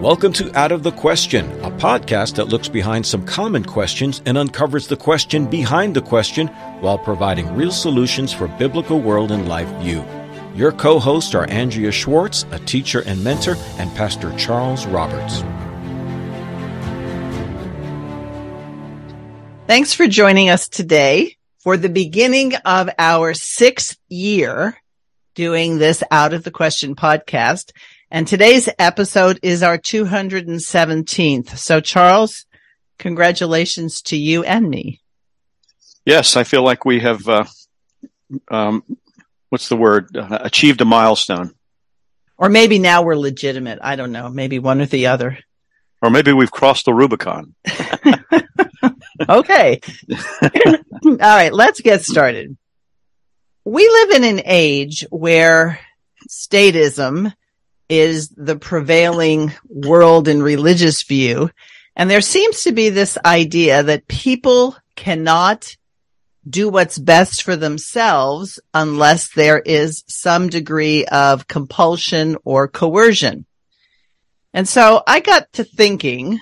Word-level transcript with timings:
Welcome 0.00 0.32
to 0.32 0.58
Out 0.58 0.72
of 0.72 0.82
the 0.82 0.92
Question, 0.92 1.44
a 1.60 1.70
podcast 1.70 2.36
that 2.36 2.46
looks 2.48 2.68
behind 2.68 3.04
some 3.04 3.22
common 3.26 3.62
questions 3.62 4.22
and 4.24 4.38
uncovers 4.38 4.86
the 4.86 4.96
question 4.96 5.44
behind 5.44 5.94
the 5.94 6.00
question 6.00 6.46
while 6.80 6.96
providing 6.96 7.54
real 7.54 7.70
solutions 7.70 8.32
for 8.32 8.48
biblical 8.48 8.98
world 8.98 9.30
and 9.30 9.46
life 9.46 9.68
view. 9.82 10.02
Your 10.54 10.72
co-hosts 10.72 11.34
are 11.34 11.46
Andrea 11.50 11.92
Schwartz, 11.92 12.46
a 12.50 12.58
teacher 12.60 13.02
and 13.04 13.22
mentor, 13.22 13.56
and 13.76 13.94
Pastor 13.94 14.34
Charles 14.38 14.86
Roberts. 14.86 15.42
Thanks 19.66 19.92
for 19.92 20.06
joining 20.06 20.48
us 20.48 20.66
today 20.66 21.36
for 21.58 21.76
the 21.76 21.90
beginning 21.90 22.54
of 22.64 22.88
our 22.98 23.34
sixth 23.34 23.98
year 24.08 24.80
doing 25.34 25.76
this 25.76 26.02
Out 26.10 26.32
of 26.32 26.42
the 26.42 26.50
Question 26.50 26.96
podcast. 26.96 27.72
And 28.12 28.26
today's 28.26 28.68
episode 28.76 29.38
is 29.42 29.62
our 29.62 29.78
217th. 29.78 31.56
So 31.56 31.80
Charles, 31.80 32.44
congratulations 32.98 34.02
to 34.02 34.16
you 34.16 34.42
and 34.42 34.68
me. 34.68 35.00
Yes, 36.04 36.36
I 36.36 36.42
feel 36.42 36.64
like 36.64 36.84
we 36.84 36.98
have, 37.00 37.28
uh, 37.28 37.44
um, 38.50 38.82
what's 39.50 39.68
the 39.68 39.76
word? 39.76 40.16
Uh, 40.16 40.38
achieved 40.40 40.80
a 40.80 40.84
milestone. 40.84 41.54
Or 42.36 42.48
maybe 42.48 42.80
now 42.80 43.02
we're 43.02 43.16
legitimate. 43.16 43.78
I 43.80 43.94
don't 43.94 44.10
know. 44.10 44.28
Maybe 44.28 44.58
one 44.58 44.80
or 44.80 44.86
the 44.86 45.06
other. 45.06 45.38
Or 46.02 46.10
maybe 46.10 46.32
we've 46.32 46.50
crossed 46.50 46.86
the 46.86 46.94
Rubicon. 46.94 47.54
okay. 49.28 49.80
All 51.04 51.16
right. 51.20 51.52
Let's 51.52 51.80
get 51.80 52.02
started. 52.02 52.56
We 53.64 53.88
live 53.88 54.10
in 54.10 54.24
an 54.24 54.42
age 54.44 55.06
where 55.10 55.78
statism 56.28 57.32
is 57.90 58.28
the 58.30 58.56
prevailing 58.56 59.52
world 59.68 60.28
and 60.28 60.42
religious 60.42 61.02
view. 61.02 61.50
And 61.96 62.08
there 62.08 62.20
seems 62.20 62.62
to 62.62 62.72
be 62.72 62.88
this 62.88 63.18
idea 63.24 63.82
that 63.82 64.08
people 64.08 64.76
cannot 64.96 65.76
do 66.48 66.68
what's 66.68 66.98
best 66.98 67.42
for 67.42 67.56
themselves 67.56 68.58
unless 68.72 69.34
there 69.34 69.58
is 69.58 70.04
some 70.06 70.48
degree 70.48 71.04
of 71.06 71.48
compulsion 71.48 72.36
or 72.44 72.68
coercion. 72.68 73.44
And 74.54 74.68
so 74.68 75.02
I 75.06 75.20
got 75.20 75.52
to 75.54 75.64
thinking, 75.64 76.40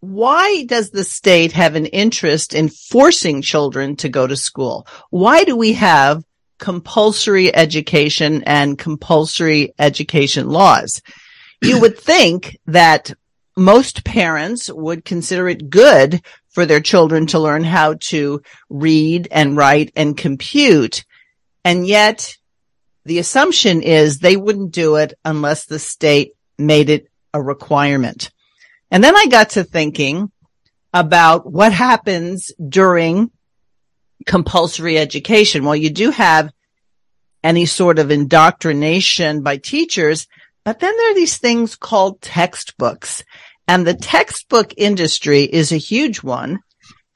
why 0.00 0.64
does 0.64 0.90
the 0.90 1.04
state 1.04 1.52
have 1.52 1.74
an 1.74 1.86
interest 1.86 2.54
in 2.54 2.68
forcing 2.68 3.42
children 3.42 3.96
to 3.96 4.08
go 4.08 4.26
to 4.26 4.36
school? 4.36 4.86
Why 5.10 5.44
do 5.44 5.56
we 5.56 5.74
have 5.74 6.24
compulsory 6.58 7.54
education 7.54 8.42
and 8.44 8.78
compulsory 8.78 9.74
education 9.78 10.48
laws. 10.48 11.02
You 11.62 11.80
would 11.80 11.98
think 11.98 12.58
that 12.66 13.12
most 13.56 14.04
parents 14.04 14.70
would 14.70 15.04
consider 15.04 15.48
it 15.48 15.70
good 15.70 16.20
for 16.50 16.66
their 16.66 16.80
children 16.80 17.26
to 17.28 17.38
learn 17.38 17.64
how 17.64 17.94
to 18.00 18.42
read 18.68 19.28
and 19.30 19.56
write 19.56 19.92
and 19.96 20.16
compute. 20.16 21.04
And 21.64 21.86
yet 21.86 22.36
the 23.04 23.18
assumption 23.18 23.82
is 23.82 24.18
they 24.18 24.36
wouldn't 24.36 24.72
do 24.72 24.96
it 24.96 25.14
unless 25.24 25.66
the 25.66 25.78
state 25.78 26.32
made 26.58 26.90
it 26.90 27.08
a 27.32 27.42
requirement. 27.42 28.30
And 28.90 29.02
then 29.02 29.16
I 29.16 29.26
got 29.26 29.50
to 29.50 29.64
thinking 29.64 30.30
about 30.92 31.50
what 31.50 31.72
happens 31.72 32.50
during 32.68 33.30
compulsory 34.24 34.98
education. 34.98 35.64
Well, 35.64 35.76
you 35.76 35.90
do 35.90 36.10
have 36.10 36.52
any 37.44 37.66
sort 37.66 37.98
of 37.98 38.10
indoctrination 38.10 39.42
by 39.42 39.58
teachers, 39.58 40.26
but 40.64 40.80
then 40.80 40.96
there 40.96 41.10
are 41.10 41.14
these 41.14 41.38
things 41.38 41.76
called 41.76 42.20
textbooks 42.20 43.22
and 43.68 43.86
the 43.86 43.94
textbook 43.94 44.72
industry 44.76 45.42
is 45.42 45.72
a 45.72 45.76
huge 45.76 46.22
one 46.22 46.60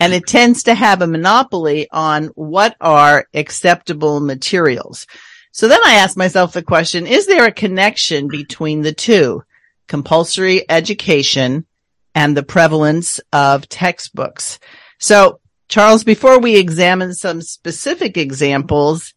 and 0.01 0.13
it 0.13 0.27
tends 0.27 0.65
to 0.65 0.75
have 0.75 1.03
a 1.03 1.07
monopoly 1.07 1.89
on 1.93 2.27
what 2.35 2.75
are 2.81 3.27
acceptable 3.35 4.21
materials. 4.21 5.07
So 5.53 5.69
then 5.69 5.81
I 5.85 5.97
asked 5.97 6.17
myself 6.17 6.53
the 6.53 6.63
question, 6.63 7.07
is 7.07 7.27
there 7.27 7.45
a 7.45 7.53
connection 7.53 8.29
between 8.29 8.83
the 8.83 8.95
two, 8.95 9.43
compulsory 9.89 10.69
education 10.69 11.67
and 12.15 12.37
the 12.37 12.43
prevalence 12.43 13.21
of 13.33 13.69
textbooks? 13.69 14.59
So 14.99 15.40
Charles, 15.71 16.03
before 16.03 16.41
we 16.41 16.57
examine 16.57 17.15
some 17.15 17.41
specific 17.41 18.17
examples, 18.17 19.15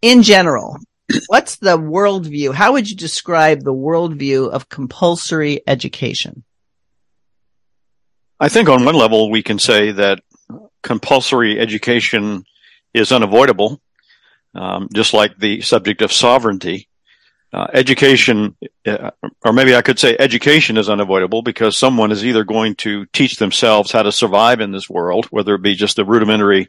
in 0.00 0.22
general, 0.22 0.78
what's 1.26 1.56
the 1.56 1.76
worldview? 1.76 2.54
How 2.54 2.72
would 2.72 2.88
you 2.88 2.94
describe 2.94 3.64
the 3.64 3.74
worldview 3.74 4.48
of 4.48 4.68
compulsory 4.68 5.60
education? 5.66 6.44
I 8.38 8.48
think 8.48 8.68
on 8.68 8.84
one 8.84 8.94
level 8.94 9.28
we 9.28 9.42
can 9.42 9.58
say 9.58 9.90
that 9.90 10.20
compulsory 10.84 11.58
education 11.58 12.44
is 12.94 13.10
unavoidable, 13.10 13.80
um, 14.54 14.88
just 14.94 15.12
like 15.12 15.36
the 15.36 15.62
subject 15.62 16.00
of 16.00 16.12
sovereignty. 16.12 16.88
Uh, 17.50 17.66
education, 17.72 18.54
uh, 18.86 19.10
or 19.42 19.54
maybe 19.54 19.74
I 19.74 19.80
could 19.80 19.98
say 19.98 20.14
education 20.18 20.76
is 20.76 20.90
unavoidable 20.90 21.40
because 21.40 21.78
someone 21.78 22.12
is 22.12 22.22
either 22.22 22.44
going 22.44 22.74
to 22.76 23.06
teach 23.06 23.36
themselves 23.36 23.90
how 23.90 24.02
to 24.02 24.12
survive 24.12 24.60
in 24.60 24.70
this 24.70 24.90
world, 24.90 25.24
whether 25.30 25.54
it 25.54 25.62
be 25.62 25.74
just 25.74 25.96
the 25.96 26.04
rudimentary 26.04 26.68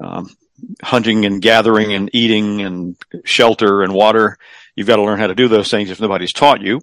um, 0.00 0.34
hunting 0.82 1.24
and 1.24 1.40
gathering 1.40 1.92
and 1.92 2.10
eating 2.12 2.60
and 2.62 2.96
shelter 3.24 3.84
and 3.84 3.94
water. 3.94 4.36
You've 4.74 4.88
got 4.88 4.96
to 4.96 5.02
learn 5.02 5.20
how 5.20 5.28
to 5.28 5.34
do 5.36 5.46
those 5.46 5.70
things 5.70 5.90
if 5.90 6.00
nobody's 6.00 6.32
taught 6.32 6.60
you. 6.60 6.80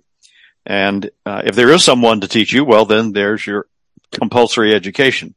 And 0.66 1.10
uh, 1.26 1.42
if 1.44 1.56
there 1.56 1.72
is 1.72 1.84
someone 1.84 2.22
to 2.22 2.30
teach 2.30 2.54
you, 2.54 2.64
well, 2.64 2.86
then 2.86 3.12
there's 3.12 3.46
your 3.46 3.68
compulsory 4.12 4.74
education. 4.74 5.36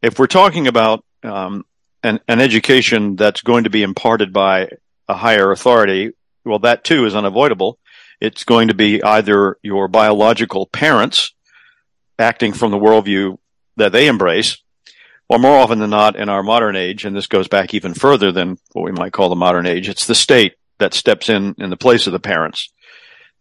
If 0.00 0.18
we're 0.18 0.26
talking 0.26 0.68
about 0.68 1.04
um, 1.22 1.66
an, 2.02 2.20
an 2.28 2.40
education 2.40 3.16
that's 3.16 3.42
going 3.42 3.64
to 3.64 3.70
be 3.70 3.82
imparted 3.82 4.32
by 4.32 4.70
a 5.08 5.14
higher 5.14 5.50
authority, 5.50 6.12
well, 6.48 6.58
that 6.60 6.84
too 6.84 7.06
is 7.06 7.14
unavoidable. 7.14 7.78
It's 8.20 8.44
going 8.44 8.68
to 8.68 8.74
be 8.74 9.02
either 9.02 9.58
your 9.62 9.86
biological 9.86 10.66
parents 10.66 11.32
acting 12.18 12.52
from 12.52 12.72
the 12.72 12.78
worldview 12.78 13.38
that 13.76 13.92
they 13.92 14.08
embrace, 14.08 14.58
or 15.28 15.38
more 15.38 15.56
often 15.56 15.78
than 15.78 15.90
not 15.90 16.16
in 16.16 16.28
our 16.28 16.42
modern 16.42 16.74
age, 16.74 17.04
and 17.04 17.14
this 17.14 17.28
goes 17.28 17.46
back 17.46 17.74
even 17.74 17.94
further 17.94 18.32
than 18.32 18.58
what 18.72 18.84
we 18.84 18.92
might 18.92 19.12
call 19.12 19.28
the 19.28 19.36
modern 19.36 19.66
age, 19.66 19.88
it's 19.88 20.06
the 20.06 20.14
state 20.14 20.54
that 20.78 20.94
steps 20.94 21.28
in 21.28 21.54
in 21.58 21.70
the 21.70 21.76
place 21.76 22.06
of 22.06 22.12
the 22.12 22.18
parents 22.18 22.72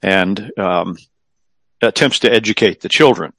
and 0.02 0.52
um, 0.60 0.98
attempts 1.82 2.20
to 2.20 2.32
educate 2.32 2.82
the 2.82 2.90
children. 2.90 3.34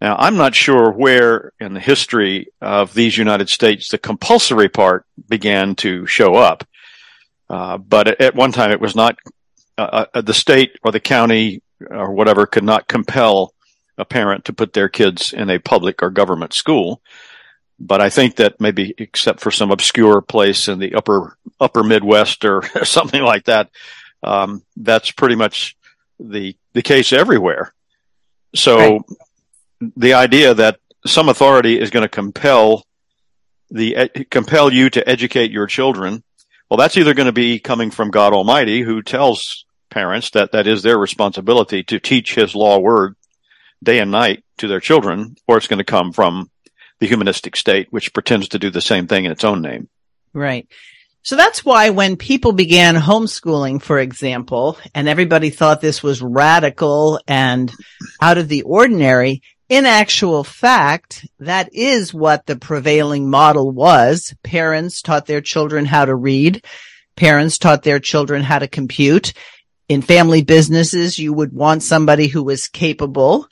Now, 0.00 0.14
I'm 0.16 0.36
not 0.36 0.54
sure 0.54 0.92
where 0.92 1.52
in 1.58 1.74
the 1.74 1.80
history 1.80 2.52
of 2.60 2.94
these 2.94 3.18
United 3.18 3.48
States 3.48 3.88
the 3.88 3.98
compulsory 3.98 4.68
part 4.68 5.04
began 5.28 5.74
to 5.76 6.06
show 6.06 6.36
up, 6.36 6.64
but 7.48 8.20
at 8.20 8.34
one 8.34 8.52
time 8.52 8.70
it 8.70 8.80
was 8.80 8.94
not 8.94 9.16
uh, 9.76 10.06
uh, 10.14 10.20
the 10.20 10.34
state 10.34 10.78
or 10.82 10.92
the 10.92 11.00
county 11.00 11.62
or 11.90 12.12
whatever 12.12 12.46
could 12.46 12.64
not 12.64 12.88
compel 12.88 13.52
a 13.96 14.04
parent 14.04 14.44
to 14.44 14.52
put 14.52 14.72
their 14.72 14.88
kids 14.88 15.32
in 15.32 15.50
a 15.50 15.58
public 15.58 16.02
or 16.02 16.10
government 16.10 16.52
school 16.52 17.00
but 17.78 18.00
I 18.00 18.10
think 18.10 18.36
that 18.36 18.60
maybe 18.60 18.94
except 18.98 19.40
for 19.40 19.50
some 19.50 19.70
obscure 19.70 20.20
place 20.20 20.68
in 20.68 20.78
the 20.78 20.94
upper 20.94 21.36
upper 21.60 21.82
Midwest 21.82 22.44
or 22.44 22.62
something 22.84 23.22
like 23.22 23.44
that, 23.44 23.70
um, 24.22 24.62
that's 24.76 25.10
pretty 25.10 25.36
much 25.36 25.76
the 26.18 26.56
the 26.72 26.82
case 26.82 27.12
everywhere. 27.12 27.72
So 28.54 28.78
right. 28.78 29.02
the 29.96 30.14
idea 30.14 30.54
that 30.54 30.80
some 31.06 31.28
authority 31.28 31.78
is 31.78 31.90
going 31.90 32.02
to 32.02 32.08
compel 32.08 32.84
the 33.70 34.10
compel 34.30 34.72
you 34.72 34.90
to 34.90 35.08
educate 35.08 35.52
your 35.52 35.66
children, 35.66 36.24
well, 36.68 36.78
that's 36.78 36.96
either 36.96 37.14
going 37.14 37.26
to 37.26 37.32
be 37.32 37.58
coming 37.58 37.90
from 37.90 38.10
God 38.10 38.32
Almighty, 38.32 38.82
who 38.82 39.02
tells 39.02 39.64
parents 39.90 40.30
that 40.30 40.52
that 40.52 40.66
is 40.66 40.82
their 40.82 40.98
responsibility 40.98 41.82
to 41.84 41.98
teach 41.98 42.34
His 42.34 42.54
law 42.54 42.78
word 42.78 43.16
day 43.82 43.98
and 44.00 44.10
night 44.10 44.44
to 44.58 44.68
their 44.68 44.80
children, 44.80 45.36
or 45.46 45.56
it's 45.56 45.68
going 45.68 45.78
to 45.78 45.84
come 45.84 46.12
from 46.12 46.50
the 46.98 47.06
humanistic 47.06 47.56
state, 47.56 47.88
which 47.90 48.12
pretends 48.12 48.48
to 48.48 48.58
do 48.58 48.70
the 48.70 48.80
same 48.80 49.06
thing 49.06 49.24
in 49.24 49.30
its 49.30 49.44
own 49.44 49.62
name. 49.62 49.88
Right. 50.32 50.68
So 51.22 51.36
that's 51.36 51.64
why 51.64 51.90
when 51.90 52.16
people 52.16 52.52
began 52.52 52.94
homeschooling, 52.94 53.82
for 53.82 53.98
example, 53.98 54.78
and 54.94 55.08
everybody 55.08 55.50
thought 55.50 55.80
this 55.80 56.02
was 56.02 56.22
radical 56.22 57.20
and 57.26 57.72
out 58.20 58.38
of 58.38 58.48
the 58.48 58.62
ordinary, 58.62 59.42
in 59.68 59.86
actual 59.86 60.44
fact, 60.44 61.26
that 61.38 61.70
is 61.74 62.14
what 62.14 62.46
the 62.46 62.56
prevailing 62.56 63.28
model 63.28 63.70
was. 63.70 64.34
Parents 64.42 65.02
taught 65.02 65.26
their 65.26 65.40
children 65.40 65.84
how 65.84 66.04
to 66.04 66.14
read. 66.14 66.64
Parents 67.16 67.58
taught 67.58 67.82
their 67.82 68.00
children 68.00 68.42
how 68.42 68.58
to 68.58 68.68
compute. 68.68 69.32
In 69.88 70.02
family 70.02 70.42
businesses, 70.42 71.18
you 71.18 71.32
would 71.32 71.52
want 71.52 71.82
somebody 71.82 72.28
who 72.28 72.42
was 72.42 72.68
capable 72.68 73.48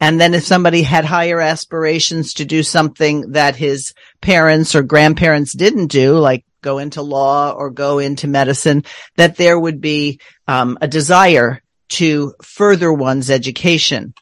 and 0.00 0.20
then 0.20 0.34
if 0.34 0.44
somebody 0.44 0.82
had 0.82 1.04
higher 1.04 1.40
aspirations 1.40 2.34
to 2.34 2.44
do 2.44 2.62
something 2.62 3.32
that 3.32 3.56
his 3.56 3.94
parents 4.20 4.74
or 4.74 4.82
grandparents 4.82 5.52
didn't 5.52 5.86
do, 5.86 6.14
like 6.18 6.44
go 6.60 6.78
into 6.78 7.00
law 7.00 7.52
or 7.52 7.70
go 7.70 7.98
into 7.98 8.28
medicine, 8.28 8.84
that 9.16 9.36
there 9.36 9.58
would 9.58 9.80
be 9.80 10.20
um, 10.46 10.76
a 10.80 10.88
desire 10.88 11.62
to 11.88 12.34
further 12.42 12.92
one's 12.92 13.30
education. 13.30 14.12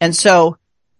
And 0.00 0.14
so 0.14 0.58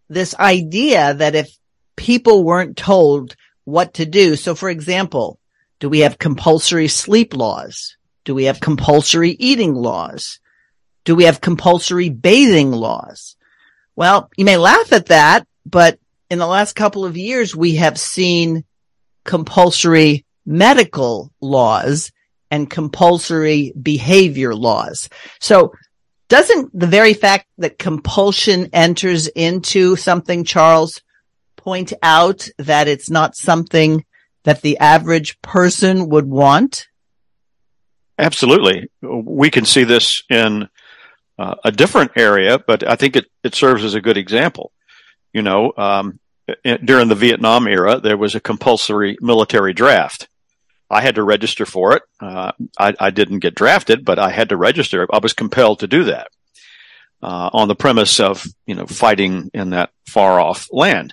this 0.08 0.34
idea 0.36 1.14
that 1.14 1.34
if 1.34 1.56
people 1.96 2.44
weren't 2.44 2.76
told 2.76 3.36
what 3.64 3.94
to 3.94 4.06
do, 4.06 4.36
so 4.36 4.54
for 4.54 4.68
example, 4.68 5.38
do 5.80 5.88
we 5.88 6.00
have 6.00 6.18
compulsory 6.18 6.88
sleep 6.88 7.34
laws? 7.34 7.96
Do 8.24 8.34
we 8.34 8.44
have 8.44 8.60
compulsory 8.60 9.30
eating 9.32 9.74
laws? 9.74 10.40
Do 11.04 11.14
we 11.14 11.24
have 11.24 11.40
compulsory 11.40 12.08
bathing 12.08 12.72
laws? 12.72 13.36
Well, 13.96 14.30
you 14.36 14.44
may 14.44 14.56
laugh 14.56 14.92
at 14.92 15.06
that, 15.06 15.46
but 15.66 15.98
in 16.30 16.38
the 16.38 16.46
last 16.46 16.74
couple 16.74 17.04
of 17.04 17.16
years, 17.16 17.54
we 17.54 17.76
have 17.76 17.98
seen 17.98 18.64
compulsory 19.24 20.24
medical 20.46 21.30
laws 21.40 22.10
and 22.50 22.70
compulsory 22.70 23.72
behavior 23.80 24.54
laws. 24.54 25.08
So 25.40 25.72
doesn't 26.28 26.78
the 26.78 26.86
very 26.86 27.14
fact 27.14 27.46
that 27.58 27.78
compulsion 27.78 28.70
enters 28.72 29.28
into 29.28 29.96
something, 29.96 30.44
Charles, 30.44 31.02
point 31.56 31.92
out 32.02 32.48
that 32.58 32.88
it's 32.88 33.10
not 33.10 33.36
something 33.36 34.04
that 34.44 34.62
the 34.62 34.78
average 34.78 35.40
person 35.42 36.08
would 36.10 36.26
want? 36.26 36.88
Absolutely. 38.18 38.88
We 39.02 39.50
can 39.50 39.64
see 39.64 39.84
this 39.84 40.22
in 40.30 40.68
uh, 41.38 41.54
a 41.64 41.72
different 41.72 42.12
area, 42.16 42.58
but 42.58 42.86
I 42.86 42.96
think 42.96 43.16
it, 43.16 43.26
it 43.42 43.54
serves 43.54 43.82
as 43.82 43.94
a 43.94 44.00
good 44.00 44.16
example. 44.16 44.70
You 45.32 45.42
know, 45.42 45.72
um, 45.76 46.20
during 46.84 47.08
the 47.08 47.16
Vietnam 47.16 47.66
era, 47.66 47.98
there 47.98 48.16
was 48.16 48.34
a 48.34 48.40
compulsory 48.40 49.16
military 49.20 49.72
draft. 49.72 50.28
I 50.94 51.00
had 51.00 51.16
to 51.16 51.24
register 51.24 51.66
for 51.66 51.96
it. 51.96 52.02
Uh, 52.20 52.52
I, 52.78 52.94
I, 53.00 53.10
didn't 53.10 53.40
get 53.40 53.56
drafted, 53.56 54.04
but 54.04 54.20
I 54.20 54.30
had 54.30 54.50
to 54.50 54.56
register. 54.56 55.08
I 55.12 55.18
was 55.18 55.32
compelled 55.32 55.80
to 55.80 55.88
do 55.88 56.04
that 56.04 56.28
uh, 57.20 57.50
on 57.52 57.66
the 57.66 57.74
premise 57.74 58.20
of 58.20 58.46
you 58.64 58.76
know 58.76 58.86
fighting 58.86 59.50
in 59.52 59.70
that 59.70 59.90
far 60.06 60.38
off 60.38 60.68
land. 60.70 61.12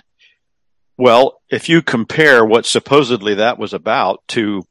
Well, 0.96 1.40
if 1.50 1.68
you 1.68 1.82
compare 1.82 2.44
what 2.44 2.64
supposedly 2.64 3.34
that 3.34 3.58
was 3.58 3.74
about 3.74 4.22
to 4.28 4.62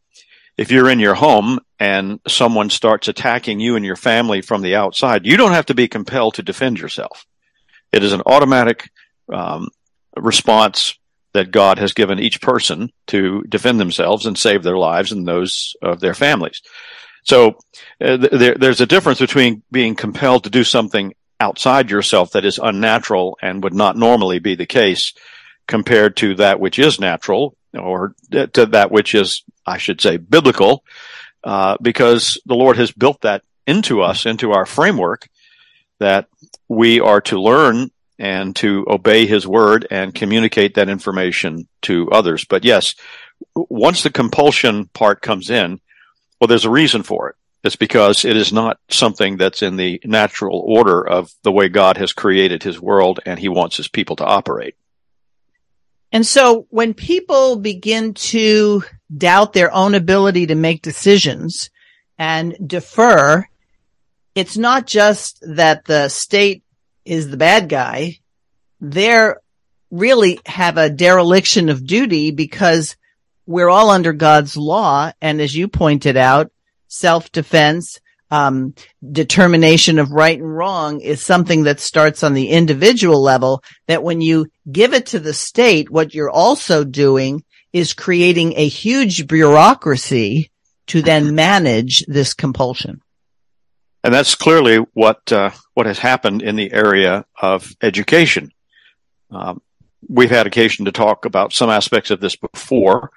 if 0.58 0.72
you're 0.72 0.90
in 0.90 1.00
your 1.00 1.16
home 1.16 1.60
and 1.78 2.22
someone 2.26 2.70
starts 2.70 3.10
attacking 3.10 3.60
you 3.60 3.76
and 3.76 3.84
your 3.84 3.98
family 3.98 4.42
from 4.42 4.62
the 4.62 4.76
outside, 4.76 5.26
you 5.26 5.36
don't 5.36 5.52
have 5.52 5.66
to 5.66 5.74
be 5.74 5.90
compelled 5.90 6.36
to 6.36 6.44
defend 6.44 6.80
yourself. 6.80 7.26
It 7.92 8.02
is 8.02 8.14
an 8.14 8.22
automatic 8.26 8.90
um, 9.34 9.68
response 10.16 10.98
that 11.34 11.52
God 11.52 11.80
has 11.80 11.94
given 11.94 12.20
each 12.20 12.42
person 12.42 12.92
to 13.08 13.44
defend 13.48 13.80
themselves 13.80 14.26
and 14.26 14.38
save 14.38 14.64
their 14.64 14.78
lives 14.78 15.12
and 15.12 15.28
those 15.28 15.76
of 15.82 16.00
their 16.00 16.14
families. 16.14 16.62
So 17.24 17.60
uh, 18.00 18.18
there, 18.18 18.56
there's 18.56 18.82
a 18.82 18.86
difference 18.88 19.20
between 19.20 19.64
being 19.72 19.96
compelled 19.96 20.44
to 20.44 20.50
do 20.50 20.64
something 20.64 21.14
outside 21.40 21.90
yourself 21.90 22.32
that 22.32 22.46
is 22.46 22.60
unnatural 22.62 23.38
and 23.42 23.64
would 23.64 23.74
not 23.74 23.98
normally 23.98 24.40
be 24.40 24.56
the 24.56 24.66
case 24.66 25.14
compared 25.68 26.18
to 26.18 26.36
that 26.36 26.60
which 26.60 26.80
is 26.80 27.00
natural 27.00 27.56
or 27.74 28.16
to 28.32 28.66
that 28.66 28.92
which 28.92 29.16
is, 29.16 29.44
I 29.66 29.78
should 29.78 30.02
say, 30.02 30.18
biblical, 30.18 30.84
uh, 31.44 31.78
because 31.82 32.40
the 32.46 32.56
Lord 32.56 32.78
has 32.78 32.92
built 32.92 33.22
that 33.22 33.44
into 33.66 34.02
us, 34.02 34.26
into 34.26 34.52
our 34.52 34.66
framework 34.66 35.30
that 36.00 36.28
we 36.68 37.00
are 37.00 37.22
to 37.22 37.40
learn 37.40 37.91
and 38.22 38.56
to 38.56 38.86
obey 38.88 39.26
his 39.26 39.48
word 39.48 39.88
and 39.90 40.14
communicate 40.14 40.76
that 40.76 40.90
information 40.90 41.68
to 41.82 42.08
others. 42.12 42.46
But 42.46 42.64
yes, 42.64 42.94
once 43.56 44.04
the 44.04 44.12
compulsion 44.12 44.86
part 44.94 45.24
comes 45.24 45.50
in, 45.50 45.82
well, 46.40 46.48
there's 46.48 46.66
a 46.66 46.70
reason 46.70 47.02
for 47.02 47.30
it. 47.30 47.36
It's 47.64 47.76
because 47.76 48.24
it 48.24 48.38
is 48.38 48.54
not 48.54 48.80
something 48.92 49.38
that's 49.38 49.64
in 49.64 49.76
the 49.76 50.00
natural 50.06 50.60
order 50.60 51.06
of 51.06 51.32
the 51.42 51.52
way 51.52 51.68
God 51.68 51.98
has 51.98 52.14
created 52.14 52.62
his 52.62 52.80
world 52.80 53.20
and 53.26 53.40
he 53.40 53.50
wants 53.50 53.78
his 53.78 53.88
people 53.88 54.16
to 54.18 54.26
operate. 54.26 54.76
And 56.12 56.26
so 56.26 56.68
when 56.70 56.94
people 56.94 57.56
begin 57.56 58.14
to 58.14 58.84
doubt 59.16 59.54
their 59.54 59.74
own 59.74 59.96
ability 59.96 60.48
to 60.48 60.56
make 60.56 60.84
decisions 60.84 61.72
and 62.20 62.56
defer, 62.64 63.48
it's 64.36 64.58
not 64.58 64.86
just 64.86 65.44
that 65.56 65.86
the 65.86 66.08
state 66.10 66.64
is 67.06 67.30
the 67.30 67.38
bad 67.38 67.70
guy, 67.70 68.18
they're 68.80 69.40
really 69.90 70.40
have 70.46 70.78
a 70.78 70.90
dereliction 70.90 71.70
of 71.70 71.86
duty 71.86 72.32
because 72.32 72.96
we're 73.46 73.70
all 73.70 73.90
under 73.90 74.14
God's 74.14 74.56
law. 74.56 75.12
And 75.22 75.42
as 75.42 75.56
you 75.56 75.68
pointed 75.68 76.18
out, 76.18 76.52
self-defense, 76.88 78.00
um, 78.32 78.74
determination 79.12 80.00
of 80.00 80.12
right 80.12 80.40
and 80.40 80.56
wrong 80.58 81.02
is 81.02 81.22
something 81.22 81.64
that 81.64 81.82
starts 81.82 82.24
on 82.24 82.34
the 82.34 82.48
individual 82.50 83.22
level 83.22 83.62
that 83.88 84.04
when 84.04 84.22
you 84.22 84.48
give 84.72 84.94
it 84.94 85.08
to 85.08 85.20
the 85.20 85.34
state, 85.34 85.90
what 85.90 86.14
you're 86.14 86.30
also 86.30 86.86
doing 86.86 87.44
is 87.74 87.94
creating 87.94 88.54
a 88.56 88.68
huge 88.68 89.28
bureaucracy 89.28 90.50
to 90.88 91.02
then 91.02 91.36
manage 91.36 92.06
this 92.08 92.34
compulsion. 92.34 93.02
And 94.04 94.14
that's 94.14 94.36
clearly 94.36 94.78
what 94.94 95.32
uh, 95.32 95.52
what 95.74 95.86
has 95.86 96.00
happened 96.00 96.42
in 96.42 96.56
the 96.56 96.72
area 96.74 97.26
of 97.40 97.76
education. 97.82 98.52
Um, 99.30 99.62
we've 100.08 100.32
had 100.32 100.48
occasion 100.48 100.86
to 100.86 100.92
talk 100.92 101.26
about 101.26 101.54
some 101.54 101.70
aspects 101.70 102.12
of 102.12 102.20
this 102.20 102.36
before. 102.36 103.12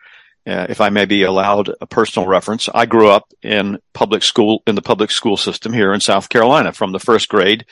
Uh, 0.46 0.66
if 0.68 0.82
I 0.82 0.90
may 0.90 1.06
be 1.06 1.22
allowed 1.22 1.70
a 1.80 1.86
personal 1.86 2.28
reference, 2.28 2.68
I 2.72 2.84
grew 2.84 3.08
up 3.08 3.32
in 3.42 3.78
public 3.94 4.22
school 4.22 4.62
in 4.66 4.74
the 4.74 4.82
public 4.82 5.10
school 5.10 5.38
system 5.38 5.72
here 5.72 5.94
in 5.94 6.00
South 6.00 6.28
Carolina 6.28 6.72
from 6.72 6.92
the 6.92 7.00
first 7.00 7.30
grade 7.30 7.64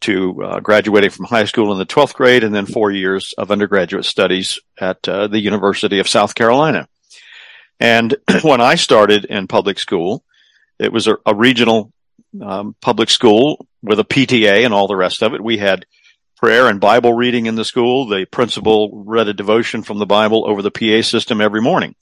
to 0.00 0.42
uh, 0.42 0.60
graduating 0.60 1.10
from 1.10 1.26
high 1.26 1.44
school 1.44 1.72
in 1.72 1.78
the 1.78 1.86
12th 1.86 2.14
grade 2.14 2.44
and 2.44 2.54
then 2.54 2.66
four 2.66 2.90
years 2.90 3.34
of 3.36 3.50
undergraduate 3.50 4.04
studies 4.04 4.58
at 4.78 5.06
uh, 5.08 5.26
the 5.26 5.40
University 5.40 5.98
of 5.98 6.08
South 6.08 6.34
Carolina. 6.34 6.88
And 7.80 8.16
when 8.42 8.60
I 8.60 8.76
started 8.76 9.26
in 9.26 9.46
public 9.46 9.78
school, 9.78 10.24
it 10.78 10.92
was 10.92 11.06
a, 11.06 11.16
a 11.24 11.34
regional 11.34 11.92
um, 12.42 12.76
public 12.80 13.10
school 13.10 13.66
with 13.82 14.00
a 14.00 14.04
PTA 14.04 14.64
and 14.64 14.74
all 14.74 14.88
the 14.88 14.96
rest 14.96 15.22
of 15.22 15.34
it. 15.34 15.42
We 15.42 15.58
had 15.58 15.86
prayer 16.36 16.68
and 16.68 16.80
Bible 16.80 17.12
reading 17.12 17.46
in 17.46 17.54
the 17.54 17.64
school. 17.64 18.06
The 18.06 18.26
principal 18.26 19.04
read 19.06 19.28
a 19.28 19.34
devotion 19.34 19.82
from 19.82 19.98
the 19.98 20.06
Bible 20.06 20.48
over 20.48 20.62
the 20.62 20.70
PA 20.70 21.02
system 21.02 21.40
every 21.40 21.60
morning. 21.60 21.94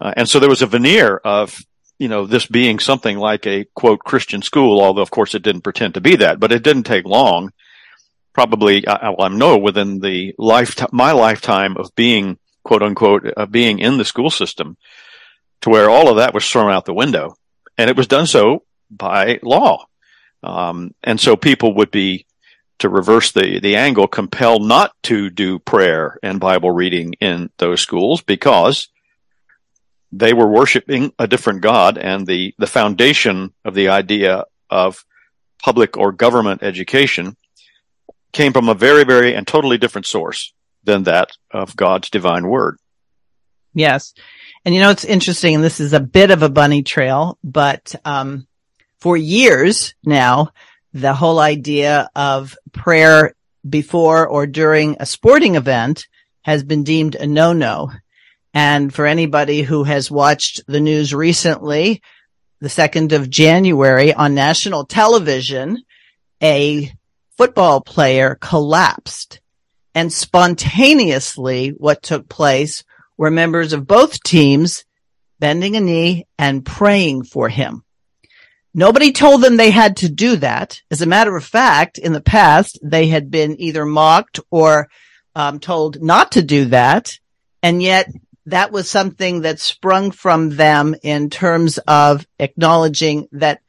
Uh, 0.00 0.12
and 0.16 0.28
so 0.28 0.38
there 0.40 0.48
was 0.48 0.62
a 0.62 0.66
veneer 0.66 1.16
of, 1.16 1.56
you 1.98 2.08
know, 2.08 2.26
this 2.26 2.46
being 2.46 2.78
something 2.78 3.18
like 3.18 3.46
a 3.46 3.64
quote 3.74 4.00
Christian 4.00 4.42
school, 4.42 4.80
although 4.80 5.02
of 5.02 5.10
course 5.10 5.34
it 5.34 5.42
didn't 5.42 5.62
pretend 5.62 5.94
to 5.94 6.00
be 6.00 6.16
that, 6.16 6.40
but 6.40 6.52
it 6.52 6.62
didn't 6.62 6.84
take 6.84 7.04
long. 7.04 7.52
Probably, 8.32 8.86
I, 8.88 9.12
I 9.18 9.28
know 9.28 9.58
within 9.58 10.00
the 10.00 10.34
lifetime, 10.38 10.88
my 10.92 11.12
lifetime 11.12 11.76
of 11.76 11.94
being 11.94 12.38
quote 12.64 12.82
unquote, 12.82 13.26
of 13.26 13.50
being 13.50 13.78
in 13.78 13.98
the 13.98 14.04
school 14.04 14.30
system 14.30 14.76
to 15.62 15.70
where 15.70 15.90
all 15.90 16.08
of 16.08 16.16
that 16.16 16.34
was 16.34 16.48
thrown 16.48 16.72
out 16.72 16.84
the 16.84 16.94
window. 16.94 17.36
And 17.78 17.88
it 17.88 17.96
was 17.96 18.06
done 18.06 18.26
so 18.26 18.64
by 18.96 19.40
law. 19.42 19.86
Um, 20.42 20.94
and 21.02 21.18
so 21.18 21.36
people 21.36 21.74
would 21.76 21.90
be, 21.90 22.26
to 22.78 22.88
reverse 22.88 23.32
the, 23.32 23.60
the 23.60 23.76
angle, 23.76 24.08
compelled 24.08 24.66
not 24.66 24.92
to 25.04 25.30
do 25.30 25.58
prayer 25.60 26.18
and 26.22 26.40
Bible 26.40 26.70
reading 26.72 27.14
in 27.20 27.50
those 27.58 27.80
schools 27.80 28.22
because 28.22 28.88
they 30.10 30.32
were 30.32 30.48
worshiping 30.48 31.12
a 31.18 31.26
different 31.26 31.60
God 31.60 31.96
and 31.96 32.26
the, 32.26 32.54
the 32.58 32.66
foundation 32.66 33.54
of 33.64 33.74
the 33.74 33.88
idea 33.88 34.44
of 34.68 35.04
public 35.62 35.96
or 35.96 36.10
government 36.10 36.62
education 36.62 37.36
came 38.32 38.52
from 38.52 38.68
a 38.68 38.74
very, 38.74 39.04
very 39.04 39.34
and 39.34 39.46
totally 39.46 39.78
different 39.78 40.06
source 40.06 40.52
than 40.82 41.04
that 41.04 41.30
of 41.52 41.76
God's 41.76 42.10
divine 42.10 42.48
word. 42.48 42.78
Yes. 43.74 44.12
And 44.64 44.74
you 44.74 44.80
know, 44.80 44.90
it's 44.90 45.04
interesting, 45.04 45.54
and 45.54 45.64
this 45.64 45.80
is 45.80 45.92
a 45.92 46.00
bit 46.00 46.30
of 46.30 46.42
a 46.42 46.48
bunny 46.48 46.82
trail, 46.82 47.38
but, 47.44 47.94
um, 48.04 48.46
for 49.02 49.16
years 49.16 49.96
now, 50.04 50.52
the 50.92 51.12
whole 51.12 51.40
idea 51.40 52.08
of 52.14 52.56
prayer 52.70 53.34
before 53.68 54.28
or 54.28 54.46
during 54.46 54.94
a 55.00 55.06
sporting 55.06 55.56
event 55.56 56.06
has 56.42 56.62
been 56.62 56.84
deemed 56.84 57.16
a 57.16 57.26
no-no. 57.26 57.90
And 58.54 58.94
for 58.94 59.04
anybody 59.04 59.62
who 59.62 59.82
has 59.82 60.08
watched 60.08 60.62
the 60.68 60.78
news 60.78 61.12
recently, 61.12 62.00
the 62.60 62.68
2nd 62.68 63.10
of 63.10 63.28
January 63.28 64.14
on 64.14 64.36
national 64.36 64.86
television, 64.86 65.82
a 66.40 66.88
football 67.36 67.80
player 67.80 68.38
collapsed 68.40 69.40
and 69.96 70.12
spontaneously 70.12 71.70
what 71.70 72.04
took 72.04 72.28
place 72.28 72.84
were 73.16 73.32
members 73.32 73.72
of 73.72 73.84
both 73.84 74.22
teams 74.22 74.84
bending 75.40 75.74
a 75.74 75.80
knee 75.80 76.28
and 76.38 76.64
praying 76.64 77.24
for 77.24 77.48
him. 77.48 77.81
Nobody 78.74 79.12
told 79.12 79.42
them 79.42 79.56
they 79.56 79.70
had 79.70 79.98
to 79.98 80.08
do 80.08 80.36
that. 80.36 80.80
As 80.90 81.02
a 81.02 81.06
matter 81.06 81.36
of 81.36 81.44
fact, 81.44 81.98
in 81.98 82.12
the 82.12 82.22
past, 82.22 82.78
they 82.82 83.08
had 83.08 83.30
been 83.30 83.60
either 83.60 83.84
mocked 83.84 84.40
or 84.50 84.88
um, 85.34 85.60
told 85.60 86.02
not 86.02 86.32
to 86.32 86.42
do 86.42 86.66
that. 86.66 87.18
And 87.62 87.82
yet 87.82 88.08
that 88.46 88.72
was 88.72 88.90
something 88.90 89.42
that 89.42 89.60
sprung 89.60 90.10
from 90.10 90.56
them 90.56 90.94
in 91.02 91.30
terms 91.30 91.78
of 91.86 92.26
acknowledging 92.38 93.28
that 93.32 93.60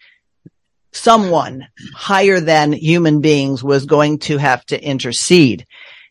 someone 0.91 1.67
higher 1.93 2.39
than 2.39 2.71
human 2.71 3.19
beings 3.21 3.63
was 3.63 3.85
going 3.85 4.19
to 4.19 4.37
have 4.37 4.65
to 4.67 4.81
intercede. 4.81 5.65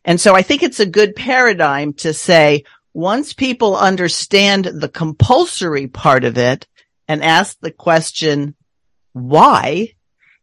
And 0.05 0.19
so 0.19 0.35
I 0.35 0.41
think 0.41 0.61
it's 0.61 0.79
a 0.79 0.85
good 0.85 1.15
paradigm 1.15 1.93
to 1.93 2.13
say 2.13 2.65
once 2.93 3.33
people 3.33 3.75
understand 3.75 4.65
the 4.65 4.89
compulsory 4.89 5.87
part 5.87 6.25
of 6.25 6.37
it 6.37 6.67
and 7.07 7.23
ask 7.23 7.57
the 7.59 7.71
question, 7.71 8.55
why 9.13 9.93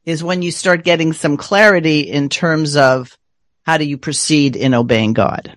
is 0.04 0.24
when 0.24 0.42
you 0.42 0.50
start 0.50 0.84
getting 0.84 1.12
some 1.12 1.36
clarity 1.36 2.00
in 2.00 2.28
terms 2.28 2.76
of 2.76 3.16
how 3.62 3.76
do 3.76 3.84
you 3.84 3.98
proceed 3.98 4.56
in 4.56 4.74
obeying 4.74 5.12
God? 5.12 5.56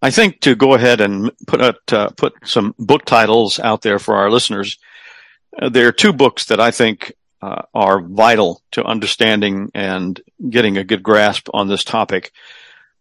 I 0.00 0.10
think 0.10 0.40
to 0.40 0.54
go 0.54 0.74
ahead 0.74 1.00
and 1.00 1.30
put 1.46 1.92
uh, 1.92 2.10
put 2.10 2.34
some 2.44 2.74
book 2.78 3.04
titles 3.04 3.58
out 3.58 3.82
there 3.82 3.98
for 3.98 4.16
our 4.16 4.30
listeners. 4.30 4.78
Uh, 5.60 5.68
there 5.68 5.88
are 5.88 5.92
two 5.92 6.12
books 6.12 6.46
that 6.46 6.60
I 6.60 6.70
think 6.70 7.12
uh, 7.42 7.62
are 7.74 8.00
vital 8.00 8.62
to 8.72 8.84
understanding 8.84 9.70
and 9.74 10.20
getting 10.48 10.76
a 10.76 10.84
good 10.84 11.02
grasp 11.02 11.48
on 11.52 11.68
this 11.68 11.84
topic. 11.84 12.32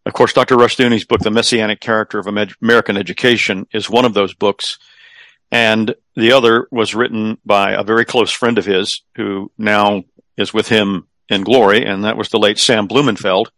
Of 0.06 0.14
course, 0.14 0.34
Dr. 0.34 0.56
Rushdoony's 0.56 1.06
book, 1.06 1.20
The 1.20 1.32
Messianic 1.32 1.82
Character 1.82 2.18
of 2.18 2.28
American 2.28 2.98
Education, 2.98 3.68
is 3.74 3.90
one 3.90 4.06
of 4.06 4.14
those 4.14 4.34
books. 4.34 4.80
And 5.52 5.96
the 6.16 6.32
other 6.34 6.68
was 6.72 6.96
written 6.96 7.38
by 7.46 7.72
a 7.72 7.84
very 7.84 8.06
close 8.06 8.32
friend 8.32 8.58
of 8.58 8.66
his 8.66 9.02
who 9.16 9.52
now 9.58 10.04
is 10.38 10.54
with 10.54 10.68
him 10.68 11.08
in 11.30 11.44
glory. 11.44 11.86
And 11.86 12.04
that 12.04 12.18
was 12.18 12.30
the 12.30 12.40
late 12.40 12.60
Sam 12.60 12.88
Blumenfeld, 12.88 13.52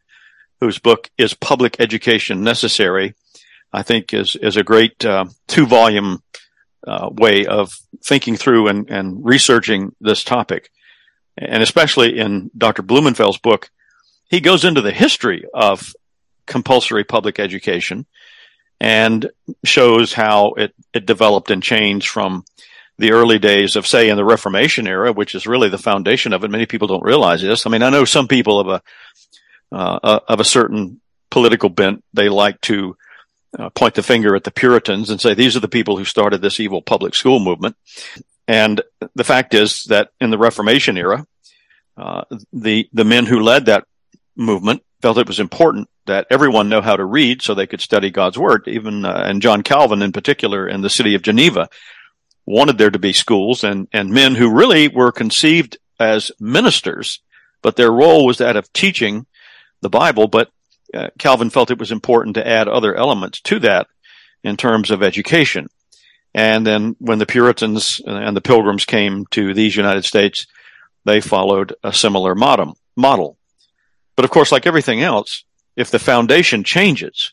whose 0.60 0.80
book 0.80 1.10
is 1.18 1.34
Public 1.34 1.78
Education 1.80 2.44
Necessary. 2.44 3.16
I 3.72 3.84
think 3.84 4.14
is, 4.14 4.36
is 4.36 4.58
a 4.58 4.64
great 4.64 5.06
uh, 5.06 5.26
two 5.48 5.68
volume 5.68 6.24
uh, 6.88 7.10
way 7.12 7.46
of 7.46 7.72
thinking 8.04 8.36
through 8.36 8.68
and, 8.68 8.90
and 8.90 9.24
researching 9.24 9.96
this 10.02 10.24
topic. 10.24 10.72
And 11.38 11.62
especially 11.62 12.18
in 12.20 12.50
Dr. 12.58 12.84
Blumenfeld's 12.84 13.38
book, 13.38 13.70
he 14.30 14.40
goes 14.42 14.66
into 14.66 14.82
the 14.82 14.92
history 14.92 15.46
of 15.54 15.94
compulsory 16.46 17.04
public 17.04 17.40
education 17.40 18.06
and 18.80 19.30
shows 19.64 20.14
how 20.14 20.54
it, 20.54 20.74
it 20.94 21.06
developed 21.06 21.52
and 21.52 21.62
changed 21.62 22.08
from 22.08 22.46
the 22.98 23.12
early 23.12 23.40
days 23.40 23.76
of, 23.76 23.88
say, 23.88 24.10
in 24.10 24.18
the 24.18 24.26
Reformation 24.26 24.88
era, 24.88 25.12
which 25.14 25.36
is 25.36 25.48
really 25.48 25.70
the 25.70 25.78
foundation 25.78 26.34
of 26.34 26.44
it. 26.44 26.52
Many 26.52 26.66
people 26.66 26.88
don't 26.88 27.04
realize 27.04 27.42
this. 27.42 27.66
I 27.66 27.70
mean, 27.70 27.84
I 27.84 27.90
know 27.90 28.06
some 28.06 28.28
people 28.28 28.60
of 28.60 28.68
a 28.68 28.82
uh, 29.72 30.20
of 30.28 30.40
a 30.40 30.46
certain 30.46 31.00
political 31.30 31.70
bent, 31.70 32.04
they 32.14 32.28
like 32.28 32.60
to 32.62 32.98
uh, 33.58 33.70
point 33.70 33.96
the 33.96 34.04
finger 34.04 34.36
at 34.36 34.44
the 34.44 34.52
Puritans 34.52 35.10
and 35.10 35.22
say 35.22 35.34
these 35.34 35.56
are 35.56 35.62
the 35.62 35.68
people 35.68 35.98
who 35.98 36.06
started 36.06 36.42
this 36.42 36.60
evil 36.60 36.82
public 36.82 37.16
school 37.16 37.40
movement. 37.40 37.76
And 38.48 38.82
the 39.16 39.24
fact 39.24 39.54
is 39.54 39.84
that 39.86 40.10
in 40.20 40.32
the 40.32 40.38
Reformation 40.38 40.98
era, 40.98 41.26
uh, 41.98 42.24
the 42.52 42.90
the 42.94 43.06
men 43.06 43.26
who 43.26 43.42
led 43.42 43.66
that 43.66 43.86
movement 44.36 44.84
felt 45.02 45.18
it 45.18 45.28
was 45.28 45.40
important 45.40 45.88
that 46.10 46.28
everyone 46.30 46.70
know 46.70 46.82
how 46.82 46.96
to 46.96 47.06
read 47.06 47.42
so 47.42 47.54
they 47.54 47.68
could 47.68 47.82
study 47.82 48.10
God's 48.12 48.38
word. 48.38 48.68
Even 48.68 49.06
uh, 49.06 49.24
and 49.26 49.42
John 49.42 49.64
Calvin 49.64 50.02
in 50.02 50.12
particular 50.12 50.68
in 50.68 50.82
the 50.82 50.90
city 50.90 51.16
of 51.16 51.22
Geneva 51.22 51.70
wanted 52.46 52.78
there 52.78 52.92
to 52.92 53.00
be 53.00 53.14
schools 53.14 53.64
and 53.64 53.88
and 53.94 54.12
men 54.12 54.36
who 54.36 54.54
really 54.54 54.88
were 54.88 55.12
conceived 55.12 55.78
as 56.00 56.32
ministers, 56.40 57.20
but 57.62 57.76
their 57.76 57.92
role 57.92 58.26
was 58.26 58.38
that 58.38 58.56
of 58.56 58.72
teaching 58.74 59.26
the 59.82 59.90
Bible, 59.90 60.28
but 60.28 60.50
uh, 60.94 61.10
Calvin 61.18 61.50
felt 61.50 61.72
it 61.72 61.80
was 61.80 61.92
important 61.92 62.36
to 62.36 62.48
add 62.48 62.68
other 62.68 62.96
elements 62.96 63.42
to 63.42 63.60
that 63.60 63.88
in 64.44 64.58
terms 64.58 64.92
of 64.92 65.04
education. 65.04 65.68
And 66.34 66.66
then 66.66 66.96
when 67.00 67.20
the 67.20 67.26
Puritans 67.26 68.02
and 68.06 68.36
the 68.36 68.42
Pilgrims 68.42 68.86
came 68.86 69.26
to 69.32 69.54
these 69.54 69.76
United 69.76 70.06
States, 70.06 70.48
they 71.06 71.22
followed 71.22 71.76
a 71.84 71.94
similar 71.94 72.36
model. 72.36 72.78
model. 72.96 73.38
But 74.16 74.26
of 74.26 74.32
course, 74.32 74.52
like 74.52 74.68
everything 74.68 75.02
else, 75.02 75.44
if 75.80 75.92
the 75.92 75.98
foundation 75.98 76.66
changes, 76.66 77.32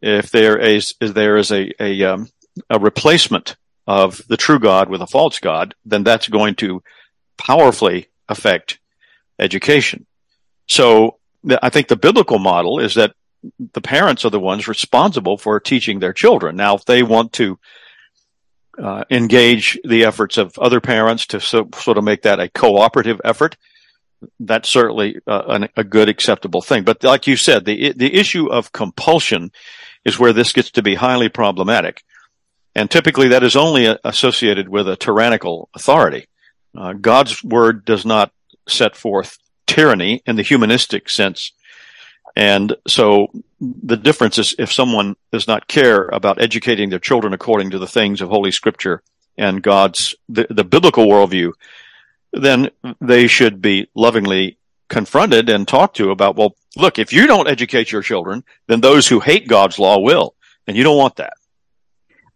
if 0.00 0.30
there 0.30 0.58
is, 0.58 0.94
if 0.98 1.12
there 1.12 1.36
is 1.36 1.52
a, 1.52 1.70
a, 1.78 2.02
um, 2.04 2.28
a 2.70 2.78
replacement 2.78 3.56
of 3.86 4.22
the 4.28 4.38
true 4.38 4.58
God 4.58 4.88
with 4.88 5.02
a 5.02 5.06
false 5.06 5.38
God, 5.38 5.74
then 5.84 6.02
that's 6.02 6.26
going 6.28 6.54
to 6.56 6.82
powerfully 7.36 8.08
affect 8.30 8.78
education. 9.38 10.06
So 10.66 11.18
I 11.62 11.68
think 11.68 11.88
the 11.88 11.96
biblical 11.96 12.38
model 12.38 12.80
is 12.80 12.94
that 12.94 13.12
the 13.74 13.82
parents 13.82 14.24
are 14.24 14.30
the 14.30 14.40
ones 14.40 14.68
responsible 14.68 15.36
for 15.36 15.60
teaching 15.60 15.98
their 15.98 16.14
children. 16.14 16.56
Now, 16.56 16.76
if 16.76 16.86
they 16.86 17.02
want 17.02 17.34
to 17.34 17.58
uh, 18.82 19.04
engage 19.10 19.78
the 19.84 20.06
efforts 20.06 20.38
of 20.38 20.58
other 20.58 20.80
parents 20.80 21.26
to 21.26 21.40
so, 21.40 21.68
sort 21.74 21.98
of 21.98 22.04
make 22.04 22.22
that 22.22 22.40
a 22.40 22.48
cooperative 22.48 23.20
effort, 23.22 23.58
that's 24.40 24.68
certainly 24.68 25.20
uh, 25.26 25.42
an, 25.48 25.68
a 25.76 25.84
good 25.84 26.08
acceptable 26.08 26.62
thing. 26.62 26.84
But 26.84 27.02
like 27.04 27.26
you 27.26 27.36
said, 27.36 27.64
the 27.64 27.92
the 27.92 28.14
issue 28.14 28.46
of 28.46 28.72
compulsion 28.72 29.52
is 30.04 30.18
where 30.18 30.32
this 30.32 30.52
gets 30.52 30.70
to 30.72 30.82
be 30.82 30.94
highly 30.94 31.28
problematic, 31.28 32.02
and 32.74 32.90
typically 32.90 33.28
that 33.28 33.42
is 33.42 33.56
only 33.56 33.96
associated 34.04 34.68
with 34.68 34.88
a 34.88 34.96
tyrannical 34.96 35.68
authority. 35.74 36.26
Uh, 36.76 36.94
God's 36.94 37.44
word 37.44 37.84
does 37.84 38.04
not 38.04 38.32
set 38.68 38.96
forth 38.96 39.38
tyranny 39.66 40.22
in 40.26 40.36
the 40.36 40.42
humanistic 40.42 41.08
sense. 41.08 41.52
And 42.34 42.74
so 42.88 43.28
the 43.60 43.96
difference 43.96 44.38
is 44.38 44.54
if 44.58 44.72
someone 44.72 45.16
does 45.32 45.46
not 45.46 45.68
care 45.68 46.08
about 46.08 46.40
educating 46.40 46.88
their 46.88 46.98
children 46.98 47.34
according 47.34 47.70
to 47.70 47.78
the 47.78 47.86
things 47.86 48.20
of 48.20 48.28
Holy 48.28 48.50
Scripture 48.50 49.02
and 49.36 49.62
God's, 49.62 50.14
the, 50.28 50.46
the 50.48 50.64
biblical 50.64 51.06
worldview, 51.06 51.52
then 52.32 52.70
they 53.00 53.26
should 53.26 53.60
be 53.60 53.88
lovingly 53.94 54.58
confronted 54.88 55.48
and 55.48 55.66
talked 55.66 55.96
to 55.96 56.10
about, 56.10 56.36
well, 56.36 56.54
look, 56.76 56.98
if 56.98 57.12
you 57.12 57.26
don't 57.26 57.48
educate 57.48 57.92
your 57.92 58.02
children, 58.02 58.44
then 58.66 58.80
those 58.80 59.08
who 59.08 59.20
hate 59.20 59.48
God's 59.48 59.78
law 59.78 59.98
will. 59.98 60.34
And 60.66 60.76
you 60.76 60.84
don't 60.84 60.96
want 60.96 61.16
that. 61.16 61.34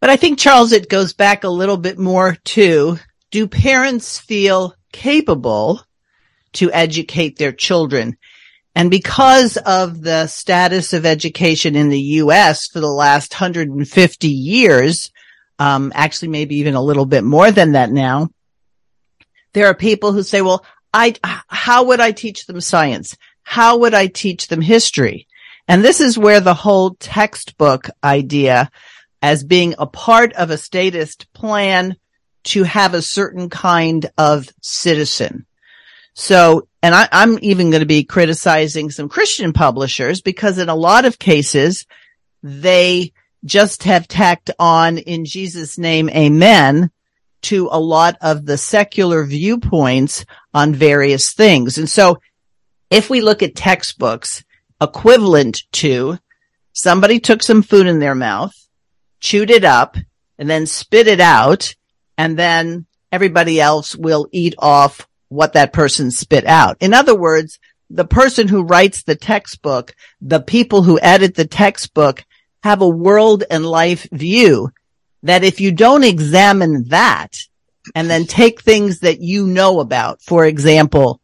But 0.01 0.11
I 0.11 0.17
think, 0.17 0.39
Charles, 0.39 0.73
it 0.73 0.89
goes 0.89 1.13
back 1.13 1.45
a 1.45 1.49
little 1.49 1.77
bit 1.77 1.99
more 1.99 2.37
to 2.45 2.99
do 3.31 3.47
parents 3.47 4.19
feel 4.19 4.75
capable 4.93 5.83
to 6.55 6.73
educate 6.73 7.37
their 7.37 7.53
children. 7.53 8.17
And 8.75 8.91
because 8.91 9.57
of 9.57 10.03
the 10.03 10.27
status 10.27 10.93
of 10.93 11.07
education 11.07 11.77
in 11.77 11.89
the 11.89 12.01
U.S. 12.01 12.67
for 12.67 12.81
the 12.81 12.87
last 12.87 13.33
150 13.33 14.29
years, 14.29 15.11
um, 15.59 15.93
actually 15.95 16.29
maybe 16.29 16.57
even 16.57 16.75
a 16.75 16.83
little 16.83 17.07
bit 17.07 17.25
more 17.25 17.51
than 17.51 17.73
that 17.73 17.91
now, 17.91 18.29
there 19.57 19.69
are 19.69 19.75
people 19.75 20.13
who 20.13 20.23
say, 20.23 20.43
well, 20.43 20.67
I, 20.93 21.15
how 21.49 21.85
would 21.85 21.99
I 21.99 22.13
teach 22.13 22.45
them 22.45 22.61
science? 22.61 23.17
How 23.43 23.79
would 23.79 23.95
I 23.95 24.07
teach 24.07 24.49
them 24.49 24.61
history? 24.61 25.29
And 25.67 25.83
this 25.83 26.03
is 26.03 26.19
where 26.19 26.41
the 26.41 26.53
whole 26.53 26.95
textbook 26.97 27.89
idea 28.05 28.71
as 29.23 29.45
being 29.45 29.75
a 29.79 29.87
part 29.87 30.35
of 30.35 30.51
a 30.51 30.59
statist 30.59 31.33
plan 31.33 31.97
to 32.45 32.65
have 32.65 32.93
a 32.93 33.01
certain 33.01 33.49
kind 33.49 34.05
of 34.19 34.47
citizen. 34.61 35.47
So, 36.13 36.69
and 36.83 36.95
I, 36.95 37.09
am 37.11 37.39
even 37.41 37.71
going 37.71 37.81
to 37.81 37.87
be 37.87 38.05
criticizing 38.05 38.91
some 38.91 39.09
Christian 39.09 39.55
publishers 39.55 40.21
because 40.21 40.59
in 40.59 40.69
a 40.69 40.75
lot 40.75 41.07
of 41.07 41.19
cases, 41.19 41.87
they 42.43 43.15
just 43.43 43.85
have 43.85 44.07
tacked 44.07 44.51
on 44.59 44.99
in 44.99 45.25
Jesus 45.25 45.79
name, 45.79 46.11
amen 46.11 46.91
to 47.47 47.69
a 47.71 47.81
lot 47.81 48.17
of 48.21 48.47
the 48.47 48.59
secular 48.59 49.25
viewpoints 49.25 50.25
on 50.53 50.75
various 50.75 51.33
things. 51.33 51.79
And 51.79 51.89
so 51.89 52.19
if 52.91 53.11
we 53.11 53.21
look 53.21 53.43
at 53.43 53.55
textbooks 53.55 54.45
equivalent 54.81 55.63
to 55.73 56.19
somebody 56.73 57.21
took 57.21 57.43
some 57.43 57.63
food 57.63 57.87
in 57.87 57.99
their 57.99 58.15
mouth, 58.15 58.55
chewed 59.21 59.51
it 59.51 59.65
up 59.65 59.97
and 60.39 60.49
then 60.49 60.67
spit 60.67 61.07
it 61.07 61.21
out 61.21 61.75
and 62.19 62.39
then 62.39 62.87
everybody 63.13 63.61
else 63.61 63.95
will 63.97 64.29
eat 64.33 64.55
off 64.59 65.07
what 65.29 65.55
that 65.55 65.73
person 65.73 66.11
spit 66.11 66.47
out. 66.47 66.77
In 66.81 66.95
other 66.95 67.15
words, 67.15 67.59
the 67.91 68.05
person 68.05 68.49
who 68.49 68.65
writes 68.65 69.03
the 69.03 69.17
textbook, 69.17 69.95
the 70.21 70.41
people 70.41 70.83
who 70.83 70.99
edit 71.01 71.35
the 71.35 71.47
textbook 71.47 72.25
have 72.63 72.83
a 72.83 72.89
world 72.89 73.45
and 73.51 73.65
life 73.65 74.09
view 74.11 74.71
that 75.23 75.45
if 75.45 75.61
you 75.61 75.73
don't 75.73 76.05
examine 76.05 76.85
that 76.89 77.39
and 77.95 78.11
then 78.11 78.25
take 78.25 78.61
things 78.61 79.01
that 79.01 79.21
you 79.21 79.47
know 79.47 79.81
about, 79.81 80.21
for 80.23 80.45
example, 80.45 81.21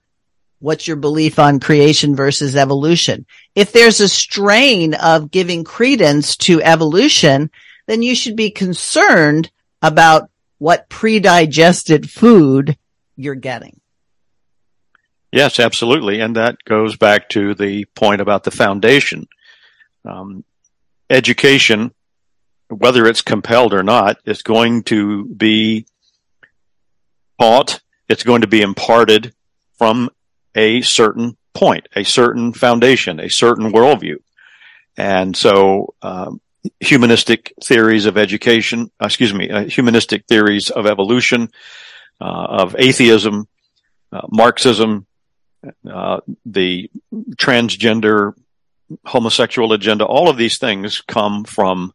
what's 0.59 0.87
your 0.87 0.97
belief 0.97 1.39
on 1.39 1.61
creation 1.61 2.15
versus 2.15 2.57
evolution? 2.57 3.27
If 3.55 3.73
there's 3.73 4.01
a 4.01 4.09
strain 4.09 4.95
of 4.95 5.31
giving 5.31 5.65
credence 5.65 6.37
to 6.39 6.63
evolution, 6.63 7.51
then 7.87 8.03
you 8.03 8.15
should 8.15 8.37
be 8.37 8.51
concerned 8.51 9.51
about 9.83 10.31
what 10.59 10.89
pre-digested 10.89 12.09
food 12.09 12.77
you're 13.17 13.35
getting. 13.35 13.81
Yes, 15.33 15.59
absolutely. 15.59 16.21
And 16.21 16.37
that 16.37 16.57
goes 16.65 16.97
back 16.97 17.29
to 17.31 17.55
the 17.55 17.87
point 17.97 18.21
about 18.21 18.45
the 18.45 18.51
foundation. 18.51 19.27
Um, 20.05 20.45
education, 21.11 21.93
whether 22.73 23.07
it's 23.07 23.23
compelled 23.23 23.75
or 23.75 23.83
not, 23.83 24.19
is 24.25 24.43
going 24.43 24.83
to 24.85 25.27
be 25.27 25.87
taught. 27.41 27.81
It's 28.09 28.25
going 28.25 28.43
to 28.43 28.47
be 28.47 28.63
imparted 28.63 29.35
from 29.79 30.11
a 30.55 30.83
certain 30.83 31.37
point, 31.55 31.89
a 31.95 32.05
certain 32.05 32.53
foundation, 32.53 33.21
a 33.21 33.29
certain 33.29 33.73
worldview. 33.73 34.17
And 34.97 35.37
so, 35.37 35.95
um, 36.03 36.41
humanistic 36.81 37.55
theories 37.63 38.07
of 38.07 38.17
education, 38.17 38.91
uh, 39.01 39.07
excuse 39.07 39.35
me, 39.35 39.51
uh, 39.51 39.65
humanistic 39.65 40.27
theories 40.27 40.71
of 40.71 40.87
evolution, 40.87 41.49
uh, 42.21 42.47
of 42.49 42.77
atheism, 42.79 43.49
uh, 44.13 44.27
Marxism, 44.31 45.07
uh, 45.91 46.21
the 46.45 46.91
transgender 47.37 48.35
homosexual 49.05 49.73
agenda, 49.73 50.05
all 50.05 50.29
of 50.29 50.37
these 50.37 50.59
things 50.59 51.01
come 51.01 51.45
from 51.45 51.93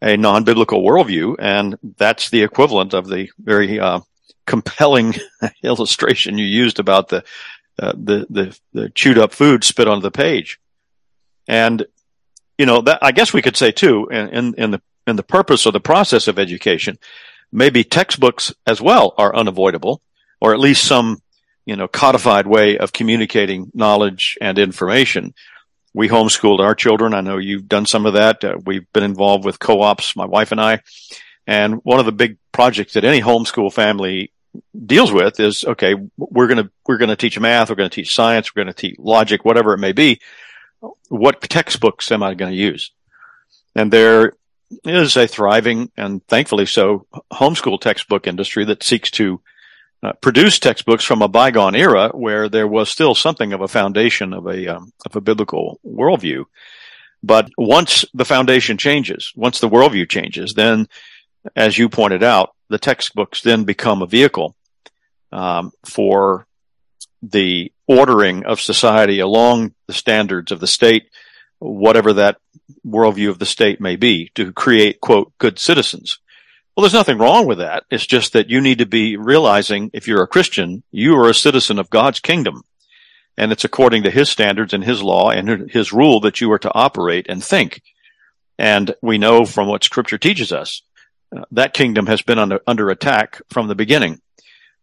a 0.00 0.16
non-biblical 0.16 0.82
worldview, 0.82 1.36
and 1.38 1.76
that's 1.96 2.30
the 2.30 2.42
equivalent 2.42 2.94
of 2.94 3.08
the 3.08 3.30
very 3.38 3.80
uh, 3.80 4.00
compelling 4.46 5.14
illustration 5.62 6.38
you 6.38 6.46
used 6.46 6.78
about 6.78 7.08
the, 7.08 7.24
uh, 7.78 7.92
the 7.92 8.26
the 8.30 8.58
the 8.72 8.90
chewed 8.90 9.18
up 9.18 9.32
food 9.32 9.64
spit 9.64 9.88
onto 9.88 10.02
the 10.02 10.10
page. 10.10 10.58
And 11.46 11.86
you 12.56 12.66
know 12.66 12.80
that 12.82 12.98
I 13.02 13.12
guess 13.12 13.32
we 13.32 13.42
could 13.42 13.56
say 13.56 13.72
too, 13.72 14.08
in, 14.10 14.28
in, 14.28 14.54
in 14.54 14.70
the 14.72 14.82
in 15.06 15.16
the 15.16 15.22
purpose 15.22 15.66
or 15.66 15.72
the 15.72 15.80
process 15.80 16.28
of 16.28 16.38
education, 16.38 16.98
maybe 17.50 17.84
textbooks 17.84 18.52
as 18.66 18.80
well 18.80 19.14
are 19.16 19.34
unavoidable, 19.34 20.00
or 20.40 20.52
at 20.52 20.60
least 20.60 20.84
some 20.84 21.20
you 21.66 21.76
know 21.76 21.88
codified 21.88 22.46
way 22.46 22.78
of 22.78 22.92
communicating 22.92 23.70
knowledge 23.74 24.38
and 24.40 24.58
information 24.58 25.34
we 25.94 26.08
homeschooled 26.08 26.60
our 26.60 26.74
children. 26.74 27.14
I 27.14 27.20
know 27.20 27.38
you've 27.38 27.68
done 27.68 27.86
some 27.86 28.06
of 28.06 28.14
that. 28.14 28.44
Uh, 28.44 28.58
we've 28.64 28.90
been 28.92 29.04
involved 29.04 29.44
with 29.44 29.58
co-ops, 29.58 30.16
my 30.16 30.26
wife 30.26 30.52
and 30.52 30.60
I. 30.60 30.82
And 31.46 31.76
one 31.84 31.98
of 31.98 32.06
the 32.06 32.12
big 32.12 32.36
projects 32.52 32.92
that 32.92 33.04
any 33.04 33.20
homeschool 33.20 33.72
family 33.72 34.32
deals 34.86 35.12
with 35.12 35.40
is, 35.40 35.64
okay, 35.64 35.94
we're 36.16 36.46
going 36.46 36.64
to, 36.64 36.70
we're 36.86 36.98
going 36.98 37.08
to 37.08 37.16
teach 37.16 37.38
math. 37.38 37.70
We're 37.70 37.76
going 37.76 37.90
to 37.90 37.94
teach 37.94 38.14
science. 38.14 38.54
We're 38.54 38.64
going 38.64 38.74
to 38.74 38.80
teach 38.80 38.98
logic, 38.98 39.44
whatever 39.44 39.72
it 39.74 39.78
may 39.78 39.92
be. 39.92 40.20
What 41.08 41.40
textbooks 41.40 42.12
am 42.12 42.22
I 42.22 42.34
going 42.34 42.52
to 42.52 42.58
use? 42.58 42.92
And 43.74 43.92
there 43.92 44.34
is 44.84 45.16
a 45.16 45.26
thriving 45.26 45.90
and 45.96 46.24
thankfully 46.26 46.66
so 46.66 47.06
homeschool 47.32 47.80
textbook 47.80 48.26
industry 48.26 48.64
that 48.66 48.82
seeks 48.82 49.10
to 49.12 49.40
uh, 50.02 50.12
produced 50.20 50.62
textbooks 50.62 51.04
from 51.04 51.22
a 51.22 51.28
bygone 51.28 51.74
era 51.74 52.10
where 52.14 52.48
there 52.48 52.68
was 52.68 52.88
still 52.88 53.14
something 53.14 53.52
of 53.52 53.60
a 53.60 53.68
foundation 53.68 54.32
of 54.32 54.46
a 54.46 54.76
um, 54.76 54.92
of 55.04 55.16
a 55.16 55.20
biblical 55.20 55.80
worldview. 55.84 56.44
But 57.22 57.50
once 57.58 58.04
the 58.14 58.24
foundation 58.24 58.78
changes, 58.78 59.32
once 59.34 59.58
the 59.58 59.68
worldview 59.68 60.08
changes, 60.08 60.54
then, 60.54 60.86
as 61.56 61.76
you 61.76 61.88
pointed 61.88 62.22
out, 62.22 62.54
the 62.68 62.78
textbooks 62.78 63.42
then 63.42 63.64
become 63.64 64.02
a 64.02 64.06
vehicle 64.06 64.54
um, 65.32 65.72
for 65.84 66.46
the 67.22 67.72
ordering 67.88 68.44
of 68.44 68.60
society 68.60 69.18
along 69.18 69.74
the 69.88 69.92
standards 69.92 70.52
of 70.52 70.60
the 70.60 70.66
state, 70.68 71.08
whatever 71.58 72.12
that 72.12 72.36
worldview 72.86 73.30
of 73.30 73.40
the 73.40 73.46
state 73.46 73.80
may 73.80 73.96
be, 73.96 74.30
to 74.36 74.52
create 74.52 75.00
quote 75.00 75.32
good 75.38 75.58
citizens. 75.58 76.20
Well, 76.78 76.84
there's 76.84 76.92
nothing 76.92 77.18
wrong 77.18 77.48
with 77.48 77.58
that. 77.58 77.86
It's 77.90 78.06
just 78.06 78.34
that 78.34 78.50
you 78.50 78.60
need 78.60 78.78
to 78.78 78.86
be 78.86 79.16
realizing 79.16 79.90
if 79.92 80.06
you're 80.06 80.22
a 80.22 80.28
Christian, 80.28 80.84
you 80.92 81.16
are 81.16 81.28
a 81.28 81.34
citizen 81.34 81.80
of 81.80 81.90
God's 81.90 82.20
kingdom. 82.20 82.62
And 83.36 83.50
it's 83.50 83.64
according 83.64 84.04
to 84.04 84.12
his 84.12 84.28
standards 84.28 84.72
and 84.72 84.84
his 84.84 85.02
law 85.02 85.30
and 85.30 85.68
his 85.68 85.92
rule 85.92 86.20
that 86.20 86.40
you 86.40 86.52
are 86.52 86.58
to 86.60 86.72
operate 86.72 87.26
and 87.28 87.42
think. 87.42 87.82
And 88.60 88.94
we 89.02 89.18
know 89.18 89.44
from 89.44 89.66
what 89.66 89.82
scripture 89.82 90.18
teaches 90.18 90.52
us, 90.52 90.82
uh, 91.36 91.46
that 91.50 91.74
kingdom 91.74 92.06
has 92.06 92.22
been 92.22 92.38
under, 92.38 92.60
under 92.64 92.90
attack 92.90 93.42
from 93.50 93.66
the 93.66 93.74
beginning. 93.74 94.20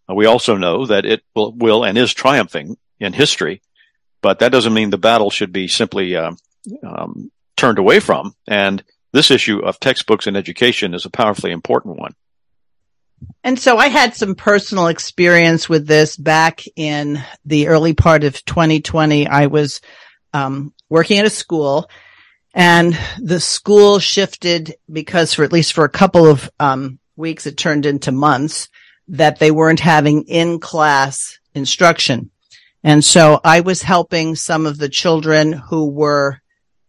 Uh, 0.09 0.15
we 0.15 0.25
also 0.25 0.57
know 0.57 0.85
that 0.87 1.05
it 1.05 1.23
will, 1.33 1.53
will, 1.53 1.85
and 1.85 1.97
is 1.97 2.13
triumphing 2.13 2.75
in 2.99 3.13
history, 3.13 3.61
but 4.21 4.39
that 4.39 4.51
doesn't 4.51 4.73
mean 4.73 4.89
the 4.89 4.97
battle 4.97 5.29
should 5.29 5.53
be 5.53 5.69
simply 5.69 6.17
uh, 6.17 6.33
um, 6.85 7.31
turned 7.55 7.79
away 7.79 8.01
from. 8.01 8.35
And 8.45 8.83
this 9.15 9.31
issue 9.31 9.59
of 9.59 9.79
textbooks 9.79 10.27
and 10.27 10.35
education 10.35 10.93
is 10.93 11.05
a 11.05 11.09
powerfully 11.09 11.51
important 11.51 11.97
one. 11.97 12.13
And 13.45 13.57
so 13.57 13.77
I 13.77 13.87
had 13.87 14.13
some 14.13 14.35
personal 14.35 14.87
experience 14.87 15.69
with 15.69 15.87
this 15.87 16.17
back 16.17 16.63
in 16.75 17.23
the 17.45 17.69
early 17.69 17.93
part 17.93 18.25
of 18.25 18.43
2020. 18.43 19.25
I 19.25 19.45
was 19.45 19.79
um, 20.33 20.73
working 20.89 21.17
at 21.19 21.25
a 21.25 21.29
school 21.29 21.89
and 22.53 22.99
the 23.17 23.39
school 23.39 23.99
shifted 23.99 24.75
because 24.91 25.33
for 25.33 25.45
at 25.45 25.53
least 25.53 25.71
for 25.71 25.85
a 25.85 25.89
couple 25.89 26.25
of 26.25 26.49
um, 26.59 26.99
weeks, 27.15 27.45
it 27.45 27.57
turned 27.57 27.85
into 27.85 28.11
months 28.11 28.67
that 29.07 29.39
they 29.39 29.49
weren't 29.49 29.79
having 29.79 30.23
in 30.23 30.59
class 30.59 31.39
instruction. 31.53 32.31
And 32.83 33.03
so 33.03 33.39
I 33.45 33.61
was 33.61 33.81
helping 33.81 34.35
some 34.35 34.65
of 34.65 34.77
the 34.77 34.89
children 34.89 35.53
who 35.53 35.89
were 35.89 36.41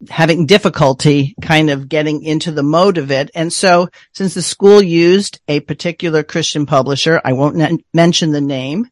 having 0.09 0.46
difficulty 0.46 1.35
kind 1.40 1.70
of 1.70 1.88
getting 1.88 2.22
into 2.22 2.52
the 2.52 2.62
mode 2.62 2.98
of 2.98 3.11
it. 3.11 3.30
And 3.35 3.52
so 3.52 3.88
since 4.12 4.35
the 4.35 4.42
school 4.42 4.82
used 4.82 5.40
a 5.48 5.61
particular 5.61 6.22
Christian 6.22 6.66
publisher, 6.66 7.20
I 7.24 7.32
won't 7.32 7.61
n- 7.61 7.78
mention 7.94 8.32
the 8.32 8.40
name, 8.40 8.88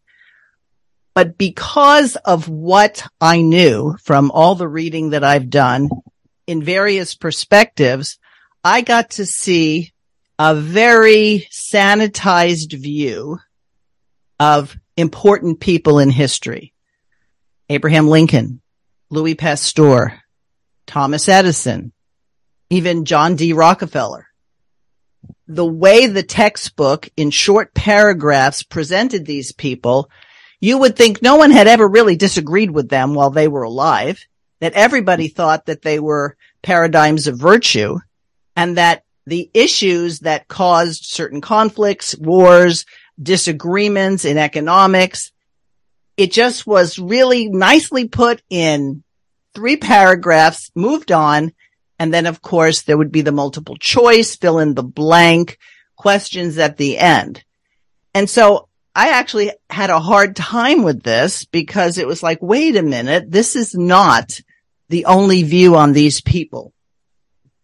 but 1.15 1.39
because 1.39 2.17
of 2.17 2.49
what 2.49 3.07
I 3.21 3.43
knew 3.43 3.97
from 4.03 4.31
all 4.31 4.55
the 4.55 4.69
reading 4.69 5.11
that 5.11 5.25
I've 5.25 5.51
done 5.51 5.89
in 6.47 6.63
various 6.63 7.15
perspectives, 7.15 8.19
I 8.65 8.81
got 8.81 9.11
to 9.11 9.27
see 9.27 9.93
a 10.39 10.55
very 10.55 11.47
sanitized 11.53 12.73
view 12.73 13.39
of 14.41 14.77
important 14.97 15.61
people 15.61 15.99
in 15.99 16.11
history. 16.11 16.73
Abraham 17.69 18.09
Lincoln, 18.09 18.61
Louis 19.11 19.35
Pasteur, 19.37 20.21
Thomas 20.87 21.29
Edison, 21.29 21.93
even 22.71 23.05
John 23.05 23.37
D. 23.37 23.53
Rockefeller. 23.53 24.27
The 25.47 25.67
way 25.67 26.07
the 26.07 26.23
textbook 26.23 27.09
in 27.17 27.31
short 27.31 27.75
paragraphs 27.75 28.63
presented 28.63 29.27
these 29.27 29.53
people, 29.53 30.11
you 30.61 30.79
would 30.79 30.97
think 30.97 31.21
no 31.21 31.37
one 31.37 31.51
had 31.51 31.67
ever 31.67 31.87
really 31.87 32.17
disagreed 32.17 32.71
with 32.71 32.89
them 32.89 33.15
while 33.15 33.31
they 33.31 33.49
were 33.49 33.63
alive, 33.63 34.25
that 34.61 34.73
everybody 34.73 35.29
thought 35.29 35.67
that 35.67 35.83
they 35.83 35.99
were 35.99 36.37
paradigms 36.63 37.27
of 37.27 37.39
virtue 37.39 37.99
and 38.57 38.79
that 38.79 39.05
the 39.27 39.51
issues 39.55 40.21
that 40.21 40.49
caused 40.49 41.05
certain 41.05 41.41
conflicts, 41.41 42.17
wars, 42.17 42.87
disagreements 43.21 44.25
in 44.25 44.39
economics, 44.39 45.33
it 46.17 46.33
just 46.33 46.67
was 46.67 46.99
really 46.99 47.49
nicely 47.49 48.09
put 48.09 48.43
in 48.51 49.03
three 49.55 49.77
paragraphs, 49.77 50.71
moved 50.75 51.13
on. 51.13 51.53
And 51.99 52.13
then 52.13 52.27
of 52.27 52.43
course 52.43 52.83
there 52.83 52.99
would 52.99 53.13
be 53.13 53.23
the 53.23 53.33
multiple 53.33 53.77
choice, 53.77 54.37
fill 54.37 54.59
in 54.59 54.75
the 54.75 54.83
blank 54.83 55.59
questions 55.97 56.59
at 56.59 56.77
the 56.77 56.99
end. 56.99 57.45
And 58.15 58.29
so 58.29 58.69
I 58.95 59.11
actually 59.11 59.53
had 59.71 59.91
a 59.91 60.01
hard 60.01 60.37
time 60.37 60.83
with 60.83 61.03
this 61.03 61.45
because 61.45 61.99
it 61.99 62.07
was 62.07 62.23
like, 62.23 62.41
wait 62.41 62.77
a 62.77 62.83
minute, 62.83 63.31
this 63.31 63.57
is 63.57 63.75
not 63.75 64.41
the 64.89 65.07
only 65.07 65.43
view 65.43 65.77
on 65.77 65.93
these 65.93 66.21
people. 66.21 66.73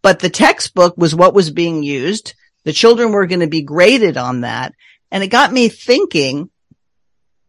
But 0.02 0.20
the 0.20 0.30
textbook 0.30 0.96
was 0.96 1.14
what 1.14 1.34
was 1.34 1.50
being 1.50 1.82
used. 1.82 2.34
The 2.64 2.72
children 2.72 3.12
were 3.12 3.26
going 3.26 3.40
to 3.40 3.46
be 3.46 3.62
graded 3.62 4.16
on 4.16 4.40
that. 4.40 4.74
And 5.10 5.22
it 5.22 5.28
got 5.28 5.52
me 5.52 5.68
thinking, 5.68 6.50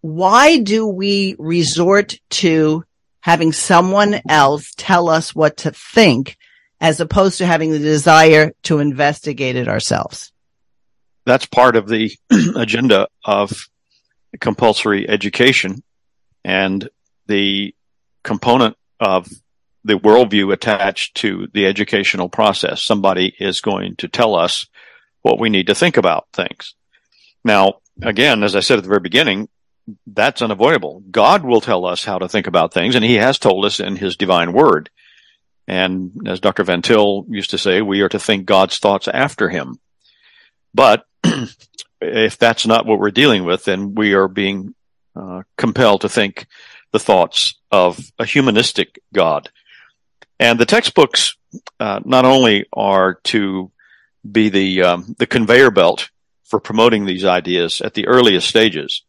why 0.02 0.58
do 0.58 0.88
we 0.88 1.36
resort 1.40 2.20
to 2.32 2.84
having 3.22 3.54
someone 3.54 4.20
else 4.28 4.74
tell 4.78 5.10
us 5.10 5.34
what 5.34 5.58
to 5.58 5.72
think 5.72 6.38
as 6.80 7.00
opposed 7.00 7.38
to 7.38 7.46
having 7.46 7.72
the 7.72 7.80
desire 7.80 8.52
to 8.64 8.80
investigate 8.80 9.56
it 9.56 9.68
ourselves. 9.68 10.32
That's 11.26 11.46
part 11.46 11.76
of 11.76 11.88
the 11.88 12.12
agenda 12.56 13.08
of 13.24 13.70
compulsory 14.40 15.08
education 15.08 15.84
and 16.44 16.90
the 17.28 17.76
component 18.24 18.76
of 19.00 19.30
the 19.84 20.00
worldview 20.00 20.54
attached 20.54 21.16
to 21.16 21.48
the 21.54 21.66
educational 21.66 22.30
process. 22.30 22.82
Somebody 22.82 23.36
is 23.40 23.62
going 23.62 23.96
to 23.98 24.08
tell 24.08 24.36
us 24.36 24.66
what 25.22 25.40
we 25.40 25.50
need 25.50 25.68
to 25.68 25.76
think 25.76 25.98
about 25.98 26.28
things. 26.34 26.76
Now, 27.44 27.76
again, 28.02 28.44
as 28.44 28.56
I 28.56 28.60
said 28.60 28.78
at 28.78 28.84
the 28.84 28.90
very 28.90 29.00
beginning, 29.00 29.50
that's 30.08 30.42
unavoidable. 30.42 31.04
God 31.12 31.44
will 31.44 31.62
tell 31.62 31.86
us 31.86 32.04
how 32.04 32.20
to 32.20 32.30
think 32.30 32.48
about 32.48 32.74
things, 32.74 32.96
and 32.96 33.04
He 33.04 33.16
has 33.16 33.40
told 33.40 33.66
us 33.66 33.80
in 33.80 33.96
His 33.96 34.16
divine 34.16 34.54
word. 34.54 34.90
And 35.68 36.28
as 36.28 36.40
Dr. 36.40 36.64
Van 36.64 36.82
Til 36.82 37.26
used 37.30 37.52
to 37.52 37.58
say, 37.58 37.82
we 37.82 38.02
are 38.02 38.10
to 38.10 38.20
think 38.20 38.46
God's 38.46 38.80
thoughts 38.80 39.08
after 39.08 39.50
Him. 39.50 39.80
But 40.74 41.06
if 42.02 42.38
that's 42.38 42.66
not 42.66 42.86
what 42.86 43.00
we're 43.00 43.12
dealing 43.12 43.44
with, 43.44 43.66
then 43.66 43.96
we 43.96 44.14
are 44.14 44.28
being 44.28 44.76
uh, 45.16 45.44
compelled 45.58 46.02
to 46.02 46.10
think 46.10 46.48
the 46.92 47.00
thoughts 47.00 47.56
of 47.72 48.00
a 48.20 48.26
humanistic 48.26 49.00
God. 49.14 49.50
And 50.40 50.60
the 50.60 50.66
textbooks 50.66 51.36
uh, 51.80 52.00
not 52.04 52.26
only 52.26 52.66
are 52.74 53.16
to 53.26 53.72
be 54.30 54.50
the 54.50 54.84
um, 54.84 55.16
the 55.18 55.28
conveyor 55.28 55.72
belt 55.72 56.10
for 56.44 56.60
promoting 56.60 57.06
these 57.06 57.26
ideas 57.26 57.82
at 57.82 57.94
the 57.94 58.08
earliest 58.08 58.48
stages, 58.48 59.04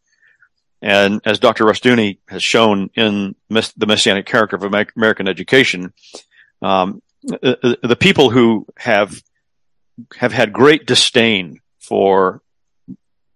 And 0.83 1.21
as 1.23 1.39
Dr. 1.39 1.63
Rushdoony 1.63 2.17
has 2.27 2.43
shown 2.43 2.89
in 2.93 3.35
the 3.49 3.87
Messianic 3.87 4.25
Character 4.25 4.57
of 4.57 4.63
American 4.63 5.29
Education, 5.29 5.93
um, 6.61 7.01
the, 7.23 7.79
the 7.81 7.95
people 7.95 8.29
who 8.29 8.65
have 8.77 9.23
have 10.17 10.33
had 10.33 10.51
great 10.51 10.85
disdain 10.85 11.61
for 11.79 12.41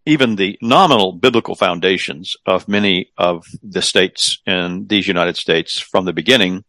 even 0.06 0.36
the 0.36 0.58
nominal 0.62 1.14
biblical 1.14 1.56
foundations 1.56 2.36
of 2.46 2.68
many 2.68 3.12
of 3.18 3.46
the 3.64 3.82
states 3.82 4.40
in 4.46 4.88
these 4.88 5.08
United 5.08 5.38
States 5.38 5.80
from 5.80 6.04
the 6.04 6.14
beginning 6.14 6.66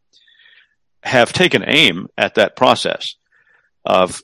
have 1.03 1.33
taken 1.33 1.65
aim 1.67 2.07
at 2.17 2.37
that 2.37 2.55
process 2.55 3.17
of 3.85 4.23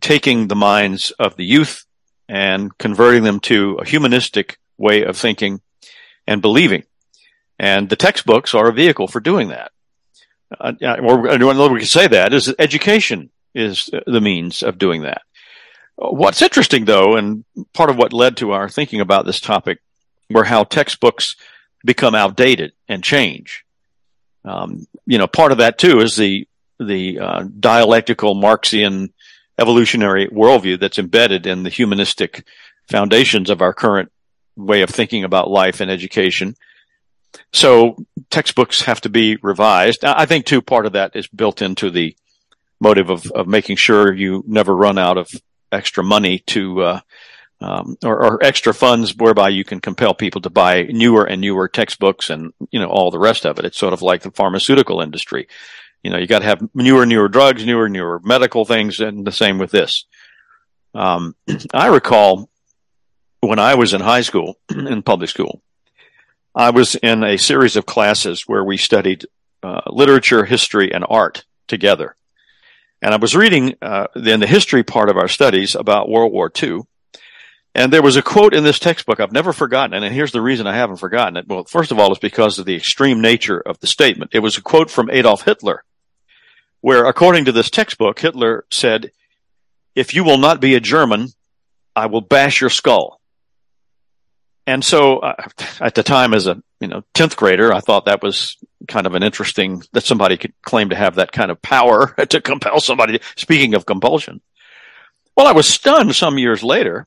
taking 0.00 0.48
the 0.48 0.56
minds 0.56 1.12
of 1.12 1.36
the 1.36 1.44
youth 1.44 1.86
and 2.28 2.76
converting 2.76 3.22
them 3.22 3.40
to 3.40 3.78
a 3.80 3.86
humanistic 3.86 4.58
way 4.76 5.02
of 5.02 5.16
thinking 5.16 5.60
and 6.26 6.42
believing. 6.42 6.84
And 7.58 7.88
the 7.88 7.96
textbooks 7.96 8.54
are 8.54 8.68
a 8.68 8.72
vehicle 8.72 9.08
for 9.08 9.20
doing 9.20 9.48
that. 9.48 9.70
Uh, 10.58 10.72
or 11.02 11.26
another 11.28 11.68
way 11.68 11.74
we 11.74 11.78
can 11.80 11.88
say 11.88 12.06
that 12.06 12.32
is 12.32 12.46
that 12.46 12.60
education 12.60 13.30
is 13.54 13.90
the 14.06 14.20
means 14.20 14.62
of 14.62 14.78
doing 14.78 15.02
that. 15.02 15.22
What's 15.96 16.42
interesting 16.42 16.84
though, 16.84 17.16
and 17.16 17.44
part 17.72 17.90
of 17.90 17.96
what 17.96 18.12
led 18.12 18.36
to 18.38 18.52
our 18.52 18.68
thinking 18.68 19.00
about 19.00 19.26
this 19.26 19.40
topic 19.40 19.80
were 20.28 20.44
how 20.44 20.64
textbooks 20.64 21.36
become 21.84 22.14
outdated 22.14 22.72
and 22.88 23.02
change. 23.02 23.64
Um, 24.44 24.86
you 25.06 25.18
know, 25.18 25.26
part 25.26 25.52
of 25.52 25.58
that 25.58 25.78
too 25.78 26.00
is 26.00 26.16
the 26.16 26.48
the 26.80 27.20
uh, 27.20 27.44
dialectical 27.60 28.34
Marxian 28.34 29.12
evolutionary 29.58 30.26
worldview 30.28 30.80
that's 30.80 30.98
embedded 30.98 31.46
in 31.46 31.62
the 31.62 31.70
humanistic 31.70 32.44
foundations 32.90 33.48
of 33.48 33.62
our 33.62 33.72
current 33.72 34.10
way 34.56 34.82
of 34.82 34.90
thinking 34.90 35.24
about 35.24 35.50
life 35.50 35.80
and 35.80 35.90
education. 35.90 36.56
So 37.52 37.96
textbooks 38.30 38.82
have 38.82 39.00
to 39.02 39.08
be 39.08 39.36
revised. 39.36 40.04
I 40.04 40.26
think 40.26 40.46
too, 40.46 40.62
part 40.62 40.86
of 40.86 40.92
that 40.92 41.16
is 41.16 41.26
built 41.26 41.62
into 41.62 41.90
the 41.90 42.16
motive 42.80 43.10
of, 43.10 43.30
of 43.32 43.46
making 43.46 43.76
sure 43.76 44.12
you 44.12 44.44
never 44.46 44.74
run 44.74 44.98
out 44.98 45.18
of 45.18 45.30
extra 45.72 46.04
money 46.04 46.40
to, 46.46 46.82
uh, 46.82 47.00
um, 47.60 47.96
or, 48.04 48.24
or, 48.24 48.44
extra 48.44 48.74
funds 48.74 49.16
whereby 49.16 49.48
you 49.48 49.64
can 49.64 49.80
compel 49.80 50.12
people 50.12 50.40
to 50.42 50.50
buy 50.50 50.82
newer 50.82 51.24
and 51.24 51.40
newer 51.40 51.68
textbooks 51.68 52.28
and, 52.28 52.52
you 52.70 52.78
know, 52.78 52.88
all 52.88 53.10
the 53.10 53.18
rest 53.18 53.46
of 53.46 53.58
it. 53.58 53.64
It's 53.64 53.78
sort 53.78 53.92
of 53.92 54.02
like 54.02 54.22
the 54.22 54.30
pharmaceutical 54.30 55.00
industry. 55.00 55.48
You 56.02 56.10
know, 56.10 56.18
you 56.18 56.26
got 56.26 56.40
to 56.40 56.44
have 56.44 56.68
newer, 56.74 57.06
newer 57.06 57.28
drugs, 57.28 57.64
newer, 57.64 57.88
newer 57.88 58.20
medical 58.22 58.64
things, 58.64 59.00
and 59.00 59.26
the 59.26 59.32
same 59.32 59.58
with 59.58 59.70
this. 59.70 60.04
Um, 60.94 61.34
I 61.72 61.86
recall 61.86 62.50
when 63.46 63.58
I 63.58 63.74
was 63.74 63.94
in 63.94 64.00
high 64.00 64.22
school, 64.22 64.58
in 64.70 65.02
public 65.02 65.30
school, 65.30 65.62
I 66.54 66.70
was 66.70 66.94
in 66.94 67.24
a 67.24 67.36
series 67.36 67.76
of 67.76 67.86
classes 67.86 68.44
where 68.46 68.64
we 68.64 68.76
studied 68.76 69.26
uh, 69.62 69.80
literature, 69.86 70.44
history, 70.44 70.92
and 70.92 71.04
art 71.08 71.44
together. 71.66 72.16
And 73.02 73.12
I 73.12 73.16
was 73.16 73.34
reading 73.34 73.74
uh, 73.82 74.06
in 74.14 74.40
the 74.40 74.46
history 74.46 74.82
part 74.82 75.08
of 75.08 75.16
our 75.16 75.28
studies 75.28 75.74
about 75.74 76.08
World 76.08 76.32
War 76.32 76.50
II. 76.62 76.82
And 77.74 77.92
there 77.92 78.02
was 78.02 78.16
a 78.16 78.22
quote 78.22 78.54
in 78.54 78.62
this 78.62 78.78
textbook 78.78 79.18
I've 79.18 79.32
never 79.32 79.52
forgotten, 79.52 79.94
and 79.94 80.14
here's 80.14 80.32
the 80.32 80.40
reason 80.40 80.66
I 80.66 80.76
haven't 80.76 80.98
forgotten 80.98 81.36
it. 81.36 81.48
Well, 81.48 81.64
first 81.64 81.90
of 81.90 81.98
all, 81.98 82.12
it's 82.12 82.20
because 82.20 82.58
of 82.58 82.66
the 82.66 82.76
extreme 82.76 83.20
nature 83.20 83.58
of 83.58 83.80
the 83.80 83.88
statement. 83.88 84.30
It 84.32 84.38
was 84.38 84.56
a 84.56 84.62
quote 84.62 84.90
from 84.90 85.10
Adolf 85.10 85.42
Hitler, 85.42 85.82
where 86.80 87.06
according 87.06 87.46
to 87.46 87.52
this 87.52 87.70
textbook, 87.70 88.20
Hitler 88.20 88.64
said, 88.70 89.10
if 89.94 90.14
you 90.14 90.24
will 90.24 90.38
not 90.38 90.60
be 90.60 90.74
a 90.74 90.80
German, 90.80 91.28
I 91.96 92.06
will 92.06 92.20
bash 92.20 92.60
your 92.60 92.70
skull. 92.70 93.20
And 94.66 94.84
so 94.84 95.18
uh, 95.18 95.34
at 95.80 95.94
the 95.94 96.02
time 96.02 96.32
as 96.32 96.46
a, 96.46 96.62
you 96.80 96.88
know, 96.88 97.02
10th 97.14 97.36
grader, 97.36 97.72
I 97.72 97.80
thought 97.80 98.06
that 98.06 98.22
was 98.22 98.56
kind 98.88 99.06
of 99.06 99.14
an 99.14 99.22
interesting 99.22 99.82
that 99.92 100.04
somebody 100.04 100.36
could 100.36 100.54
claim 100.62 100.90
to 100.90 100.96
have 100.96 101.16
that 101.16 101.32
kind 101.32 101.50
of 101.50 101.60
power 101.60 102.08
to 102.28 102.40
compel 102.40 102.80
somebody. 102.80 103.20
Speaking 103.36 103.74
of 103.74 103.86
compulsion. 103.86 104.40
Well, 105.36 105.46
I 105.46 105.52
was 105.52 105.66
stunned 105.66 106.14
some 106.14 106.38
years 106.38 106.62
later 106.62 107.06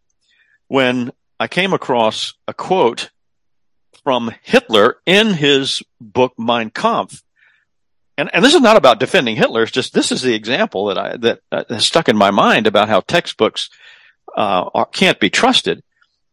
when 0.68 1.12
I 1.40 1.48
came 1.48 1.74
across 1.74 2.34
a 2.48 2.54
quote 2.54 3.10
from 4.04 4.34
Hitler 4.44 4.98
in 5.06 5.34
his 5.34 5.82
book 6.00 6.34
Mein 6.38 6.70
Kampf. 6.70 7.24
And, 8.18 8.30
and 8.34 8.44
this 8.44 8.56
is 8.56 8.62
not 8.62 8.78
about 8.78 9.00
defending 9.00 9.36
Hitler. 9.36 9.64
It's 9.64 9.72
just 9.72 9.94
this 9.94 10.12
is 10.12 10.22
the 10.22 10.34
example 10.34 10.88
that 10.88 10.98
I 10.98 11.18
that 11.18 11.40
uh, 11.52 11.64
has 11.70 11.86
stuck 11.86 12.10
in 12.10 12.18
my 12.18 12.32
mind 12.32 12.66
about 12.66 12.90
how 12.90 13.02
textbooks 13.02 13.70
uh, 14.36 14.70
are, 14.74 14.86
can't 14.86 15.20
be 15.20 15.30
trusted 15.30 15.84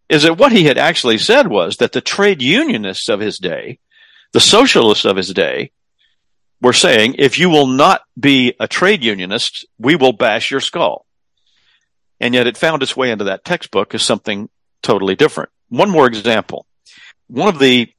is 0.08 0.22
that 0.24 0.38
what 0.38 0.52
he 0.52 0.64
had 0.64 0.78
actually 0.78 1.18
said 1.18 1.48
was 1.48 1.78
that 1.78 1.92
the 1.92 2.00
trade 2.00 2.42
unionists 2.42 3.08
of 3.08 3.20
his 3.20 3.38
day, 3.38 3.78
the 4.32 4.40
socialists 4.40 5.04
of 5.04 5.16
his 5.16 5.32
day, 5.32 5.70
were 6.60 6.72
saying, 6.72 7.16
if 7.18 7.38
you 7.38 7.50
will 7.50 7.66
not 7.66 8.02
be 8.18 8.54
a 8.60 8.68
trade 8.68 9.04
unionist, 9.04 9.66
we 9.78 9.96
will 9.96 10.12
bash 10.12 10.50
your 10.50 10.60
skull. 10.60 11.06
And 12.20 12.34
yet 12.34 12.46
it 12.46 12.56
found 12.56 12.82
its 12.82 12.96
way 12.96 13.10
into 13.10 13.24
that 13.24 13.44
textbook 13.44 13.94
as 13.94 14.02
something 14.02 14.48
totally 14.82 15.14
different. 15.14 15.50
One 15.68 15.90
more 15.90 16.06
example. 16.06 16.66
One 17.26 17.48
of 17.48 17.58
the 17.58 17.92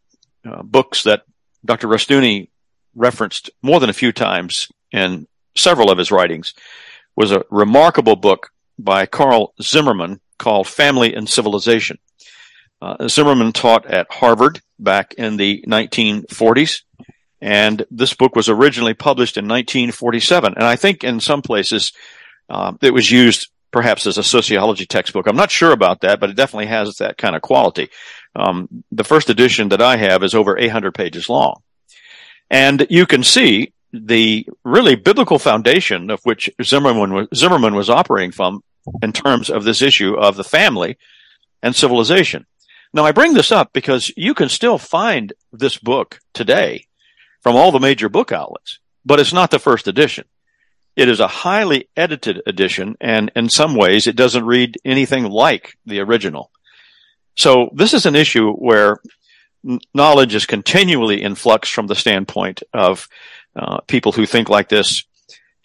uh, 0.45 0.63
books 0.63 1.03
that 1.03 1.23
Dr. 1.63 1.87
Rushdoony 1.87 2.49
referenced 2.95 3.49
more 3.61 3.79
than 3.79 3.89
a 3.89 3.93
few 3.93 4.11
times 4.11 4.69
in 4.91 5.27
several 5.55 5.91
of 5.91 5.97
his 5.97 6.11
writings 6.11 6.53
was 7.15 7.31
a 7.31 7.45
remarkable 7.49 8.15
book 8.15 8.51
by 8.77 9.05
Carle 9.05 9.53
Zimmerman 9.61 10.19
called 10.37 10.67
Family 10.67 11.13
and 11.13 11.29
Civilization. 11.29 11.97
Uh, 12.81 13.07
Zimmerman 13.07 13.51
taught 13.51 13.85
at 13.85 14.11
Harvard 14.11 14.61
back 14.77 15.13
in 15.13 15.37
the 15.37 15.63
1940s, 15.67 16.81
and 17.41 17.85
this 17.89 18.13
book 18.13 18.35
was 18.35 18.49
originally 18.49 18.93
published 18.93 19.37
in 19.37 19.45
1947. 19.45 20.53
And 20.55 20.63
I 20.63 20.75
think 20.75 21.03
in 21.03 21.19
some 21.19 21.41
places 21.41 21.93
um, 22.49 22.77
it 22.81 22.93
was 22.93 23.09
used 23.09 23.49
perhaps 23.71 24.07
as 24.07 24.17
a 24.17 24.23
sociology 24.23 24.85
textbook. 24.85 25.27
I'm 25.27 25.35
not 25.35 25.51
sure 25.51 25.71
about 25.71 26.01
that, 26.01 26.19
but 26.19 26.29
it 26.29 26.35
definitely 26.35 26.67
has 26.67 26.95
that 26.97 27.17
kind 27.17 27.35
of 27.35 27.41
quality. 27.41 27.89
Um, 28.35 28.67
the 28.91 29.03
first 29.03 29.29
edition 29.29 29.69
that 29.69 29.81
I 29.81 29.97
have 29.97 30.23
is 30.23 30.33
over 30.33 30.57
800 30.57 30.93
pages 30.93 31.29
long. 31.29 31.61
And 32.49 32.87
you 32.89 33.05
can 33.05 33.23
see 33.23 33.73
the 33.91 34.47
really 34.63 34.95
biblical 34.95 35.39
foundation 35.39 36.09
of 36.09 36.21
which 36.23 36.49
Zimmerman 36.63 37.13
was, 37.13 37.27
Zimmerman 37.35 37.75
was 37.75 37.89
operating 37.89 38.31
from 38.31 38.63
in 39.01 39.11
terms 39.11 39.49
of 39.49 39.63
this 39.63 39.81
issue 39.81 40.13
of 40.13 40.35
the 40.35 40.43
family 40.43 40.97
and 41.61 41.75
civilization. 41.75 42.45
Now, 42.93 43.03
I 43.05 43.11
bring 43.11 43.33
this 43.33 43.51
up 43.51 43.73
because 43.73 44.11
you 44.15 44.33
can 44.33 44.49
still 44.49 44.77
find 44.77 45.33
this 45.51 45.77
book 45.77 46.19
today 46.33 46.87
from 47.41 47.55
all 47.55 47.71
the 47.71 47.79
major 47.79 48.09
book 48.09 48.31
outlets, 48.31 48.79
but 49.05 49.19
it's 49.19 49.33
not 49.33 49.51
the 49.51 49.59
first 49.59 49.87
edition. 49.87 50.25
It 50.95 51.09
is 51.09 51.19
a 51.19 51.27
highly 51.27 51.89
edited 51.97 52.41
edition, 52.47 52.95
and 53.01 53.31
in 53.35 53.49
some 53.49 53.75
ways, 53.75 54.07
it 54.07 54.15
doesn't 54.15 54.45
read 54.45 54.77
anything 54.85 55.25
like 55.25 55.77
the 55.85 55.99
original. 55.99 56.51
So 57.35 57.69
this 57.73 57.93
is 57.93 58.05
an 58.05 58.15
issue 58.15 58.53
where 58.53 58.99
knowledge 59.93 60.35
is 60.35 60.45
continually 60.45 61.21
in 61.21 61.35
flux 61.35 61.69
from 61.69 61.87
the 61.87 61.95
standpoint 61.95 62.63
of 62.73 63.09
uh, 63.55 63.81
people 63.81 64.11
who 64.13 64.25
think 64.25 64.47
like 64.47 64.69
this 64.69 65.03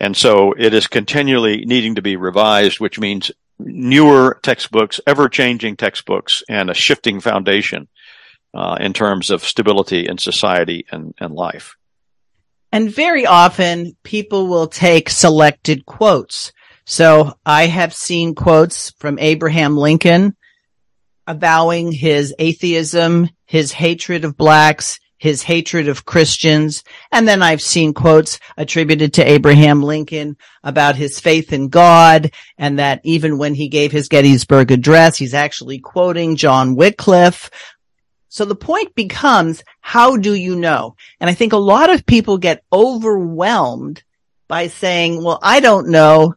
and 0.01 0.17
so 0.17 0.55
it 0.57 0.73
is 0.73 0.87
continually 0.87 1.65
needing 1.67 1.97
to 1.97 2.03
be 2.03 2.17
revised, 2.17 2.81
which 2.81 2.99
means 2.99 3.31
newer 3.59 4.41
textbooks, 4.43 4.99
ever 5.07 5.29
changing 5.29 5.77
textbooks, 5.77 6.43
and 6.49 6.71
a 6.71 6.75
shifting 6.75 7.21
foundation 7.21 7.87
uh, 8.55 8.79
in 8.81 8.93
terms 8.93 9.31
of 9.31 9.45
stability 9.45 10.09
in 10.09 10.17
society 10.19 10.87
and, 10.91 11.15
and 11.19 11.35
life. 11.35 11.77
And 12.73 12.91
very 12.91 13.27
often 13.27 13.97
people 14.03 14.47
will 14.47 14.69
take 14.69 15.11
selected 15.11 15.85
quotes. 15.85 16.53
So 16.87 17.35
I 17.45 17.67
have 17.67 17.93
seen 17.93 18.35
quotes 18.35 18.91
from 18.93 19.19
Abraham 19.19 19.77
Lincoln 19.77 20.35
avowing 21.27 21.93
his 21.93 22.35
atheism, 22.39 23.29
his 23.47 23.71
hatred 23.71 24.25
of 24.25 24.37
blacks, 24.37 24.99
his 25.21 25.43
hatred 25.43 25.87
of 25.87 26.07
Christians. 26.07 26.83
And 27.13 27.29
then 27.29 27.43
I've 27.43 27.61
seen 27.61 27.93
quotes 27.93 28.41
attributed 28.57 29.13
to 29.15 29.31
Abraham 29.31 29.83
Lincoln 29.83 30.39
about 30.65 30.97
his 30.97 31.21
faith 31.21 31.53
in 31.53 31.69
God 31.69 32.33
and 32.57 32.79
that 32.79 33.03
even 33.05 33.37
when 33.37 33.55
he 33.55 33.69
gave 33.69 33.93
his 33.93 34.09
Gettysburg 34.09 34.71
address, 34.71 35.19
he's 35.19 35.35
actually 35.35 35.79
quoting 35.79 36.37
John 36.37 36.75
Wycliffe. 36.75 37.51
So 38.31 38.47
the 38.47 38.55
point 38.55 38.95
becomes, 38.95 39.63
how 39.81 40.17
do 40.17 40.33
you 40.35 40.57
know? 40.57 40.97
And 41.21 41.29
I 41.29 41.35
think 41.35 41.53
a 41.53 41.59
lot 41.59 41.91
of 41.91 42.07
people 42.07 42.39
get 42.39 42.65
overwhelmed 42.73 44.03
by 44.49 44.69
saying, 44.69 45.23
well, 45.23 45.39
I 45.43 45.61
don't 45.61 45.91
know. 45.91 46.35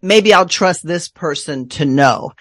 Maybe 0.00 0.32
I'll 0.32 0.46
trust 0.46 0.86
this 0.86 1.08
person 1.08 1.68
to 1.70 1.84
know. 1.84 2.32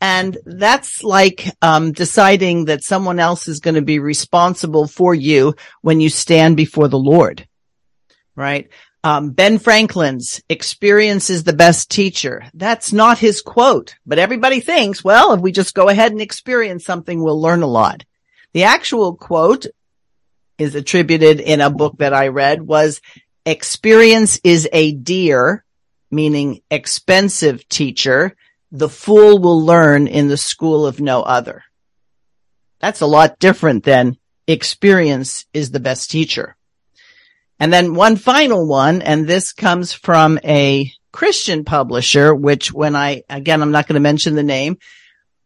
And 0.00 0.36
that's 0.44 1.02
like 1.02 1.50
um, 1.62 1.92
deciding 1.92 2.66
that 2.66 2.84
someone 2.84 3.18
else 3.18 3.48
is 3.48 3.60
going 3.60 3.76
to 3.76 3.82
be 3.82 3.98
responsible 3.98 4.86
for 4.86 5.14
you 5.14 5.54
when 5.80 6.00
you 6.00 6.10
stand 6.10 6.56
before 6.56 6.88
the 6.88 6.98
Lord, 6.98 7.48
right? 8.34 8.68
Um, 9.02 9.30
ben 9.30 9.58
Franklin's 9.58 10.42
experience 10.48 11.30
is 11.30 11.44
the 11.44 11.52
best 11.52 11.90
teacher. 11.90 12.44
That's 12.54 12.92
not 12.92 13.18
his 13.18 13.40
quote, 13.40 13.94
but 14.04 14.18
everybody 14.18 14.60
thinks, 14.60 15.04
well, 15.04 15.32
if 15.32 15.40
we 15.40 15.52
just 15.52 15.74
go 15.74 15.88
ahead 15.88 16.12
and 16.12 16.20
experience 16.20 16.84
something, 16.84 17.22
we'll 17.22 17.40
learn 17.40 17.62
a 17.62 17.68
lot. 17.68 18.04
The 18.52 18.64
actual 18.64 19.14
quote 19.14 19.66
is 20.58 20.74
attributed 20.74 21.40
in 21.40 21.60
a 21.60 21.70
book 21.70 21.98
that 21.98 22.12
I 22.12 22.28
read 22.28 22.62
was 22.62 23.00
experience 23.44 24.40
is 24.42 24.68
a 24.72 24.92
dear, 24.92 25.64
meaning 26.10 26.62
expensive 26.70 27.68
teacher. 27.68 28.34
The 28.72 28.88
fool 28.88 29.38
will 29.38 29.64
learn 29.64 30.06
in 30.06 30.28
the 30.28 30.36
school 30.36 30.86
of 30.86 31.00
no 31.00 31.22
other. 31.22 31.64
That's 32.80 33.00
a 33.00 33.06
lot 33.06 33.38
different 33.38 33.84
than 33.84 34.16
experience 34.46 35.46
is 35.52 35.70
the 35.70 35.80
best 35.80 36.10
teacher. 36.10 36.56
And 37.58 37.72
then 37.72 37.94
one 37.94 38.16
final 38.16 38.66
one, 38.66 39.02
and 39.02 39.26
this 39.26 39.52
comes 39.52 39.92
from 39.92 40.38
a 40.44 40.92
Christian 41.12 41.64
publisher, 41.64 42.34
which 42.34 42.72
when 42.72 42.94
I, 42.94 43.22
again, 43.30 43.62
I'm 43.62 43.70
not 43.70 43.86
going 43.86 43.94
to 43.94 44.00
mention 44.00 44.34
the 44.34 44.42
name, 44.42 44.78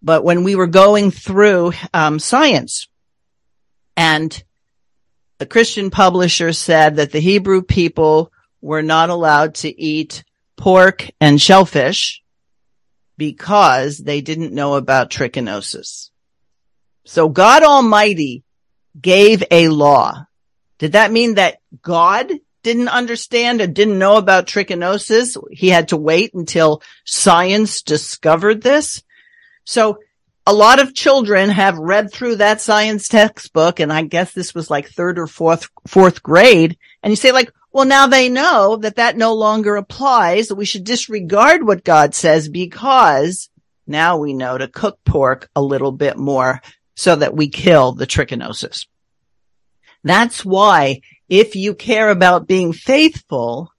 but 0.02 0.24
when 0.24 0.42
we 0.42 0.56
were 0.56 0.66
going 0.66 1.10
through 1.10 1.72
um, 1.94 2.18
science 2.18 2.88
and 3.96 4.42
the 5.38 5.46
Christian 5.46 5.90
publisher 5.90 6.52
said 6.52 6.96
that 6.96 7.12
the 7.12 7.20
Hebrew 7.20 7.62
people 7.62 8.32
were 8.60 8.82
not 8.82 9.10
allowed 9.10 9.54
to 9.56 9.80
eat 9.80 10.24
pork 10.56 11.08
and 11.20 11.40
shellfish 11.40 12.22
because 13.20 13.98
they 13.98 14.22
didn't 14.22 14.54
know 14.54 14.76
about 14.76 15.10
trichinosis. 15.10 16.08
So 17.04 17.28
God 17.28 17.62
Almighty 17.62 18.44
gave 18.98 19.44
a 19.50 19.68
law. 19.68 20.24
Did 20.78 20.92
that 20.92 21.12
mean 21.12 21.34
that 21.34 21.58
God 21.82 22.32
didn't 22.62 22.88
understand 22.88 23.60
or 23.60 23.66
didn't 23.66 23.98
know 23.98 24.16
about 24.16 24.46
trichinosis? 24.46 25.36
He 25.52 25.68
had 25.68 25.88
to 25.88 25.98
wait 25.98 26.32
until 26.32 26.80
science 27.04 27.82
discovered 27.82 28.62
this. 28.62 29.02
So 29.64 29.98
a 30.46 30.54
lot 30.54 30.80
of 30.80 30.94
children 30.94 31.50
have 31.50 31.76
read 31.76 32.10
through 32.10 32.36
that 32.36 32.62
science 32.62 33.06
textbook. 33.06 33.80
And 33.80 33.92
I 33.92 34.00
guess 34.00 34.32
this 34.32 34.54
was 34.54 34.70
like 34.70 34.88
third 34.88 35.18
or 35.18 35.26
fourth, 35.26 35.68
fourth 35.86 36.22
grade. 36.22 36.78
And 37.02 37.10
you 37.10 37.16
say 37.16 37.32
like, 37.32 37.52
well, 37.72 37.84
now 37.84 38.06
they 38.06 38.28
know 38.28 38.76
that 38.76 38.96
that 38.96 39.16
no 39.16 39.34
longer 39.34 39.76
applies, 39.76 40.48
that 40.48 40.56
we 40.56 40.64
should 40.64 40.84
disregard 40.84 41.64
what 41.64 41.84
God 41.84 42.14
says 42.14 42.48
because 42.48 43.48
now 43.86 44.18
we 44.18 44.32
know 44.32 44.58
to 44.58 44.68
cook 44.68 44.98
pork 45.04 45.48
a 45.54 45.62
little 45.62 45.92
bit 45.92 46.16
more 46.16 46.60
so 46.96 47.16
that 47.16 47.34
we 47.34 47.48
kill 47.48 47.92
the 47.92 48.06
trichinosis. 48.06 48.86
That's 50.02 50.44
why 50.44 51.02
if 51.28 51.54
you 51.54 51.74
care 51.74 52.10
about 52.10 52.48
being 52.48 52.72
faithful, 52.72 53.70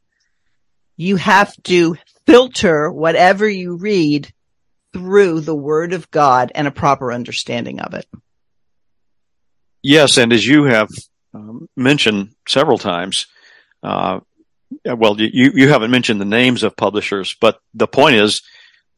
you 0.95 1.17
have 1.17 1.54
to 1.63 1.97
filter 2.25 2.91
whatever 2.91 3.47
you 3.47 3.75
read 3.75 4.32
through 4.93 5.41
the 5.41 5.56
word 5.56 5.93
of 5.93 6.12
God 6.12 6.51
and 6.56 6.67
a 6.67 6.71
proper 6.71 7.12
understanding 7.12 7.80
of 7.80 7.93
it. 7.93 8.06
Yes. 9.82 10.17
And 10.17 10.32
as 10.32 10.45
you 10.45 10.65
have 10.65 10.89
um, 11.34 11.67
mentioned 11.75 12.36
several 12.47 12.77
times, 12.77 13.27
well, 13.84 15.20
you, 15.20 15.52
you 15.54 15.70
haven't 15.70 15.91
mentioned 15.91 16.22
the 16.22 16.26
names 16.26 16.63
of 16.63 16.76
publishers, 16.76 17.36
but 17.39 17.60
the 17.74 17.88
point 17.88 18.15
is 18.15 18.41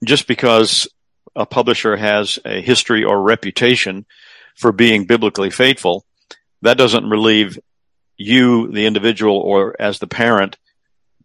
just 0.03 0.27
because 0.27 0.87
a 1.35 1.45
publisher 1.45 1.95
has 1.95 2.39
a 2.45 2.61
history 2.61 3.03
or 3.03 3.21
reputation 3.21 4.05
for 4.55 4.71
being 4.71 5.05
biblically 5.05 5.49
faithful, 5.49 6.05
that 6.61 6.77
doesn't 6.77 7.09
relieve 7.09 7.57
you, 8.17 8.71
the 8.71 8.85
individual, 8.85 9.37
or 9.37 9.75
as 9.79 9.99
the 9.99 10.07
parent, 10.07 10.57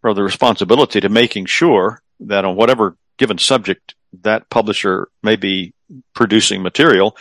for 0.00 0.14
the 0.14 0.22
responsibility 0.22 1.00
to 1.00 1.08
making 1.08 1.46
sure 1.46 2.00
that 2.20 2.44
on 2.44 2.56
whatever 2.56 2.96
given 3.18 3.38
subject 3.38 3.94
that 4.22 4.48
publisher 4.48 5.08
may 5.22 5.36
be 5.36 5.74
producing 6.14 6.62
material, 6.62 7.16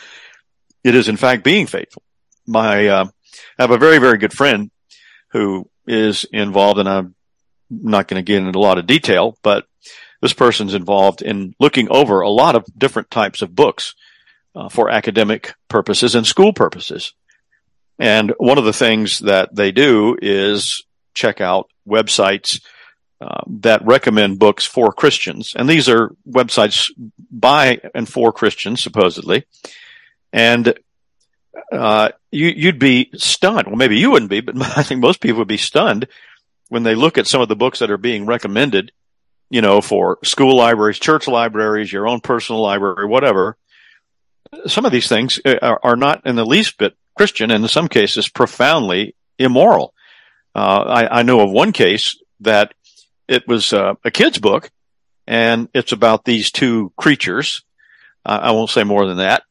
it 0.83 0.95
is 0.95 1.09
in 1.09 1.17
fact 1.17 1.43
being 1.43 1.67
faithful. 1.67 2.03
My, 2.45 2.87
uh, 2.87 3.05
I 3.59 3.61
have 3.61 3.71
a 3.71 3.77
very, 3.77 3.97
very 3.97 4.17
good 4.17 4.31
friend 4.31 4.71
who 5.29 5.69
is 5.87 6.25
involved, 6.31 6.79
and 6.79 6.89
I'm 6.89 7.15
not 7.69 8.07
going 8.07 8.23
to 8.23 8.27
get 8.27 8.43
into 8.43 8.57
a 8.57 8.61
lot 8.61 8.77
of 8.77 8.87
detail, 8.87 9.37
but 9.41 9.65
this 10.21 10.33
person's 10.33 10.73
involved 10.73 11.21
in 11.21 11.53
looking 11.59 11.89
over 11.89 12.21
a 12.21 12.29
lot 12.29 12.55
of 12.55 12.65
different 12.77 13.11
types 13.11 13.41
of 13.41 13.55
books 13.55 13.93
uh, 14.55 14.69
for 14.69 14.89
academic 14.89 15.53
purposes 15.69 16.15
and 16.15 16.25
school 16.25 16.53
purposes. 16.53 17.13
And 17.99 18.33
one 18.37 18.57
of 18.57 18.65
the 18.65 18.73
things 18.73 19.19
that 19.19 19.55
they 19.55 19.71
do 19.71 20.17
is 20.21 20.83
check 21.13 21.41
out 21.41 21.69
websites 21.87 22.61
uh, 23.19 23.41
that 23.47 23.85
recommend 23.85 24.39
books 24.39 24.65
for 24.65 24.91
Christians. 24.91 25.53
And 25.55 25.67
these 25.67 25.89
are 25.89 26.11
websites 26.27 26.91
by 27.31 27.79
and 27.95 28.07
for 28.07 28.31
Christians, 28.31 28.81
supposedly. 28.81 29.45
And 30.31 30.77
uh, 31.71 32.09
you, 32.31 32.67
would 32.67 32.79
be 32.79 33.09
stunned. 33.15 33.67
Well, 33.67 33.75
maybe 33.75 33.97
you 33.97 34.11
wouldn't 34.11 34.29
be, 34.29 34.41
but 34.41 34.55
I 34.77 34.83
think 34.83 35.01
most 35.01 35.21
people 35.21 35.39
would 35.39 35.47
be 35.47 35.57
stunned 35.57 36.07
when 36.69 36.83
they 36.83 36.95
look 36.95 37.17
at 37.17 37.27
some 37.27 37.41
of 37.41 37.47
the 37.47 37.55
books 37.55 37.79
that 37.79 37.91
are 37.91 37.97
being 37.97 38.25
recommended, 38.25 38.91
you 39.49 39.61
know, 39.61 39.81
for 39.81 40.19
school 40.23 40.55
libraries, 40.55 40.99
church 40.99 41.27
libraries, 41.27 41.91
your 41.91 42.07
own 42.07 42.19
personal 42.19 42.61
library, 42.61 43.05
whatever. 43.05 43.57
Some 44.65 44.85
of 44.85 44.91
these 44.91 45.07
things 45.07 45.39
uh, 45.45 45.57
are, 45.61 45.79
are 45.83 45.95
not 45.95 46.25
in 46.25 46.35
the 46.35 46.45
least 46.45 46.77
bit 46.77 46.95
Christian, 47.15 47.51
and 47.51 47.63
in 47.63 47.69
some 47.69 47.87
cases, 47.87 48.29
profoundly 48.29 49.15
immoral. 49.39 49.93
Uh, 50.55 50.59
I, 50.59 51.19
I, 51.19 51.23
know 51.23 51.41
of 51.41 51.51
one 51.51 51.71
case 51.71 52.17
that 52.39 52.73
it 53.27 53.47
was 53.47 53.73
uh, 53.73 53.95
a 54.03 54.11
kid's 54.11 54.39
book, 54.39 54.71
and 55.27 55.69
it's 55.73 55.91
about 55.91 56.25
these 56.25 56.51
two 56.51 56.91
creatures. 56.97 57.63
Uh, 58.25 58.39
I 58.41 58.51
won't 58.51 58.69
say 58.69 58.83
more 58.83 59.05
than 59.05 59.17
that. 59.17 59.43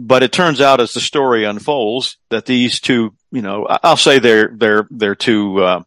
But 0.00 0.22
it 0.22 0.30
turns 0.30 0.60
out 0.60 0.80
as 0.80 0.94
the 0.94 1.00
story 1.00 1.42
unfolds 1.42 2.18
that 2.30 2.46
these 2.46 2.78
two, 2.78 3.14
you 3.32 3.42
know, 3.42 3.66
I'll 3.68 3.96
say 3.96 4.20
they're, 4.20 4.48
they're, 4.54 4.86
they're 4.90 5.16
two, 5.16 5.60
uh, 5.60 5.82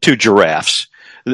two 0.00 0.14
giraffes. 0.14 0.86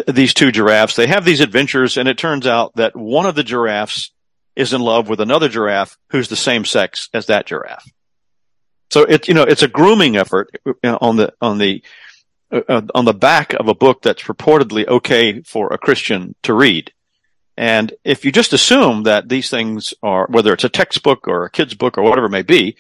these 0.06 0.32
two 0.32 0.50
giraffes, 0.50 0.96
they 0.96 1.06
have 1.06 1.26
these 1.26 1.40
adventures 1.40 1.98
and 1.98 2.08
it 2.08 2.16
turns 2.16 2.46
out 2.46 2.74
that 2.76 2.96
one 2.96 3.26
of 3.26 3.34
the 3.34 3.44
giraffes 3.44 4.12
is 4.56 4.72
in 4.72 4.80
love 4.80 5.10
with 5.10 5.20
another 5.20 5.50
giraffe 5.50 5.98
who's 6.10 6.28
the 6.28 6.36
same 6.36 6.64
sex 6.64 7.10
as 7.12 7.26
that 7.26 7.44
giraffe. 7.44 7.92
So 8.90 9.02
it, 9.02 9.28
you 9.28 9.34
know, 9.34 9.42
it's 9.42 9.62
a 9.62 9.68
grooming 9.68 10.16
effort 10.16 10.50
on 10.82 11.16
the, 11.16 11.34
on 11.42 11.58
the, 11.58 11.82
uh, 12.50 12.62
uh, 12.66 12.82
on 12.94 13.04
the 13.04 13.12
back 13.12 13.52
of 13.52 13.68
a 13.68 13.74
book 13.74 14.00
that's 14.00 14.22
purportedly 14.22 14.86
okay 14.88 15.42
for 15.42 15.70
a 15.70 15.78
Christian 15.78 16.34
to 16.44 16.54
read. 16.54 16.92
And 17.60 17.92
if 18.04 18.24
you 18.24 18.32
just 18.32 18.54
assume 18.54 19.02
that 19.02 19.28
these 19.28 19.50
things 19.50 19.92
are, 20.02 20.26
whether 20.30 20.54
it's 20.54 20.64
a 20.64 20.70
textbook 20.70 21.28
or 21.28 21.44
a 21.44 21.50
kid's 21.50 21.74
book 21.74 21.98
or 21.98 22.02
whatever 22.02 22.24
it 22.24 22.30
may 22.30 22.40
be, 22.40 22.78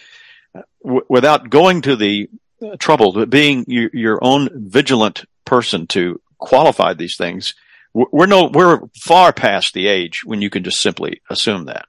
w- 0.82 1.04
without 1.06 1.50
going 1.50 1.82
to 1.82 1.96
the 1.96 2.30
uh, 2.62 2.76
trouble, 2.78 3.12
trouble, 3.12 3.26
being 3.26 3.66
you, 3.68 3.90
your 3.92 4.18
own 4.24 4.48
vigilant 4.54 5.26
person 5.44 5.86
to 5.88 6.18
qualify 6.38 6.94
these 6.94 7.18
things, 7.18 7.54
we're 7.92 8.24
no, 8.24 8.46
we're 8.46 8.80
far 8.94 9.34
past 9.34 9.74
the 9.74 9.86
age 9.86 10.24
when 10.24 10.40
you 10.40 10.48
can 10.48 10.64
just 10.64 10.80
simply 10.80 11.20
assume 11.28 11.66
that. 11.66 11.84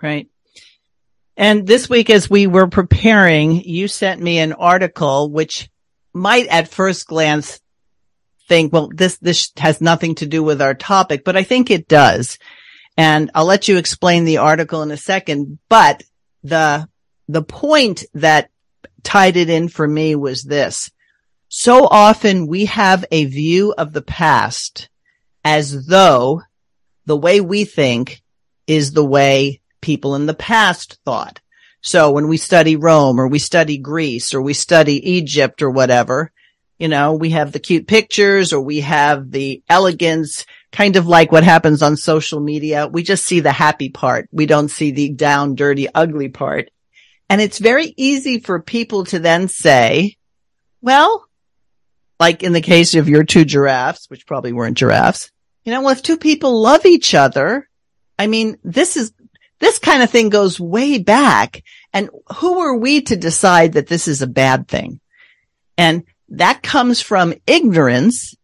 Right. 0.00 0.28
And 1.36 1.66
this 1.66 1.90
week, 1.90 2.08
as 2.08 2.30
we 2.30 2.46
were 2.46 2.68
preparing, 2.68 3.52
you 3.52 3.86
sent 3.86 4.18
me 4.18 4.38
an 4.38 4.54
article 4.54 5.30
which 5.30 5.68
might 6.14 6.46
at 6.46 6.68
first 6.68 7.06
glance 7.06 7.60
think, 8.52 8.70
well, 8.70 8.90
this, 8.94 9.16
this 9.16 9.50
has 9.56 9.80
nothing 9.80 10.14
to 10.16 10.26
do 10.26 10.42
with 10.42 10.60
our 10.60 10.74
topic, 10.74 11.24
but 11.24 11.38
I 11.38 11.42
think 11.42 11.70
it 11.70 11.88
does. 11.88 12.38
And 12.98 13.30
I'll 13.34 13.46
let 13.46 13.66
you 13.66 13.78
explain 13.78 14.26
the 14.26 14.36
article 14.36 14.82
in 14.82 14.90
a 14.90 14.96
second, 14.98 15.58
but 15.70 16.02
the, 16.42 16.86
the 17.28 17.42
point 17.42 18.04
that 18.12 18.50
tied 19.02 19.38
it 19.38 19.48
in 19.48 19.68
for 19.68 19.88
me 19.88 20.16
was 20.16 20.42
this. 20.42 20.90
So 21.48 21.86
often 21.86 22.46
we 22.46 22.66
have 22.66 23.06
a 23.10 23.24
view 23.24 23.72
of 23.78 23.94
the 23.94 24.02
past 24.02 24.90
as 25.42 25.86
though 25.86 26.42
the 27.06 27.16
way 27.16 27.40
we 27.40 27.64
think 27.64 28.22
is 28.66 28.92
the 28.92 29.04
way 29.04 29.62
people 29.80 30.14
in 30.14 30.26
the 30.26 30.34
past 30.34 30.98
thought. 31.06 31.40
So 31.80 32.10
when 32.10 32.28
we 32.28 32.36
study 32.36 32.76
Rome 32.76 33.18
or 33.18 33.28
we 33.28 33.38
study 33.38 33.78
Greece 33.78 34.34
or 34.34 34.42
we 34.42 34.52
study 34.52 35.10
Egypt 35.12 35.62
or 35.62 35.70
whatever, 35.70 36.32
you 36.82 36.88
know, 36.88 37.12
we 37.12 37.30
have 37.30 37.52
the 37.52 37.60
cute 37.60 37.86
pictures 37.86 38.52
or 38.52 38.60
we 38.60 38.80
have 38.80 39.30
the 39.30 39.62
elegance, 39.68 40.44
kind 40.72 40.96
of 40.96 41.06
like 41.06 41.30
what 41.30 41.44
happens 41.44 41.80
on 41.80 41.96
social 41.96 42.40
media. 42.40 42.88
We 42.88 43.04
just 43.04 43.24
see 43.24 43.38
the 43.38 43.52
happy 43.52 43.88
part. 43.88 44.28
We 44.32 44.46
don't 44.46 44.68
see 44.68 44.90
the 44.90 45.10
down, 45.10 45.54
dirty, 45.54 45.86
ugly 45.94 46.28
part. 46.28 46.70
And 47.30 47.40
it's 47.40 47.60
very 47.60 47.94
easy 47.96 48.40
for 48.40 48.60
people 48.60 49.04
to 49.04 49.20
then 49.20 49.46
say, 49.46 50.16
well, 50.80 51.24
like 52.18 52.42
in 52.42 52.52
the 52.52 52.60
case 52.60 52.96
of 52.96 53.08
your 53.08 53.22
two 53.22 53.44
giraffes, 53.44 54.10
which 54.10 54.26
probably 54.26 54.52
weren't 54.52 54.76
giraffes, 54.76 55.30
you 55.62 55.70
know, 55.70 55.82
well, 55.82 55.92
if 55.92 56.02
two 56.02 56.16
people 56.16 56.62
love 56.62 56.84
each 56.84 57.14
other, 57.14 57.68
I 58.18 58.26
mean, 58.26 58.58
this 58.64 58.96
is 58.96 59.12
this 59.60 59.78
kind 59.78 60.02
of 60.02 60.10
thing 60.10 60.30
goes 60.30 60.58
way 60.58 60.98
back. 60.98 61.62
And 61.92 62.10
who 62.38 62.58
are 62.58 62.76
we 62.76 63.02
to 63.02 63.14
decide 63.14 63.74
that 63.74 63.86
this 63.86 64.08
is 64.08 64.20
a 64.20 64.26
bad 64.26 64.66
thing? 64.66 64.98
And 65.78 66.02
that 66.32 66.62
comes 66.62 67.00
from 67.00 67.34
ignorance 67.46 68.34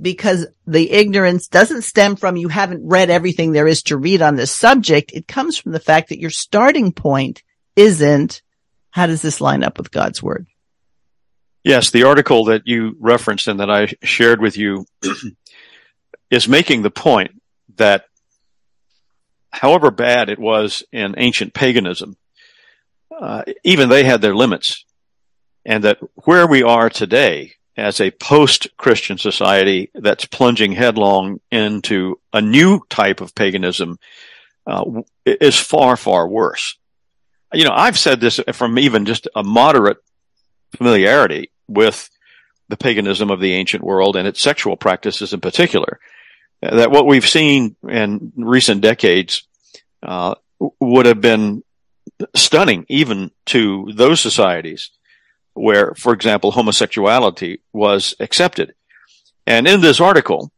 because 0.00 0.46
the 0.66 0.90
ignorance 0.92 1.48
doesn't 1.48 1.82
stem 1.82 2.14
from 2.14 2.36
you 2.36 2.48
haven't 2.48 2.86
read 2.86 3.10
everything 3.10 3.52
there 3.52 3.66
is 3.66 3.82
to 3.84 3.96
read 3.96 4.22
on 4.22 4.36
this 4.36 4.52
subject. 4.52 5.12
It 5.12 5.26
comes 5.26 5.58
from 5.58 5.72
the 5.72 5.80
fact 5.80 6.10
that 6.10 6.20
your 6.20 6.30
starting 6.30 6.92
point 6.92 7.42
isn't 7.74 8.42
How 8.90 9.06
does 9.06 9.22
this 9.22 9.40
line 9.40 9.62
up 9.62 9.76
with 9.76 9.90
God's 9.90 10.22
word? 10.22 10.46
Yes, 11.64 11.90
the 11.90 12.04
article 12.04 12.44
that 12.46 12.62
you 12.64 12.96
referenced 13.00 13.48
and 13.48 13.58
that 13.60 13.70
I 13.70 13.88
shared 14.02 14.40
with 14.40 14.56
you 14.56 14.86
is 16.30 16.48
making 16.48 16.82
the 16.82 16.90
point 16.90 17.32
that 17.74 18.04
however 19.50 19.90
bad 19.90 20.28
it 20.28 20.38
was 20.38 20.84
in 20.92 21.16
ancient 21.18 21.54
paganism, 21.54 22.16
uh, 23.20 23.42
even 23.64 23.88
they 23.88 24.04
had 24.04 24.22
their 24.22 24.34
limits. 24.34 24.85
And 25.66 25.82
that 25.82 25.98
where 26.14 26.46
we 26.46 26.62
are 26.62 26.88
today 26.88 27.54
as 27.76 28.00
a 28.00 28.12
post-Christian 28.12 29.18
society 29.18 29.90
that's 29.94 30.24
plunging 30.24 30.72
headlong 30.72 31.40
into 31.50 32.20
a 32.32 32.40
new 32.40 32.80
type 32.88 33.20
of 33.20 33.34
paganism 33.34 33.98
uh, 34.66 34.84
is 35.26 35.58
far, 35.58 35.96
far 35.96 36.28
worse. 36.28 36.78
You 37.52 37.64
know, 37.64 37.74
I've 37.74 37.98
said 37.98 38.20
this 38.20 38.40
from 38.52 38.78
even 38.78 39.04
just 39.04 39.28
a 39.34 39.42
moderate 39.42 39.98
familiarity 40.76 41.50
with 41.68 42.08
the 42.68 42.76
paganism 42.76 43.30
of 43.30 43.40
the 43.40 43.52
ancient 43.52 43.82
world 43.82 44.16
and 44.16 44.26
its 44.26 44.40
sexual 44.40 44.76
practices 44.76 45.32
in 45.32 45.40
particular. 45.40 45.98
That 46.62 46.92
what 46.92 47.06
we've 47.06 47.28
seen 47.28 47.76
in 47.88 48.32
recent 48.36 48.82
decades 48.82 49.46
uh, 50.02 50.36
would 50.80 51.06
have 51.06 51.20
been 51.20 51.62
stunning 52.34 52.86
even 52.88 53.30
to 53.46 53.90
those 53.92 54.20
societies 54.20 54.90
where, 55.56 55.94
for 55.94 56.12
example, 56.12 56.52
homosexuality 56.52 57.60
was 57.72 58.14
accepted. 58.20 58.74
And 59.46 59.66
in 59.66 59.80
this 59.80 60.00
article, 60.00 60.50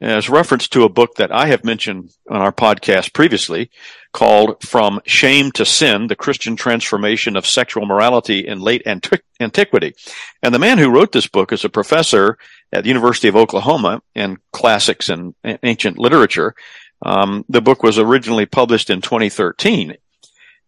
as 0.00 0.30
reference 0.30 0.66
to 0.68 0.84
a 0.84 0.88
book 0.88 1.16
that 1.16 1.30
I 1.30 1.46
have 1.46 1.64
mentioned 1.64 2.10
on 2.28 2.40
our 2.40 2.52
podcast 2.52 3.12
previously 3.12 3.70
called 4.12 4.62
From 4.62 5.00
Shame 5.04 5.52
to 5.52 5.66
Sin, 5.66 6.06
The 6.06 6.16
Christian 6.16 6.56
Transformation 6.56 7.36
of 7.36 7.46
Sexual 7.46 7.86
Morality 7.86 8.46
in 8.46 8.60
Late 8.60 8.82
Antiquity. 8.86 9.94
And 10.42 10.54
the 10.54 10.58
man 10.58 10.78
who 10.78 10.90
wrote 10.90 11.12
this 11.12 11.26
book 11.26 11.52
is 11.52 11.64
a 11.64 11.68
professor 11.68 12.38
at 12.72 12.82
the 12.82 12.88
University 12.88 13.28
of 13.28 13.36
Oklahoma 13.36 14.02
in 14.14 14.38
classics 14.52 15.10
and 15.10 15.34
ancient 15.62 15.98
literature. 15.98 16.54
Um, 17.02 17.44
the 17.48 17.62
book 17.62 17.82
was 17.82 17.98
originally 17.98 18.46
published 18.46 18.90
in 18.90 19.00
2013 19.00 19.96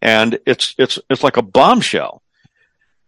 and 0.01 0.39
it's, 0.45 0.75
it's, 0.77 0.99
it's 1.09 1.23
like 1.23 1.37
a 1.37 1.41
bombshell 1.41 2.22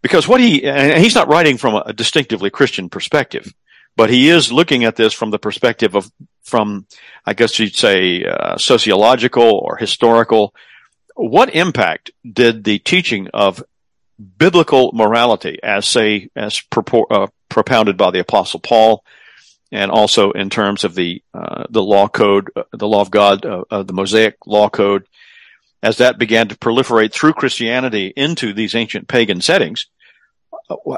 because 0.06 0.28
what 0.28 0.40
he, 0.40 0.64
and 0.64 1.02
he's 1.02 1.16
not 1.16 1.30
writing 1.30 1.58
from 1.58 1.82
a 1.84 1.92
distinctively 1.92 2.52
Christian 2.52 2.90
perspective 2.90 3.52
but 3.96 4.10
he 4.10 4.30
is 4.30 4.52
looking 4.52 4.84
at 4.84 4.96
this 4.96 5.14
from 5.14 5.32
the 5.32 5.40
perspective 5.40 5.96
of, 5.96 6.12
from, 6.44 6.86
I 7.26 7.34
guess 7.34 7.58
you'd 7.60 7.76
say, 7.76 8.24
uh, 8.24 8.58
sociological 8.58 9.44
or 9.44 9.78
historical. 9.78 10.54
What 11.16 11.56
impact 11.56 12.12
did 12.30 12.64
the 12.64 12.80
teaching 12.80 13.30
of 13.34 13.64
biblical 14.38 14.92
morality, 14.94 15.60
as 15.64 15.88
say, 15.88 16.30
as 16.36 16.62
propor- 16.72 17.10
uh, 17.10 17.28
propounded 17.50 17.98
by 17.98 18.12
the 18.12 18.20
Apostle 18.20 18.60
Paul, 18.60 19.04
and 19.72 19.92
also 19.92 20.32
in 20.32 20.50
terms 20.50 20.84
of 20.84 20.94
the 20.96 21.24
uh, 21.34 21.66
the 21.70 21.82
law 21.82 22.08
code, 22.08 22.52
uh, 22.56 22.64
the 22.72 22.88
law 22.88 23.02
of 23.02 23.12
God, 23.12 23.46
uh, 23.46 23.84
the 23.84 23.94
Mosaic 23.94 24.36
law 24.46 24.70
code, 24.70 25.08
as 25.82 25.98
that 25.98 26.20
began 26.20 26.50
to 26.50 26.56
proliferate 26.56 27.12
through 27.12 27.34
Christianity 27.34 28.14
into 28.16 28.54
these 28.54 28.76
ancient 28.76 29.08
pagan 29.08 29.42
settings, 29.42 29.88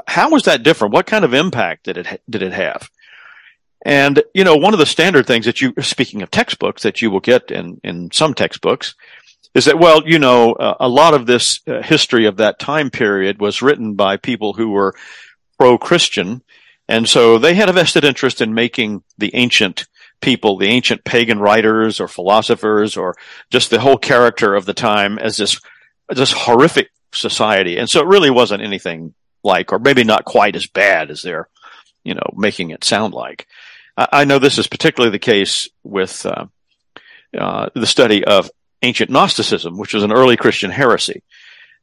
how 0.06 0.30
was 0.30 0.44
that 0.44 0.62
different? 0.62 0.94
What 0.94 1.06
kind 1.06 1.24
of 1.24 1.34
impact 1.34 1.84
did 1.84 1.98
it 1.98 2.22
did 2.28 2.42
it 2.42 2.52
have? 2.52 2.90
And 3.82 4.22
you 4.34 4.44
know, 4.44 4.56
one 4.56 4.72
of 4.72 4.80
the 4.80 4.86
standard 4.86 5.26
things 5.26 5.46
that 5.46 5.60
you, 5.60 5.72
speaking 5.80 6.22
of 6.22 6.30
textbooks, 6.30 6.82
that 6.82 7.00
you 7.00 7.10
will 7.10 7.20
get 7.20 7.50
in 7.50 7.80
in 7.84 8.10
some 8.10 8.34
textbooks, 8.34 8.94
is 9.54 9.66
that 9.66 9.78
well, 9.78 10.02
you 10.06 10.18
know, 10.18 10.52
uh, 10.52 10.76
a 10.80 10.88
lot 10.88 11.14
of 11.14 11.26
this 11.26 11.60
uh, 11.66 11.82
history 11.82 12.26
of 12.26 12.36
that 12.36 12.58
time 12.58 12.90
period 12.90 13.40
was 13.40 13.62
written 13.62 13.94
by 13.94 14.16
people 14.16 14.54
who 14.54 14.70
were 14.70 14.94
pro-Christian, 15.58 16.42
and 16.88 17.08
so 17.08 17.38
they 17.38 17.54
had 17.54 17.68
a 17.68 17.72
vested 17.72 18.04
interest 18.04 18.40
in 18.40 18.54
making 18.54 19.02
the 19.16 19.34
ancient 19.34 19.86
people, 20.20 20.56
the 20.56 20.66
ancient 20.66 21.04
pagan 21.04 21.38
writers 21.38 22.00
or 22.00 22.08
philosophers, 22.08 22.96
or 22.96 23.14
just 23.50 23.70
the 23.70 23.80
whole 23.80 23.98
character 23.98 24.54
of 24.54 24.66
the 24.66 24.74
time 24.74 25.18
as 25.18 25.36
this 25.36 25.60
this 26.08 26.32
horrific 26.32 26.90
society. 27.12 27.76
And 27.76 27.88
so 27.88 28.00
it 28.00 28.06
really 28.06 28.30
wasn't 28.30 28.62
anything 28.62 29.14
like, 29.42 29.72
or 29.72 29.78
maybe 29.78 30.04
not 30.04 30.24
quite 30.24 30.56
as 30.56 30.66
bad 30.66 31.10
as 31.10 31.22
they're, 31.22 31.48
you 32.04 32.14
know, 32.14 32.32
making 32.36 32.70
it 32.70 32.84
sound 32.84 33.14
like. 33.14 33.46
I, 33.96 34.08
I 34.12 34.24
know 34.24 34.38
this 34.38 34.58
is 34.58 34.66
particularly 34.66 35.12
the 35.12 35.18
case 35.18 35.68
with 35.82 36.24
uh, 36.26 36.46
uh, 37.36 37.68
the 37.74 37.86
study 37.86 38.24
of 38.24 38.50
ancient 38.82 39.10
Gnosticism, 39.10 39.76
which 39.76 39.94
was 39.94 40.02
an 40.02 40.12
early 40.12 40.36
Christian 40.36 40.70
heresy. 40.70 41.22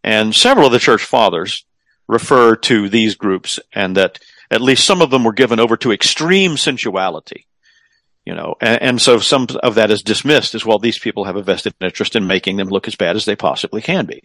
And 0.03 0.35
several 0.35 0.67
of 0.67 0.71
the 0.71 0.79
church 0.79 1.03
fathers 1.03 1.65
refer 2.07 2.55
to 2.55 2.89
these 2.89 3.15
groups 3.15 3.59
and 3.73 3.97
that 3.97 4.19
at 4.51 4.61
least 4.61 4.85
some 4.85 5.01
of 5.01 5.09
them 5.09 5.23
were 5.23 5.33
given 5.33 5.59
over 5.59 5.75
to 5.77 5.91
extreme 5.91 6.57
sensuality 6.57 7.47
you 8.25 8.33
know, 8.33 8.55
and, 8.59 8.81
and, 8.81 9.01
so 9.01 9.19
some 9.19 9.47
of 9.61 9.75
that 9.75 9.91
is 9.91 10.01
dismissed 10.01 10.55
as 10.55 10.65
well. 10.65 10.79
These 10.79 10.97
people 10.97 11.25
have 11.25 11.35
a 11.35 11.43
vested 11.43 11.75
interest 11.79 12.15
in 12.15 12.25
making 12.25 12.57
them 12.57 12.69
look 12.69 12.88
as 12.88 12.95
bad 12.95 13.15
as 13.15 13.25
they 13.25 13.35
possibly 13.35 13.81
can 13.81 14.07
be. 14.07 14.23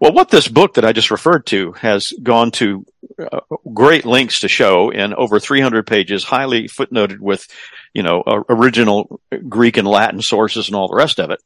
Well, 0.00 0.12
what 0.12 0.28
this 0.28 0.46
book 0.46 0.74
that 0.74 0.84
I 0.84 0.92
just 0.92 1.10
referred 1.10 1.46
to 1.46 1.72
has 1.72 2.12
gone 2.22 2.50
to 2.52 2.84
uh, 3.18 3.40
great 3.72 4.04
lengths 4.04 4.40
to 4.40 4.48
show 4.48 4.90
in 4.90 5.14
over 5.14 5.40
300 5.40 5.86
pages, 5.86 6.24
highly 6.24 6.68
footnoted 6.68 7.20
with, 7.20 7.48
you 7.94 8.02
know, 8.02 8.20
uh, 8.20 8.42
original 8.50 9.18
Greek 9.48 9.78
and 9.78 9.88
Latin 9.88 10.20
sources 10.20 10.68
and 10.68 10.76
all 10.76 10.88
the 10.88 10.96
rest 10.96 11.18
of 11.18 11.30
it, 11.30 11.42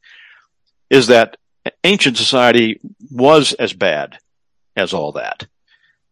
is 0.91 1.07
that 1.07 1.37
ancient 1.85 2.17
society 2.17 2.81
was 3.13 3.53
as 3.53 3.73
bad 3.73 4.19
as 4.75 4.93
all 4.93 5.13
that. 5.13 5.47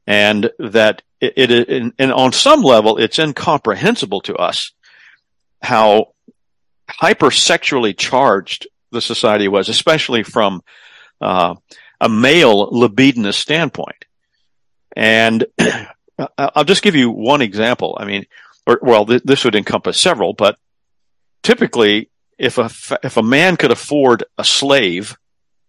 And 0.07 0.50
that 0.61 1.03
it, 1.20 1.50
it 1.50 1.94
and 1.98 2.12
on 2.12 2.33
some 2.33 2.62
level, 2.62 2.96
it's 2.96 3.18
incomprehensible 3.18 4.20
to 4.22 4.37
us 4.37 4.72
how 5.62 6.12
hypersexually 6.88 7.96
charged 7.96 8.66
the 8.90 9.01
society 9.01 9.49
was, 9.49 9.68
especially 9.68 10.23
from 10.23 10.62
uh, 11.20 11.55
a 12.01 12.09
male 12.09 12.68
libidinous 12.73 13.37
standpoint. 13.37 14.05
And 14.96 15.46
I'll 16.38 16.64
just 16.64 16.83
give 16.83 16.96
you 16.96 17.11
one 17.11 17.42
example. 17.42 17.96
I 18.01 18.05
mean, 18.05 18.27
or, 18.66 18.79
well, 18.83 19.07
th- 19.07 19.23
this 19.25 19.44
would 19.44 19.55
encompass 19.55 20.01
several, 20.01 20.33
but 20.33 20.57
typically, 21.42 22.11
if 22.38 22.59
a 22.59 22.70
if 23.03 23.16
a 23.16 23.23
man 23.23 23.57
could 23.57 23.70
afford 23.70 24.25
a 24.38 24.44
slave, 24.44 25.16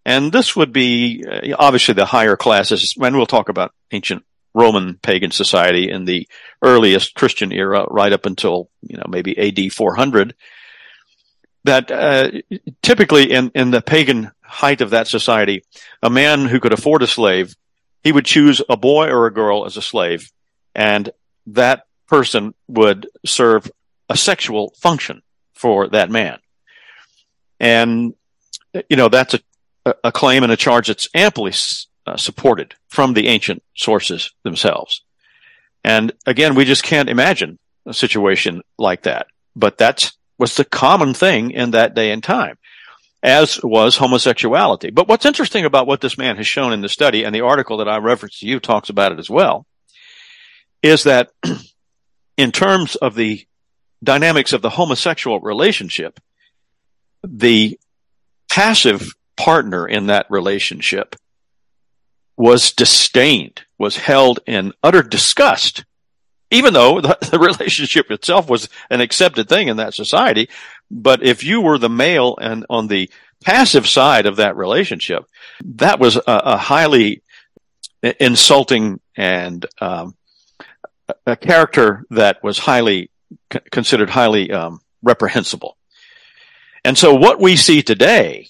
and 0.05 0.31
this 0.31 0.55
would 0.55 0.71
be 0.71 1.23
uh, 1.29 1.55
obviously 1.57 1.93
the 1.93 2.05
higher 2.05 2.35
classes, 2.35 2.95
and 2.99 3.15
we'll 3.15 3.25
talk 3.25 3.49
about 3.49 3.73
ancient 3.91 4.23
Roman 4.53 4.95
pagan 4.95 5.31
society 5.31 5.89
in 5.89 6.05
the 6.05 6.27
earliest 6.61 7.15
Christian 7.15 7.51
era, 7.51 7.85
right 7.89 8.11
up 8.11 8.25
until 8.25 8.69
you 8.81 8.97
know 8.97 9.05
maybe 9.07 9.37
AD 9.37 9.71
400. 9.71 10.35
That 11.63 11.91
uh, 11.91 12.31
typically 12.81 13.31
in 13.31 13.51
in 13.55 13.71
the 13.71 13.81
pagan 13.81 14.31
height 14.41 14.81
of 14.81 14.89
that 14.89 15.07
society, 15.07 15.63
a 16.01 16.09
man 16.09 16.45
who 16.45 16.59
could 16.59 16.73
afford 16.73 17.03
a 17.03 17.07
slave, 17.07 17.55
he 18.03 18.11
would 18.11 18.25
choose 18.25 18.61
a 18.67 18.77
boy 18.77 19.07
or 19.07 19.27
a 19.27 19.33
girl 19.33 19.65
as 19.65 19.77
a 19.77 19.81
slave, 19.81 20.31
and 20.75 21.09
that 21.47 21.83
person 22.07 22.53
would 22.67 23.07
serve 23.25 23.71
a 24.09 24.17
sexual 24.17 24.73
function 24.77 25.21
for 25.53 25.87
that 25.89 26.09
man. 26.09 26.39
And 27.59 28.15
you 28.89 28.97
know 28.97 29.09
that's 29.09 29.35
a 29.35 29.39
a 30.03 30.11
claim 30.11 30.43
and 30.43 30.51
a 30.51 30.57
charge 30.57 30.87
that's 30.87 31.09
amply 31.13 31.51
uh, 32.05 32.17
supported 32.17 32.75
from 32.87 33.13
the 33.13 33.27
ancient 33.27 33.63
sources 33.75 34.31
themselves. 34.43 35.01
And 35.83 36.11
again, 36.25 36.55
we 36.55 36.65
just 36.65 36.83
can't 36.83 37.09
imagine 37.09 37.59
a 37.85 37.93
situation 37.93 38.61
like 38.77 39.03
that. 39.03 39.27
But 39.55 39.77
that 39.79 40.11
was 40.37 40.55
the 40.55 40.65
common 40.65 41.13
thing 41.13 41.51
in 41.51 41.71
that 41.71 41.93
day 41.93 42.11
and 42.11 42.23
time, 42.23 42.57
as 43.21 43.59
was 43.63 43.97
homosexuality. 43.97 44.91
But 44.91 45.07
what's 45.07 45.25
interesting 45.25 45.65
about 45.65 45.87
what 45.87 46.01
this 46.01 46.17
man 46.17 46.37
has 46.37 46.47
shown 46.47 46.73
in 46.73 46.81
the 46.81 46.89
study, 46.89 47.23
and 47.23 47.33
the 47.33 47.41
article 47.41 47.77
that 47.77 47.89
I 47.89 47.97
referenced 47.97 48.39
to 48.39 48.47
you 48.47 48.59
talks 48.59 48.89
about 48.89 49.11
it 49.11 49.19
as 49.19 49.29
well, 49.29 49.65
is 50.81 51.03
that 51.03 51.31
in 52.37 52.51
terms 52.51 52.95
of 52.95 53.15
the 53.15 53.45
dynamics 54.03 54.53
of 54.53 54.61
the 54.61 54.69
homosexual 54.69 55.39
relationship, 55.39 56.19
the 57.23 57.79
passive 58.49 59.13
partner 59.37 59.87
in 59.87 60.07
that 60.07 60.25
relationship 60.29 61.15
was 62.41 62.71
disdained, 62.71 63.61
was 63.77 63.97
held 63.97 64.39
in 64.47 64.73
utter 64.81 65.03
disgust, 65.03 65.85
even 66.49 66.73
though 66.73 66.99
the, 66.99 67.15
the, 67.31 67.37
relationship 67.37 68.09
itself 68.09 68.49
was 68.49 68.67
an 68.89 68.99
accepted 68.99 69.47
thing 69.47 69.67
in 69.67 69.77
that 69.77 69.93
society. 69.93 70.49
But 70.89 71.21
if 71.21 71.43
you 71.43 71.61
were 71.61 71.77
the 71.77 71.87
male 71.87 72.35
and 72.41 72.65
on 72.67 72.87
the 72.87 73.11
passive 73.43 73.87
side 73.87 74.25
of 74.25 74.37
that 74.37 74.57
relationship, 74.57 75.25
that 75.63 75.99
was 75.99 76.15
a, 76.15 76.21
a 76.25 76.57
highly 76.57 77.21
insulting 78.19 78.99
and 79.15 79.63
um, 79.79 80.15
a 81.27 81.35
character 81.35 82.05
that 82.09 82.43
was 82.43 82.57
highly 82.57 83.11
considered 83.69 84.09
highly 84.09 84.51
um, 84.51 84.81
reprehensible. 85.03 85.77
And 86.83 86.97
so 86.97 87.13
what 87.13 87.39
we 87.39 87.55
see 87.55 87.83
today 87.83 88.47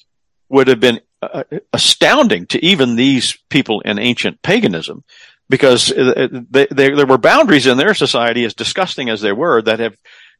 would 0.48 0.70
have 0.70 0.80
been 0.80 1.02
uh, 1.22 1.44
astounding 1.74 2.48
to 2.48 2.64
even 2.66 2.96
these 2.96 3.38
people 3.50 3.82
in 3.82 4.00
ancient 4.00 4.42
paganism 4.42 5.04
because 5.50 5.92
uh, 5.92 6.28
they, 6.50 6.68
they, 6.72 6.90
there 6.92 7.06
were 7.06 7.18
boundaries 7.18 7.68
in 7.68 7.78
their 7.78 7.94
society, 7.94 8.46
as 8.46 8.54
disgusting 8.54 9.10
as 9.10 9.22
they 9.22 9.34
were, 9.34 9.62
that 9.62 9.80
have 9.80 9.96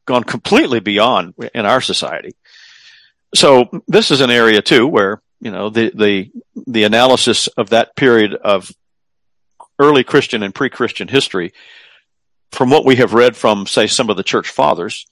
gone 0.06 0.24
completely 0.24 0.80
beyond 0.80 1.34
in 1.54 1.66
our 1.66 1.80
society. 1.80 2.34
So 3.34 3.68
this 3.86 4.10
is 4.10 4.20
an 4.20 4.30
area 4.30 4.62
too 4.62 4.86
where 4.86 5.22
you 5.40 5.50
know 5.50 5.70
the 5.70 5.92
the 5.94 6.30
the 6.66 6.84
analysis 6.84 7.46
of 7.46 7.70
that 7.70 7.94
period 7.94 8.34
of 8.34 8.70
early 9.78 10.04
Christian 10.04 10.42
and 10.42 10.54
pre-Christian 10.54 11.08
history, 11.08 11.52
from 12.50 12.70
what 12.70 12.84
we 12.84 12.96
have 12.96 13.14
read 13.14 13.36
from 13.36 13.66
say 13.66 13.86
some 13.86 14.10
of 14.10 14.16
the 14.16 14.22
church 14.22 14.48
fathers, 14.48 15.06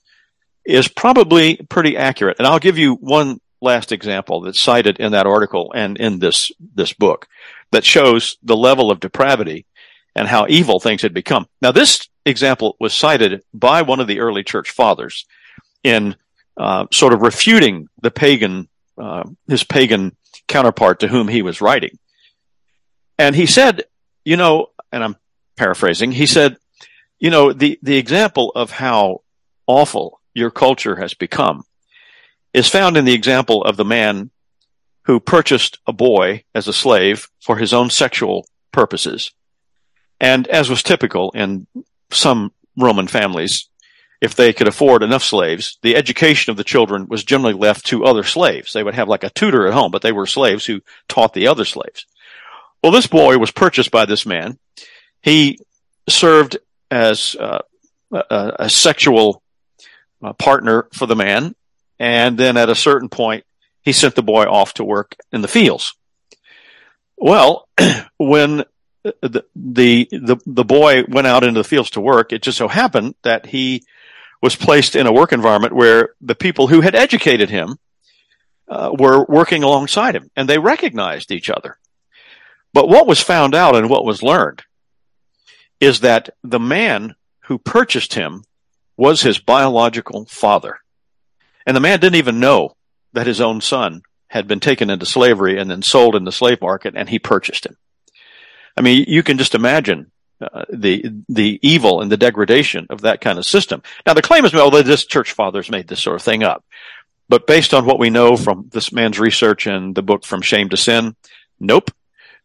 is 0.65 0.87
probably 0.87 1.57
pretty 1.69 1.97
accurate. 1.97 2.37
And 2.39 2.47
I'll 2.47 2.59
give 2.59 2.77
you 2.77 2.95
one 2.95 3.39
last 3.61 3.91
example 3.91 4.41
that's 4.41 4.59
cited 4.59 4.99
in 4.99 5.11
that 5.11 5.27
article 5.27 5.71
and 5.75 5.97
in 5.97 6.19
this 6.19 6.51
this 6.73 6.93
book 6.93 7.27
that 7.71 7.85
shows 7.85 8.37
the 8.43 8.57
level 8.57 8.91
of 8.91 8.99
depravity 8.99 9.65
and 10.15 10.27
how 10.27 10.45
evil 10.49 10.79
things 10.79 11.01
had 11.01 11.13
become. 11.13 11.47
Now, 11.61 11.71
this 11.71 12.07
example 12.25 12.75
was 12.79 12.93
cited 12.93 13.43
by 13.53 13.81
one 13.81 13.99
of 13.99 14.07
the 14.07 14.19
early 14.19 14.43
church 14.43 14.71
fathers 14.71 15.25
in 15.83 16.15
uh, 16.57 16.87
sort 16.91 17.13
of 17.13 17.21
refuting 17.21 17.87
the 18.01 18.11
pagan, 18.11 18.67
uh, 18.97 19.23
his 19.47 19.63
pagan 19.63 20.15
counterpart 20.47 20.99
to 20.99 21.07
whom 21.07 21.27
he 21.27 21.41
was 21.41 21.61
writing. 21.61 21.97
And 23.17 23.35
he 23.35 23.45
said, 23.45 23.83
you 24.25 24.35
know, 24.35 24.67
and 24.91 25.03
I'm 25.03 25.15
paraphrasing, 25.55 26.11
he 26.11 26.25
said, 26.25 26.57
you 27.19 27.29
know, 27.29 27.53
the, 27.53 27.79
the 27.81 27.97
example 27.97 28.51
of 28.55 28.71
how 28.71 29.21
awful 29.67 30.19
your 30.33 30.51
culture 30.51 30.95
has 30.95 31.13
become 31.13 31.63
is 32.53 32.67
found 32.67 32.97
in 32.97 33.05
the 33.05 33.13
example 33.13 33.63
of 33.63 33.77
the 33.77 33.85
man 33.85 34.29
who 35.03 35.19
purchased 35.19 35.79
a 35.87 35.93
boy 35.93 36.43
as 36.53 36.67
a 36.67 36.73
slave 36.73 37.29
for 37.39 37.57
his 37.57 37.73
own 37.73 37.89
sexual 37.89 38.45
purposes. 38.71 39.31
And 40.19 40.47
as 40.47 40.69
was 40.69 40.83
typical 40.83 41.31
in 41.31 41.65
some 42.11 42.53
Roman 42.77 43.07
families, 43.07 43.67
if 44.21 44.35
they 44.35 44.53
could 44.53 44.67
afford 44.67 45.01
enough 45.01 45.23
slaves, 45.23 45.79
the 45.81 45.95
education 45.95 46.51
of 46.51 46.57
the 46.57 46.63
children 46.63 47.07
was 47.09 47.23
generally 47.23 47.55
left 47.55 47.87
to 47.87 48.05
other 48.05 48.23
slaves. 48.23 48.71
They 48.71 48.83
would 48.83 48.93
have 48.93 49.07
like 49.07 49.23
a 49.23 49.31
tutor 49.31 49.65
at 49.65 49.73
home, 49.73 49.89
but 49.89 50.03
they 50.03 50.11
were 50.11 50.27
slaves 50.27 50.65
who 50.65 50.81
taught 51.07 51.33
the 51.33 51.47
other 51.47 51.65
slaves. 51.65 52.05
Well, 52.83 52.91
this 52.91 53.07
boy 53.07 53.37
was 53.39 53.51
purchased 53.51 53.89
by 53.89 54.05
this 54.05 54.25
man. 54.25 54.59
He 55.23 55.57
served 56.07 56.57
as 56.91 57.35
uh, 57.39 57.61
a, 58.11 58.53
a, 58.59 58.69
sexual 58.69 59.41
uh, 60.21 60.33
partner 60.33 60.87
for 60.93 61.05
the 61.05 61.15
man. 61.15 61.55
And 62.01 62.35
then 62.35 62.57
at 62.57 62.67
a 62.67 62.73
certain 62.73 63.09
point, 63.09 63.45
he 63.83 63.91
sent 63.91 64.15
the 64.15 64.23
boy 64.23 64.45
off 64.45 64.73
to 64.73 64.83
work 64.83 65.15
in 65.31 65.43
the 65.43 65.47
fields. 65.47 65.93
Well, 67.15 67.69
when 68.17 68.65
the, 69.03 69.45
the, 69.55 70.07
the, 70.11 70.37
the 70.47 70.63
boy 70.63 71.03
went 71.07 71.27
out 71.27 71.43
into 71.43 71.59
the 71.59 71.67
fields 71.67 71.91
to 71.91 72.01
work. 72.01 72.33
It 72.33 72.41
just 72.41 72.57
so 72.57 72.67
happened 72.67 73.13
that 73.21 73.45
he 73.45 73.83
was 74.41 74.55
placed 74.55 74.95
in 74.95 75.05
a 75.05 75.13
work 75.13 75.31
environment 75.31 75.73
where 75.73 76.15
the 76.21 76.35
people 76.35 76.67
who 76.67 76.81
had 76.81 76.95
educated 76.95 77.51
him 77.51 77.77
uh, 78.67 78.91
were 78.97 79.23
working 79.27 79.61
alongside 79.61 80.15
him 80.15 80.31
and 80.35 80.49
they 80.49 80.57
recognized 80.57 81.31
each 81.31 81.51
other. 81.51 81.77
But 82.73 82.89
what 82.89 83.05
was 83.05 83.19
found 83.19 83.53
out 83.53 83.75
and 83.75 83.89
what 83.89 84.05
was 84.05 84.23
learned 84.23 84.63
is 85.79 85.99
that 85.99 86.29
the 86.43 86.59
man 86.59 87.15
who 87.45 87.59
purchased 87.59 88.15
him 88.15 88.43
was 88.97 89.21
his 89.21 89.37
biological 89.39 90.25
father. 90.25 90.80
And 91.65 91.75
the 91.75 91.81
man 91.81 91.99
didn't 91.99 92.15
even 92.15 92.39
know 92.39 92.75
that 93.13 93.27
his 93.27 93.41
own 93.41 93.61
son 93.61 94.01
had 94.27 94.47
been 94.47 94.59
taken 94.59 94.89
into 94.89 95.05
slavery 95.05 95.59
and 95.59 95.69
then 95.69 95.81
sold 95.81 96.15
in 96.15 96.23
the 96.23 96.31
slave 96.31 96.61
market 96.61 96.93
and 96.95 97.09
he 97.09 97.19
purchased 97.19 97.65
him. 97.65 97.75
I 98.77 98.81
mean, 98.81 99.05
you 99.07 99.23
can 99.23 99.37
just 99.37 99.55
imagine 99.55 100.11
uh, 100.41 100.63
the 100.69 101.05
the 101.29 101.59
evil 101.61 102.01
and 102.01 102.11
the 102.11 102.17
degradation 102.17 102.87
of 102.89 103.01
that 103.01 103.21
kind 103.21 103.37
of 103.37 103.45
system. 103.45 103.83
Now, 104.07 104.13
the 104.13 104.21
claim 104.21 104.45
is, 104.45 104.53
well, 104.53 104.71
this 104.71 105.05
church 105.05 105.33
fathers 105.33 105.69
made 105.69 105.87
this 105.87 106.01
sort 106.01 106.15
of 106.15 106.23
thing 106.23 106.43
up, 106.43 106.63
but 107.29 107.45
based 107.45 107.73
on 107.73 107.85
what 107.85 107.99
we 107.99 108.09
know 108.09 108.35
from 108.37 108.69
this 108.71 108.91
man's 108.91 109.19
research 109.19 109.67
and 109.67 109.93
the 109.93 110.01
book 110.01 110.25
From 110.25 110.41
Shame 110.41 110.69
to 110.69 110.77
Sin, 110.77 111.15
nope, 111.59 111.91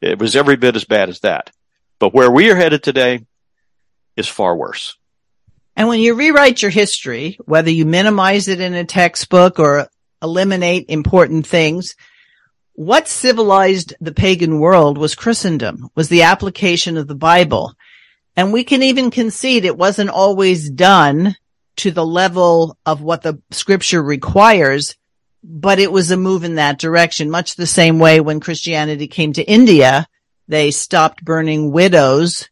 it 0.01 0.19
was 0.19 0.37
every 0.37 0.57
bit 0.57 0.77
as 0.77 0.85
bad 0.85 1.09
as 1.09 1.21
that. 1.21 1.51
But 1.99 2.13
where 2.13 2.31
we 2.31 2.51
are 2.51 2.57
headed 2.57 2.83
today 2.83 3.25
is 4.17 4.29
far 4.29 4.55
worse. 4.55 4.97
And 5.77 5.89
when 5.89 6.01
you 6.01 6.15
rewrite 6.15 6.63
your 6.63 6.71
history, 6.71 7.39
whether 7.45 7.71
you 7.71 7.85
minimize 7.85 8.49
it 8.49 8.61
in 8.61 8.73
a 8.75 8.85
textbook 8.85 9.59
or 9.59 9.89
eliminate 10.23 10.87
important 10.89 11.47
things, 11.47 11.95
what 12.73 13.09
civilized 13.09 13.95
the 14.01 14.13
pagan 14.13 14.59
world 14.59 14.97
was 14.97 15.15
Christendom, 15.15 15.91
was 15.95 16.09
the 16.09 16.23
application 16.23 16.97
of 16.97 17.07
the 17.07 17.15
Bible. 17.15 17.75
And 18.37 18.53
we 18.53 18.65
can 18.65 18.83
even 18.83 19.11
concede 19.11 19.65
it 19.65 19.77
wasn't 19.77 20.11
always 20.11 20.71
done 20.71 21.37
to 21.77 21.91
the 21.91 22.05
level 22.05 22.79
of 22.87 23.03
what 23.03 23.23
the 23.23 23.41
scripture 23.51 24.03
requires, 24.03 24.95
but 25.45 25.79
it 25.79 25.93
was 25.93 26.11
a 26.11 26.17
move 26.17 26.43
in 26.43 26.55
that 26.55 26.79
direction, 26.79 27.31
much 27.31 27.55
the 27.55 27.67
same 27.67 27.99
way 27.99 28.21
when 28.21 28.41
Christianity 28.41 29.09
came 29.09 29.35
to 29.35 29.43
India, 29.43 30.07
they 30.49 30.71
stopped 30.71 31.25
burning 31.25 31.71
widows 31.71 32.49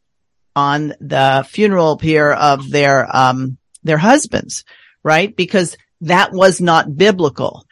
on 0.57 0.95
the 1.01 1.47
funeral 1.49 1.97
pyre 1.97 2.33
of 2.33 2.71
their, 2.71 3.09
um, 3.15 3.59
their 3.83 3.99
husbands, 3.99 4.65
right? 5.03 5.35
Because 5.35 5.77
that 6.01 6.33
was 6.33 6.61
not 6.61 6.97
biblical. 6.97 7.65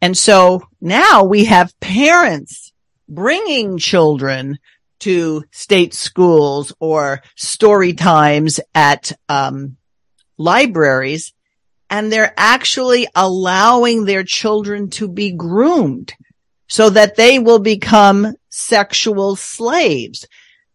And 0.00 0.16
so 0.16 0.62
now 0.80 1.24
we 1.24 1.46
have 1.46 1.78
parents 1.80 2.72
bringing 3.08 3.78
children 3.78 4.58
to 5.00 5.44
state 5.50 5.94
schools 5.94 6.72
or 6.80 7.22
story 7.36 7.92
times 7.92 8.60
at 8.74 9.12
um, 9.28 9.76
libraries, 10.38 11.32
and 11.88 12.10
they're 12.10 12.34
actually 12.36 13.06
allowing 13.14 14.04
their 14.04 14.24
children 14.24 14.90
to 14.90 15.08
be 15.08 15.32
groomed 15.32 16.12
so 16.68 16.90
that 16.90 17.16
they 17.16 17.38
will 17.38 17.60
become 17.60 18.34
sexual 18.48 19.36
slaves. 19.36 20.26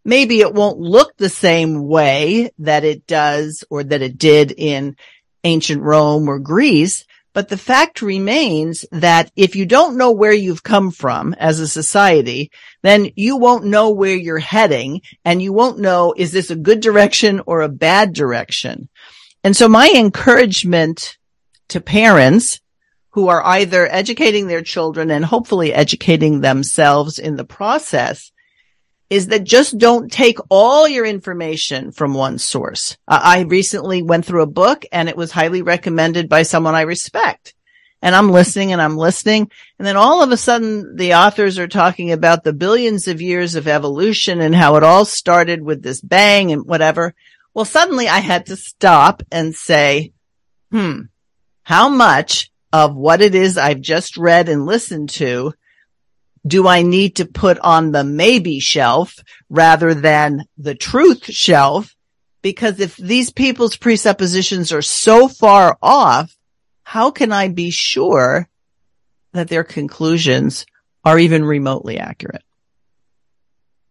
Maybe 0.03 0.41
it 0.41 0.53
won't 0.53 0.79
look 0.79 1.15
the 1.17 1.29
same 1.29 1.87
way 1.87 2.51
that 2.59 2.83
it 2.83 3.05
does 3.05 3.63
or 3.69 3.83
that 3.83 4.01
it 4.01 4.17
did 4.17 4.51
in 4.51 4.95
ancient 5.43 5.81
Rome 5.81 6.27
or 6.27 6.39
Greece, 6.39 7.05
but 7.33 7.47
the 7.47 7.57
fact 7.57 8.01
remains 8.01 8.85
that 8.91 9.31
if 9.35 9.55
you 9.55 9.65
don't 9.65 9.97
know 9.97 10.11
where 10.11 10.33
you've 10.33 10.63
come 10.63 10.91
from 10.91 11.33
as 11.35 11.59
a 11.59 11.67
society, 11.67 12.51
then 12.81 13.09
you 13.15 13.37
won't 13.37 13.65
know 13.65 13.91
where 13.91 14.15
you're 14.15 14.37
heading 14.37 15.01
and 15.23 15.41
you 15.41 15.53
won't 15.53 15.79
know, 15.79 16.13
is 16.17 16.31
this 16.31 16.49
a 16.49 16.55
good 16.55 16.81
direction 16.81 17.41
or 17.45 17.61
a 17.61 17.69
bad 17.69 18.13
direction? 18.13 18.89
And 19.43 19.55
so 19.55 19.69
my 19.69 19.91
encouragement 19.95 21.17
to 21.69 21.79
parents 21.79 22.59
who 23.11 23.29
are 23.29 23.43
either 23.45 23.87
educating 23.89 24.47
their 24.47 24.61
children 24.61 25.09
and 25.09 25.23
hopefully 25.23 25.73
educating 25.73 26.41
themselves 26.41 27.17
in 27.17 27.35
the 27.37 27.45
process 27.45 28.31
is 29.11 29.27
that 29.27 29.43
just 29.43 29.77
don't 29.77 30.09
take 30.09 30.37
all 30.49 30.87
your 30.87 31.05
information 31.05 31.91
from 31.91 32.13
one 32.13 32.37
source. 32.37 32.97
Uh, 33.09 33.19
I 33.21 33.41
recently 33.41 34.01
went 34.01 34.25
through 34.25 34.41
a 34.41 34.47
book 34.47 34.85
and 34.89 35.09
it 35.09 35.17
was 35.17 35.33
highly 35.33 35.61
recommended 35.61 36.29
by 36.29 36.43
someone 36.43 36.75
I 36.75 36.81
respect. 36.83 37.53
And 38.01 38.15
I'm 38.15 38.31
listening 38.31 38.71
and 38.71 38.81
I'm 38.81 38.95
listening. 38.95 39.51
And 39.77 39.85
then 39.85 39.97
all 39.97 40.23
of 40.23 40.31
a 40.31 40.37
sudden 40.37 40.95
the 40.95 41.15
authors 41.15 41.59
are 41.59 41.67
talking 41.67 42.13
about 42.13 42.45
the 42.45 42.53
billions 42.53 43.09
of 43.09 43.21
years 43.21 43.55
of 43.55 43.67
evolution 43.67 44.39
and 44.39 44.55
how 44.55 44.77
it 44.77 44.83
all 44.83 45.03
started 45.03 45.61
with 45.61 45.83
this 45.83 45.99
bang 45.99 46.53
and 46.53 46.65
whatever. 46.65 47.13
Well, 47.53 47.65
suddenly 47.65 48.07
I 48.07 48.19
had 48.19 48.45
to 48.45 48.55
stop 48.55 49.23
and 49.29 49.53
say, 49.53 50.13
hmm, 50.71 51.01
how 51.63 51.89
much 51.89 52.49
of 52.71 52.95
what 52.95 53.19
it 53.19 53.35
is 53.35 53.57
I've 53.57 53.81
just 53.81 54.15
read 54.15 54.47
and 54.47 54.65
listened 54.65 55.09
to 55.09 55.53
do 56.45 56.67
I 56.67 56.81
need 56.81 57.17
to 57.17 57.25
put 57.25 57.59
on 57.59 57.91
the 57.91 58.03
maybe 58.03 58.59
shelf 58.59 59.15
rather 59.49 59.93
than 59.93 60.45
the 60.57 60.75
truth 60.75 61.25
shelf? 61.25 61.95
Because 62.41 62.79
if 62.79 62.97
these 62.97 63.29
people's 63.29 63.75
presuppositions 63.75 64.71
are 64.71 64.81
so 64.81 65.27
far 65.27 65.77
off, 65.81 66.35
how 66.83 67.11
can 67.11 67.31
I 67.31 67.49
be 67.49 67.69
sure 67.69 68.49
that 69.33 69.47
their 69.47 69.63
conclusions 69.63 70.65
are 71.05 71.19
even 71.19 71.45
remotely 71.45 71.99
accurate? 71.99 72.43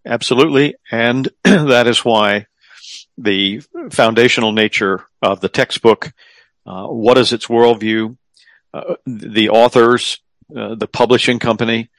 Absolutely. 0.05 0.74
And 0.90 1.28
that 1.44 1.86
is 1.86 2.05
why 2.05 2.46
the 3.16 3.62
foundational 3.90 4.53
nature 4.53 5.05
of 5.22 5.40
the 5.40 5.48
textbook, 5.48 6.12
uh, 6.66 6.86
what 6.86 7.18
is 7.18 7.32
its 7.32 7.46
worldview, 7.46 8.16
uh, 8.72 8.94
the 9.07 9.51
authors, 9.51 10.18
uh, 10.57 10.74
the 10.74 10.88
publishing 10.88 11.38
company, 11.38 11.90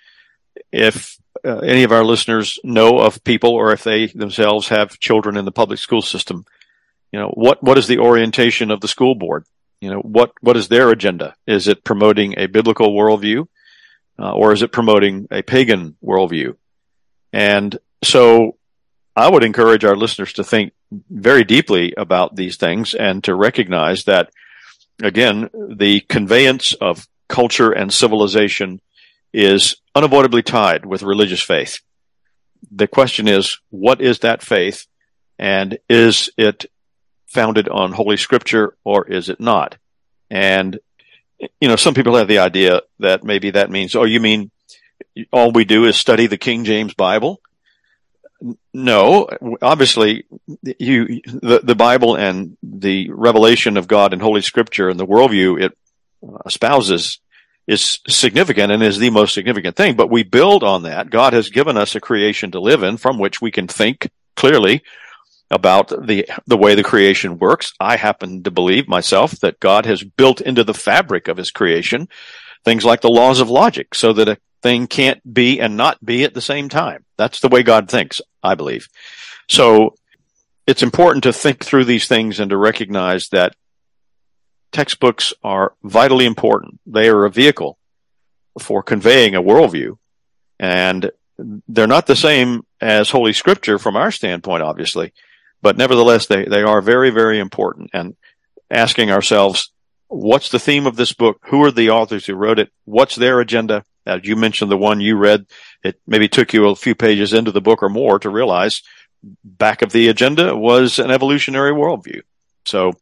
if 0.71 1.17
uh, 1.45 1.57
any 1.59 1.83
of 1.83 1.91
our 1.91 2.03
listeners 2.03 2.59
know 2.63 2.99
of 2.99 3.23
people 3.23 3.51
or 3.51 3.71
if 3.71 3.83
they 3.83 4.07
themselves 4.07 4.69
have 4.69 4.99
children 4.99 5.37
in 5.37 5.45
the 5.45 5.51
public 5.51 5.79
school 5.79 6.01
system, 6.01 6.45
you 7.11 7.19
know, 7.19 7.29
what, 7.29 7.61
what 7.63 7.77
is 7.77 7.87
the 7.87 7.99
orientation 7.99 8.71
of 8.71 8.81
the 8.81 8.87
school 8.87 9.15
board? 9.15 9.45
You 9.81 9.89
know, 9.89 9.99
what, 9.99 10.33
what 10.41 10.57
is 10.57 10.67
their 10.67 10.89
agenda? 10.89 11.35
Is 11.47 11.67
it 11.67 11.83
promoting 11.83 12.35
a 12.37 12.45
biblical 12.45 12.89
worldview? 12.89 13.47
uh, 14.21 14.31
or 14.33 14.53
is 14.53 14.61
it 14.61 14.71
promoting 14.71 15.27
a 15.31 15.41
pagan 15.41 15.95
worldview? 16.03 16.55
And 17.33 17.77
so 18.03 18.57
I 19.15 19.29
would 19.29 19.43
encourage 19.43 19.83
our 19.83 19.95
listeners 19.95 20.33
to 20.33 20.43
think 20.43 20.73
very 21.09 21.43
deeply 21.43 21.93
about 21.97 22.35
these 22.35 22.57
things 22.57 22.93
and 22.93 23.23
to 23.23 23.33
recognize 23.33 24.03
that, 24.03 24.29
again, 25.01 25.49
the 25.53 26.01
conveyance 26.01 26.73
of 26.73 27.07
culture 27.27 27.71
and 27.71 27.91
civilization 27.91 28.81
is 29.33 29.77
unavoidably 29.95 30.43
tied 30.43 30.85
with 30.85 31.03
religious 31.03 31.41
faith. 31.41 31.79
The 32.71 32.87
question 32.87 33.27
is, 33.27 33.59
what 33.69 34.01
is 34.01 34.19
that 34.19 34.41
faith? 34.41 34.85
And 35.39 35.79
is 35.89 36.29
it 36.37 36.65
founded 37.27 37.67
on 37.69 37.93
Holy 37.93 38.17
Scripture 38.17 38.75
or 38.83 39.07
is 39.07 39.29
it 39.29 39.39
not? 39.39 39.77
And, 40.29 40.79
you 41.59 41.67
know, 41.67 41.75
some 41.75 41.93
people 41.93 42.15
have 42.15 42.27
the 42.27 42.39
idea 42.39 42.81
that 42.99 43.23
maybe 43.23 43.51
that 43.51 43.71
means, 43.71 43.95
oh, 43.95 44.03
you 44.03 44.19
mean 44.19 44.51
all 45.31 45.51
we 45.51 45.65
do 45.65 45.85
is 45.85 45.95
study 45.95 46.27
the 46.27 46.37
King 46.37 46.63
James 46.63 46.93
Bible? 46.93 47.41
No, 48.73 49.29
obviously, 49.61 50.25
you 50.79 51.21
the, 51.25 51.61
the 51.63 51.75
Bible 51.75 52.15
and 52.15 52.57
the 52.63 53.11
revelation 53.11 53.77
of 53.77 53.87
God 53.87 54.13
and 54.13 54.21
Holy 54.21 54.41
Scripture 54.41 54.89
and 54.89 54.99
the 54.99 55.05
worldview 55.05 55.61
it 55.61 55.77
espouses 56.45 57.19
is 57.67 57.99
significant 58.07 58.71
and 58.71 58.83
is 58.83 58.97
the 58.97 59.09
most 59.09 59.33
significant 59.33 59.75
thing. 59.75 59.95
But 59.95 60.09
we 60.09 60.23
build 60.23 60.63
on 60.63 60.83
that. 60.83 61.09
God 61.09 61.33
has 61.33 61.49
given 61.49 61.77
us 61.77 61.95
a 61.95 62.01
creation 62.01 62.51
to 62.51 62.59
live 62.59 62.83
in 62.83 62.97
from 62.97 63.19
which 63.19 63.41
we 63.41 63.51
can 63.51 63.67
think 63.67 64.09
clearly 64.35 64.83
about 65.49 65.89
the 65.89 66.27
the 66.47 66.57
way 66.57 66.75
the 66.75 66.83
creation 66.83 67.37
works. 67.37 67.73
I 67.79 67.97
happen 67.97 68.43
to 68.43 68.51
believe 68.51 68.87
myself 68.87 69.31
that 69.41 69.59
God 69.59 69.85
has 69.85 70.03
built 70.03 70.41
into 70.41 70.63
the 70.63 70.73
fabric 70.73 71.27
of 71.27 71.37
his 71.37 71.51
creation 71.51 72.07
things 72.63 72.85
like 72.85 73.01
the 73.01 73.09
laws 73.09 73.39
of 73.39 73.49
logic 73.49 73.95
so 73.95 74.13
that 74.13 74.29
a 74.29 74.37
thing 74.61 74.87
can't 74.87 75.21
be 75.33 75.59
and 75.59 75.77
not 75.77 76.03
be 76.03 76.23
at 76.23 76.33
the 76.33 76.41
same 76.41 76.69
time. 76.69 77.05
That's 77.17 77.39
the 77.39 77.47
way 77.47 77.63
God 77.63 77.89
thinks, 77.89 78.21
I 78.43 78.55
believe. 78.55 78.87
So 79.49 79.95
it's 80.67 80.83
important 80.83 81.23
to 81.23 81.33
think 81.33 81.63
through 81.63 81.85
these 81.85 82.07
things 82.07 82.39
and 82.39 82.51
to 82.51 82.57
recognize 82.57 83.29
that 83.29 83.55
textbooks 84.71 85.33
are 85.43 85.73
vitally 85.83 86.25
important. 86.25 86.79
They 86.85 87.09
are 87.09 87.25
a 87.25 87.31
vehicle 87.31 87.77
for 88.59 88.83
conveying 88.83 89.35
a 89.35 89.41
worldview 89.41 89.97
and 90.59 91.11
they're 91.67 91.87
not 91.87 92.07
the 92.07 92.15
same 92.15 92.63
as 92.79 93.09
Holy 93.09 93.33
Scripture 93.33 93.79
from 93.79 93.95
our 93.95 94.11
standpoint, 94.11 94.61
obviously, 94.61 95.13
but 95.61 95.77
nevertheless, 95.77 96.27
they, 96.27 96.45
they 96.45 96.61
are 96.61 96.81
very, 96.81 97.09
very 97.09 97.39
important 97.39 97.89
and 97.93 98.15
asking 98.69 99.11
ourselves, 99.11 99.71
what's 100.07 100.49
the 100.49 100.59
theme 100.59 100.85
of 100.85 100.95
this 100.95 101.13
book? 101.13 101.39
Who 101.45 101.63
are 101.63 101.71
the 101.71 101.89
authors 101.89 102.25
who 102.25 102.35
wrote 102.35 102.59
it? 102.59 102.71
What's 102.85 103.15
their 103.15 103.39
agenda? 103.39 103.83
As 104.05 104.21
you 104.23 104.35
mentioned, 104.35 104.71
the 104.71 104.77
one 104.77 104.99
you 104.99 105.15
read, 105.15 105.45
it 105.83 105.99
maybe 106.05 106.27
took 106.27 106.53
you 106.53 106.67
a 106.69 106.75
few 106.75 106.95
pages 106.95 107.33
into 107.33 107.51
the 107.51 107.61
book 107.61 107.81
or 107.81 107.89
more 107.89 108.19
to 108.19 108.29
realize 108.29 108.81
back 109.43 109.81
of 109.81 109.91
the 109.91 110.07
agenda 110.07 110.55
was 110.55 110.99
an 110.99 111.11
evolutionary 111.11 111.71
worldview. 111.71 112.21
So 112.65 112.93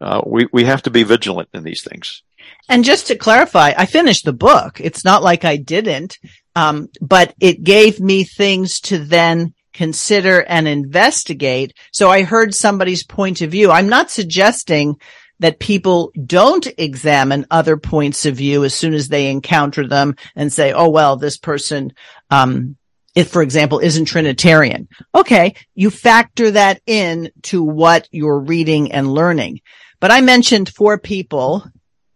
uh, 0.00 0.22
we 0.26 0.48
we 0.52 0.64
have 0.64 0.82
to 0.82 0.90
be 0.90 1.02
vigilant 1.02 1.48
in 1.54 1.64
these 1.64 1.82
things. 1.82 2.22
And 2.68 2.84
just 2.84 3.06
to 3.08 3.16
clarify, 3.16 3.72
I 3.76 3.86
finished 3.86 4.24
the 4.24 4.32
book. 4.32 4.80
It's 4.80 5.04
not 5.04 5.22
like 5.22 5.44
I 5.44 5.56
didn't, 5.56 6.18
um, 6.56 6.88
but 7.00 7.34
it 7.40 7.64
gave 7.64 8.00
me 8.00 8.24
things 8.24 8.80
to 8.82 8.98
then 8.98 9.54
consider 9.72 10.42
and 10.42 10.68
investigate. 10.68 11.74
So 11.92 12.10
I 12.10 12.22
heard 12.22 12.54
somebody's 12.54 13.04
point 13.04 13.40
of 13.40 13.50
view. 13.50 13.70
I'm 13.70 13.88
not 13.88 14.10
suggesting 14.10 14.96
that 15.40 15.58
people 15.58 16.12
don't 16.24 16.66
examine 16.78 17.46
other 17.50 17.76
points 17.76 18.24
of 18.24 18.36
view 18.36 18.64
as 18.64 18.74
soon 18.74 18.94
as 18.94 19.08
they 19.08 19.28
encounter 19.28 19.86
them 19.86 20.14
and 20.36 20.52
say, 20.52 20.72
"Oh 20.72 20.90
well, 20.90 21.16
this 21.16 21.38
person." 21.38 21.92
Um, 22.30 22.76
if, 23.14 23.28
for 23.28 23.42
example, 23.42 23.78
isn't 23.78 24.06
Trinitarian. 24.06 24.88
Okay. 25.14 25.54
You 25.74 25.90
factor 25.90 26.50
that 26.50 26.80
in 26.86 27.30
to 27.42 27.62
what 27.62 28.08
you're 28.10 28.40
reading 28.40 28.90
and 28.90 29.12
learning. 29.12 29.60
But 30.04 30.10
I 30.10 30.20
mentioned 30.20 30.68
four 30.68 30.98
people 30.98 31.64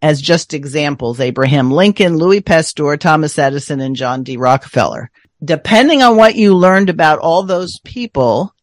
as 0.02 0.20
just 0.20 0.52
examples, 0.52 1.20
Abraham 1.20 1.70
Lincoln, 1.70 2.18
Louis 2.18 2.42
Pasteur, 2.42 2.98
Thomas 2.98 3.38
Edison, 3.38 3.80
and 3.80 3.96
John 3.96 4.24
D. 4.24 4.36
Rockefeller. 4.36 5.10
Depending 5.42 6.02
on 6.02 6.18
what 6.18 6.34
you 6.34 6.54
learned 6.54 6.90
about 6.90 7.18
all 7.20 7.44
those 7.44 7.80
people, 7.80 8.54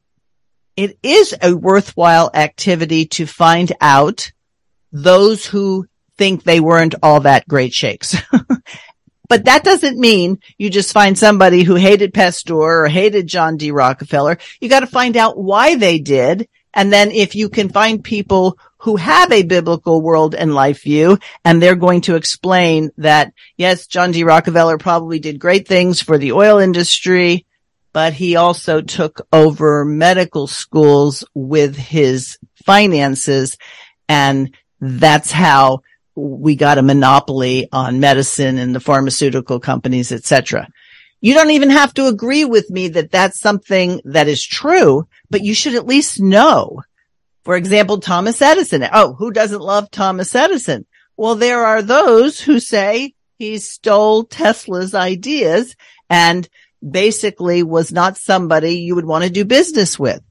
it 0.77 0.99
is 1.01 1.35
a 1.41 1.55
worthwhile 1.55 2.29
activity 2.35 3.07
to 3.07 3.25
find 3.25 3.73
out 3.81 4.31
those 4.91 5.47
who 5.47 5.87
think 6.19 6.43
they 6.43 6.59
weren't 6.59 6.93
all 7.01 7.21
that 7.21 7.47
great 7.47 7.73
shakes. 7.73 8.15
but 9.27 9.45
that 9.45 9.63
doesn't 9.63 9.97
mean 9.97 10.37
you 10.59 10.69
just 10.69 10.93
find 10.93 11.17
somebody 11.17 11.63
who 11.63 11.73
hated 11.73 12.13
Pasteur 12.13 12.83
or 12.83 12.87
hated 12.87 13.25
John 13.25 13.57
D. 13.57 13.71
Rockefeller. 13.71 14.37
You 14.61 14.69
got 14.69 14.81
to 14.81 14.85
find 14.85 15.17
out 15.17 15.35
why 15.35 15.73
they 15.73 15.97
did. 15.97 16.47
And 16.75 16.93
then 16.93 17.09
if 17.09 17.33
you 17.33 17.49
can 17.49 17.69
find 17.69 18.03
people 18.03 18.59
who 18.85 18.97
have 18.97 19.31
a 19.31 19.41
biblical 19.41 19.99
world 19.99 20.35
and 20.35 20.53
life 20.53 20.83
view, 20.83 21.17
and 21.43 21.59
they're 21.59 21.75
going 21.75 22.01
to 22.01 22.15
explain 22.15 22.91
that, 22.97 23.33
yes, 23.57 23.87
John 23.87 24.11
D. 24.11 24.23
Rockefeller 24.23 24.77
probably 24.77 25.17
did 25.17 25.39
great 25.39 25.67
things 25.67 26.01
for 26.01 26.19
the 26.19 26.33
oil 26.33 26.59
industry, 26.59 27.47
but 27.93 28.13
he 28.13 28.35
also 28.35 28.81
took 28.81 29.25
over 29.33 29.85
medical 29.85 30.45
schools 30.45 31.23
with 31.33 31.75
his 31.75 32.37
finances. 32.63 33.57
And 34.07 34.55
that's 34.79 35.31
how 35.31 35.81
we 36.13 36.55
got 36.55 36.77
a 36.77 36.83
monopoly 36.83 37.67
on 37.71 37.99
medicine 37.99 38.59
and 38.59 38.75
the 38.75 38.79
pharmaceutical 38.79 39.59
companies, 39.59 40.11
etc. 40.11 40.67
You 41.21 41.33
don't 41.33 41.49
even 41.49 41.71
have 41.71 41.91
to 41.95 42.05
agree 42.05 42.45
with 42.45 42.69
me 42.69 42.89
that 42.89 43.09
that's 43.09 43.39
something 43.39 43.99
that 44.05 44.27
is 44.27 44.45
true, 44.45 45.07
but 45.31 45.41
you 45.43 45.55
should 45.55 45.73
at 45.73 45.87
least 45.87 46.21
know 46.21 46.83
for 47.45 47.55
example, 47.55 47.99
Thomas 47.99 48.41
Edison. 48.41 48.85
Oh, 48.91 49.13
who 49.13 49.31
doesn't 49.31 49.61
love 49.61 49.91
Thomas 49.91 50.33
Edison? 50.33 50.85
Well, 51.15 51.35
there 51.35 51.63
are 51.63 51.83
those 51.83 52.41
who 52.41 52.59
say 52.59 53.13
he 53.37 53.59
stole 53.59 54.23
Tesla's 54.23 54.95
ideas 54.95 55.75
and 56.09 56.49
basically 56.87 57.63
was 57.63 57.91
not 57.91 58.17
somebody 58.17 58.79
you 58.79 58.95
would 58.95 59.05
want 59.05 59.23
to 59.23 59.29
do 59.29 59.45
business 59.45 59.97
with. 59.99 60.21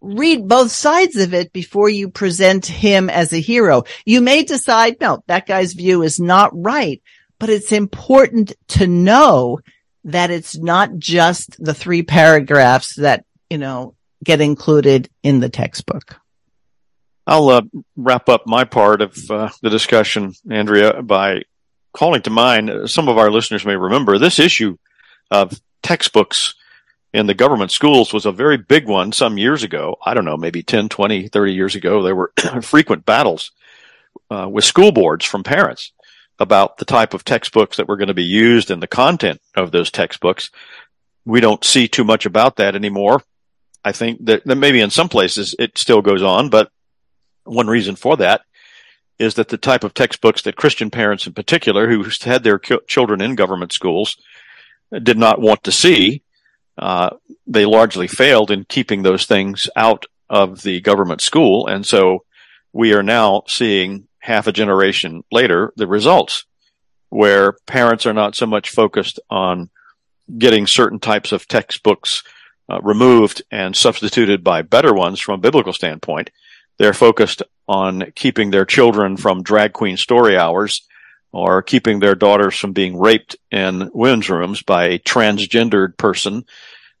Read 0.00 0.48
both 0.48 0.70
sides 0.70 1.16
of 1.16 1.34
it 1.34 1.52
before 1.52 1.90
you 1.90 2.08
present 2.08 2.64
him 2.64 3.10
as 3.10 3.32
a 3.32 3.40
hero. 3.40 3.84
You 4.06 4.20
may 4.22 4.42
decide, 4.42 4.96
no, 5.00 5.22
that 5.26 5.46
guy's 5.46 5.74
view 5.74 6.02
is 6.02 6.18
not 6.18 6.50
right, 6.54 7.02
but 7.38 7.50
it's 7.50 7.72
important 7.72 8.52
to 8.68 8.86
know 8.86 9.58
that 10.04 10.30
it's 10.30 10.56
not 10.56 10.96
just 10.96 11.62
the 11.62 11.74
three 11.74 12.02
paragraphs 12.02 12.94
that, 12.96 13.24
you 13.50 13.58
know, 13.58 13.94
get 14.24 14.40
included 14.40 15.10
in 15.22 15.40
the 15.40 15.48
textbook. 15.48 16.16
I'll 17.28 17.50
uh, 17.50 17.62
wrap 17.94 18.30
up 18.30 18.46
my 18.46 18.64
part 18.64 19.02
of 19.02 19.30
uh, 19.30 19.50
the 19.60 19.68
discussion, 19.68 20.32
Andrea, 20.50 21.02
by 21.02 21.42
calling 21.92 22.22
to 22.22 22.30
mind 22.30 22.70
uh, 22.70 22.86
some 22.86 23.10
of 23.10 23.18
our 23.18 23.30
listeners 23.30 23.66
may 23.66 23.76
remember 23.76 24.16
this 24.16 24.38
issue 24.38 24.78
of 25.30 25.60
textbooks 25.82 26.54
in 27.12 27.26
the 27.26 27.34
government 27.34 27.70
schools 27.70 28.14
was 28.14 28.24
a 28.24 28.32
very 28.32 28.56
big 28.56 28.86
one 28.86 29.12
some 29.12 29.36
years 29.36 29.62
ago. 29.62 29.96
I 30.04 30.14
don't 30.14 30.24
know, 30.24 30.38
maybe 30.38 30.62
10, 30.62 30.88
20, 30.88 31.28
30 31.28 31.52
years 31.52 31.74
ago. 31.74 32.02
There 32.02 32.16
were 32.16 32.32
frequent 32.62 33.04
battles 33.04 33.52
uh, 34.30 34.48
with 34.50 34.64
school 34.64 34.90
boards 34.90 35.26
from 35.26 35.44
parents 35.44 35.92
about 36.38 36.78
the 36.78 36.86
type 36.86 37.12
of 37.12 37.24
textbooks 37.24 37.76
that 37.76 37.88
were 37.88 37.98
going 37.98 38.08
to 38.08 38.14
be 38.14 38.24
used 38.24 38.70
and 38.70 38.82
the 38.82 38.86
content 38.86 39.42
of 39.54 39.70
those 39.70 39.90
textbooks. 39.90 40.50
We 41.26 41.40
don't 41.40 41.62
see 41.62 41.88
too 41.88 42.04
much 42.04 42.24
about 42.24 42.56
that 42.56 42.74
anymore. 42.74 43.22
I 43.84 43.92
think 43.92 44.24
that, 44.24 44.46
that 44.46 44.56
maybe 44.56 44.80
in 44.80 44.88
some 44.88 45.10
places 45.10 45.54
it 45.58 45.76
still 45.76 46.00
goes 46.00 46.22
on, 46.22 46.48
but 46.48 46.70
one 47.48 47.66
reason 47.66 47.96
for 47.96 48.16
that 48.16 48.42
is 49.18 49.34
that 49.34 49.48
the 49.48 49.58
type 49.58 49.84
of 49.84 49.94
textbooks 49.94 50.42
that 50.42 50.56
Christian 50.56 50.90
parents 50.90 51.26
in 51.26 51.32
particular 51.32 51.88
who 51.88 52.04
had 52.22 52.44
their 52.44 52.58
children 52.58 53.20
in 53.20 53.34
government 53.34 53.72
schools 53.72 54.16
did 55.02 55.18
not 55.18 55.40
want 55.40 55.64
to 55.64 55.72
see, 55.72 56.22
uh, 56.78 57.10
they 57.46 57.66
largely 57.66 58.06
failed 58.06 58.50
in 58.50 58.64
keeping 58.64 59.02
those 59.02 59.26
things 59.26 59.68
out 59.74 60.06
of 60.30 60.62
the 60.62 60.80
government 60.80 61.20
school. 61.20 61.66
And 61.66 61.84
so 61.84 62.24
we 62.72 62.94
are 62.94 63.02
now 63.02 63.42
seeing 63.48 64.06
half 64.20 64.46
a 64.46 64.52
generation 64.52 65.24
later 65.32 65.72
the 65.76 65.86
results 65.86 66.44
where 67.08 67.54
parents 67.66 68.06
are 68.06 68.12
not 68.12 68.36
so 68.36 68.46
much 68.46 68.70
focused 68.70 69.18
on 69.30 69.70
getting 70.36 70.66
certain 70.66 71.00
types 71.00 71.32
of 71.32 71.48
textbooks 71.48 72.22
uh, 72.68 72.78
removed 72.82 73.42
and 73.50 73.74
substituted 73.74 74.44
by 74.44 74.60
better 74.60 74.92
ones 74.92 75.18
from 75.18 75.36
a 75.36 75.42
biblical 75.42 75.72
standpoint 75.72 76.30
they're 76.78 76.94
focused 76.94 77.42
on 77.66 78.12
keeping 78.14 78.50
their 78.50 78.64
children 78.64 79.16
from 79.16 79.42
drag 79.42 79.72
queen 79.72 79.96
story 79.96 80.36
hours 80.36 80.82
or 81.32 81.62
keeping 81.62 82.00
their 82.00 82.14
daughters 82.14 82.56
from 82.56 82.72
being 82.72 82.98
raped 82.98 83.36
in 83.50 83.90
women's 83.92 84.30
rooms 84.30 84.62
by 84.62 84.86
a 84.86 84.98
transgendered 84.98 85.96
person. 85.96 86.44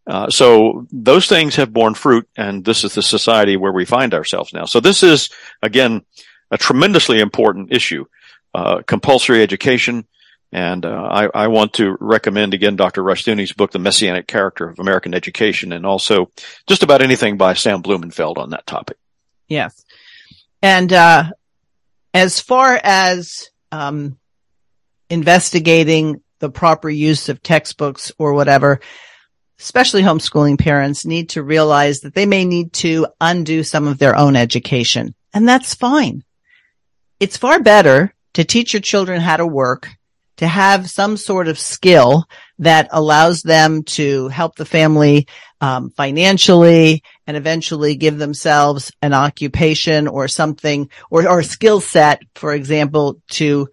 Uh, 0.06 0.28
so 0.30 0.86
those 0.92 1.26
things 1.26 1.56
have 1.56 1.72
borne 1.72 1.94
fruit, 1.94 2.28
and 2.36 2.64
this 2.64 2.84
is 2.84 2.94
the 2.94 3.02
society 3.02 3.56
where 3.56 3.72
we 3.72 3.84
find 3.84 4.14
ourselves 4.14 4.52
now. 4.52 4.64
So 4.64 4.80
this 4.80 5.02
is 5.02 5.30
again 5.62 6.02
a 6.50 6.58
tremendously 6.58 7.20
important 7.20 7.72
issue. 7.72 8.04
Uh, 8.54 8.80
compulsory 8.86 9.42
education, 9.42 10.06
And 10.52 10.86
uh, 10.86 11.08
I, 11.10 11.28
I, 11.44 11.48
want 11.48 11.74
to 11.74 11.98
recommend 12.00 12.54
again 12.54 12.76
Dr. 12.76 13.02
Rushdoony's 13.02 13.52
book, 13.52 13.72
The 13.72 13.78
Messianic 13.78 14.26
Character 14.26 14.70
of 14.70 14.78
American 14.78 15.12
Education, 15.12 15.70
and 15.70 15.84
also 15.84 16.30
just 16.66 16.82
about 16.82 17.02
anything 17.02 17.36
by 17.36 17.52
Sam 17.52 17.82
Blumenfeld 17.82 18.38
on 18.38 18.50
that 18.50 18.66
topic. 18.66 18.96
Yes. 19.48 19.84
And 20.62 20.92
uh, 20.92 21.24
as 22.14 22.40
far 22.40 22.80
as 22.82 23.50
um, 23.72 24.18
investigating 25.10 26.22
the 26.40 26.50
proper 26.50 26.88
use 26.88 27.28
of 27.28 27.42
textbooks 27.42 28.12
or 28.18 28.34
whatever, 28.34 28.80
especially 29.58 30.02
homeschooling 30.02 30.58
parents 30.58 31.04
need 31.04 31.30
to 31.30 31.42
realize 31.42 32.00
that 32.00 32.14
they 32.14 32.26
may 32.26 32.44
need 32.44 32.72
to 32.72 33.06
undo 33.20 33.62
some 33.62 33.88
of 33.88 33.98
their 33.98 34.16
own 34.16 34.36
education. 34.36 35.14
And 35.34 35.48
that's 35.48 35.74
fine. 35.74 36.22
It's 37.20 37.36
far 37.36 37.60
better 37.60 38.14
to 38.34 38.44
teach 38.44 38.72
your 38.72 38.82
children 38.82 39.20
how 39.20 39.36
to 39.36 39.46
work 39.46 39.88
to 40.38 40.46
have 40.46 40.88
some 40.88 41.16
sort 41.16 41.48
of 41.48 41.58
skill 41.58 42.24
that 42.60 42.88
allows 42.92 43.42
them 43.42 43.82
to 43.82 44.28
help 44.28 44.54
the 44.54 44.64
family 44.64 45.26
um, 45.60 45.90
financially 45.90 47.02
and 47.26 47.36
eventually 47.36 47.96
give 47.96 48.18
themselves 48.18 48.92
an 49.02 49.12
occupation 49.12 50.08
or 50.08 50.28
something 50.28 50.88
or, 51.10 51.28
or 51.28 51.40
a 51.40 51.44
skill 51.44 51.80
set, 51.80 52.22
for 52.34 52.54
example, 52.54 53.20
to 53.30 53.68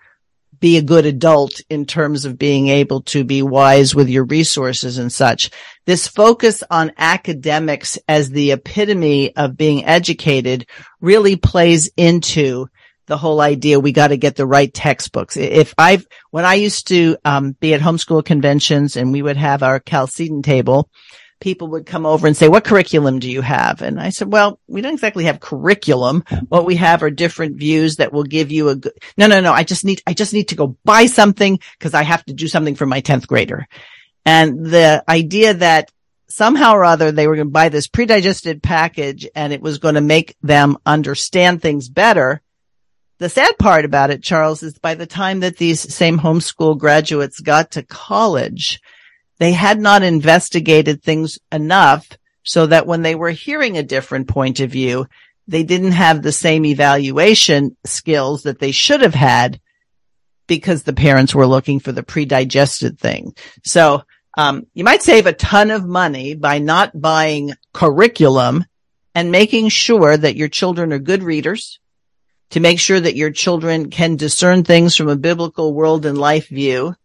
be 0.60 0.78
a 0.78 0.82
good 0.82 1.06
adult 1.06 1.62
in 1.70 1.86
terms 1.86 2.26
of 2.26 2.38
being 2.38 2.70
able 2.70 3.02
to 3.02 3.24
be 3.24 3.42
wise 3.42 3.94
with 3.94 4.10
your 4.10 4.24
resources 4.24 4.98
and 4.98 5.12
such. 5.12 5.52
This 5.86 6.08
focus 6.08 6.64
on 6.72 6.94
academics 6.98 8.00
as 8.08 8.30
the 8.30 8.52
epitome 8.52 9.36
of 9.36 9.58
being 9.58 9.86
educated 9.86 10.66
really 11.02 11.36
plays 11.36 11.92
into 11.98 12.68
the 13.08 13.18
whole 13.18 13.42
idea 13.42 13.80
we 13.80 13.92
got 13.92 14.08
to 14.08 14.18
get 14.18 14.36
the 14.36 14.48
right 14.48 14.74
textbooks. 14.74 15.38
If 15.38 15.74
I've, 15.78 16.08
when 16.32 16.46
I 16.46 16.56
used 16.56 16.88
to 16.88 17.18
um, 17.24 17.52
be 17.52 17.74
at 17.74 17.82
homeschool 17.82 18.26
conventions 18.26 18.96
and 18.96 19.12
we 19.12 19.22
would 19.22 19.38
have 19.38 19.62
our 19.62 19.80
Chalcedon 19.80 20.42
table, 20.42 20.90
people 21.40 21.68
would 21.70 21.86
come 21.86 22.06
over 22.06 22.28
and 22.28 22.36
say, 22.36 22.48
what 22.48 22.64
curriculum 22.64 23.20
do 23.20 23.30
you 23.30 23.42
have? 23.42 23.82
And 23.82 24.00
I 24.00 24.10
said, 24.10 24.32
well, 24.32 24.60
we 24.68 24.82
don't 24.82 24.94
exactly 24.94 25.26
have 25.26 25.40
curriculum. 25.40 26.24
What 26.50 26.66
we 26.66 26.76
have 26.76 27.04
are 27.04 27.10
different 27.10 27.58
views 27.58 27.98
that 27.98 28.14
will 28.14 28.24
give 28.24 28.52
you 28.52 28.70
a 28.70 28.76
good, 28.76 28.94
no, 29.18 29.28
no, 29.28 29.42
no. 29.42 29.52
I 29.52 29.64
just 29.64 29.86
need, 29.86 30.02
I 30.08 30.14
just 30.14 30.34
need 30.34 30.50
to 30.50 30.56
go 30.56 30.78
buy 30.84 31.06
something 31.06 31.60
because 31.78 31.94
I 31.94 32.04
have 32.04 32.24
to 32.26 32.34
do 32.34 32.48
something 32.48 32.76
for 32.76 32.86
my 32.86 33.02
10th 33.02 33.28
grader. 33.28 33.68
And 34.26 34.66
the 34.66 35.04
idea 35.08 35.54
that 35.56 35.92
somehow 36.28 36.74
or 36.74 36.84
other 36.84 37.12
they 37.12 37.28
were 37.28 37.36
going 37.36 37.48
to 37.48 37.52
buy 37.52 37.70
this 37.70 37.88
pre-digested 37.88 38.64
package 38.64 39.28
and 39.36 39.54
it 39.54 39.62
was 39.62 39.78
going 39.78 39.96
to 39.96 40.02
make 40.02 40.36
them 40.42 40.78
understand 40.86 41.62
things 41.62 41.88
better 41.88 42.42
the 43.18 43.30
sad 43.30 43.58
part 43.58 43.86
about 43.86 44.12
it, 44.12 44.24
Charles, 44.24 44.62
is 44.62 44.78
by 44.78 44.96
the 44.96 45.06
time 45.06 45.40
that 45.40 45.58
these 45.58 45.94
same 45.94 46.20
homeschool 46.20 46.78
graduates 46.78 47.40
got 47.40 47.72
to 47.72 47.84
college, 47.84 48.82
they 49.38 49.52
had 49.52 49.80
not 49.80 50.04
investigated 50.04 51.02
things 51.02 51.40
enough 51.52 52.08
so 52.44 52.68
that 52.68 52.88
when 52.88 53.02
they 53.02 53.16
were 53.16 53.32
hearing 53.32 53.78
a 53.78 53.84
different 53.84 54.28
point 54.28 54.60
of 54.60 54.70
view, 54.70 55.08
they 55.48 55.64
didn't 55.64 55.92
have 55.92 56.22
the 56.22 56.32
same 56.32 56.66
evaluation 56.66 57.76
skills 57.86 58.44
that 58.44 58.60
they 58.60 58.72
should 58.72 59.02
have 59.02 59.16
had 59.16 59.60
because 60.48 60.84
the 60.84 60.94
parents 60.94 61.34
were 61.34 61.48
looking 61.48 61.80
for 61.80 61.92
the 61.92 62.04
pre-digested 62.04 63.00
thing. 63.00 63.36
So, 63.64 64.04
um, 64.38 64.68
you 64.74 64.84
might 64.84 65.02
save 65.02 65.28
a 65.28 65.34
ton 65.34 65.72
of 65.72 65.86
money 65.86 66.36
by 66.36 66.60
not 66.60 67.00
buying 67.00 67.54
curriculum 67.74 68.66
and 69.14 69.32
making 69.32 69.70
sure 69.70 70.16
that 70.16 70.36
your 70.36 70.50
children 70.50 70.92
are 70.92 71.00
good 71.00 71.24
readers, 71.24 71.80
to 72.50 72.60
make 72.60 72.80
sure 72.80 73.00
that 73.00 73.16
your 73.16 73.32
children 73.32 73.90
can 73.90 74.18
discern 74.18 74.64
things 74.64 74.96
from 74.96 75.08
a 75.08 75.16
biblical 75.16 75.74
world 75.74 76.06
and 76.06 76.18
life 76.18 76.50
view. 76.50 76.96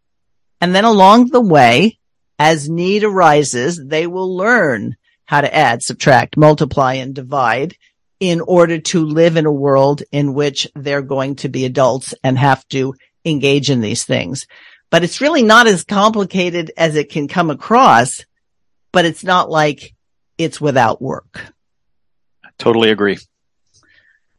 And 0.60 0.74
then 0.74 0.84
along 0.84 1.28
the 1.28 1.40
way, 1.40 1.99
as 2.40 2.70
need 2.70 3.04
arises, 3.04 3.78
they 3.78 4.06
will 4.06 4.34
learn 4.34 4.96
how 5.26 5.42
to 5.42 5.54
add, 5.54 5.82
subtract, 5.82 6.38
multiply, 6.38 6.94
and 6.94 7.14
divide 7.14 7.76
in 8.18 8.40
order 8.40 8.80
to 8.80 9.04
live 9.04 9.36
in 9.36 9.44
a 9.44 9.52
world 9.52 10.02
in 10.10 10.32
which 10.32 10.66
they're 10.74 11.02
going 11.02 11.36
to 11.36 11.50
be 11.50 11.66
adults 11.66 12.14
and 12.24 12.38
have 12.38 12.66
to 12.68 12.94
engage 13.26 13.68
in 13.68 13.82
these 13.82 14.04
things. 14.04 14.46
But 14.88 15.04
it's 15.04 15.20
really 15.20 15.42
not 15.42 15.66
as 15.66 15.84
complicated 15.84 16.72
as 16.78 16.96
it 16.96 17.10
can 17.10 17.28
come 17.28 17.50
across, 17.50 18.24
but 18.90 19.04
it's 19.04 19.22
not 19.22 19.50
like 19.50 19.94
it's 20.38 20.62
without 20.62 21.02
work. 21.02 21.44
I 22.42 22.48
totally 22.56 22.90
agree. 22.90 23.18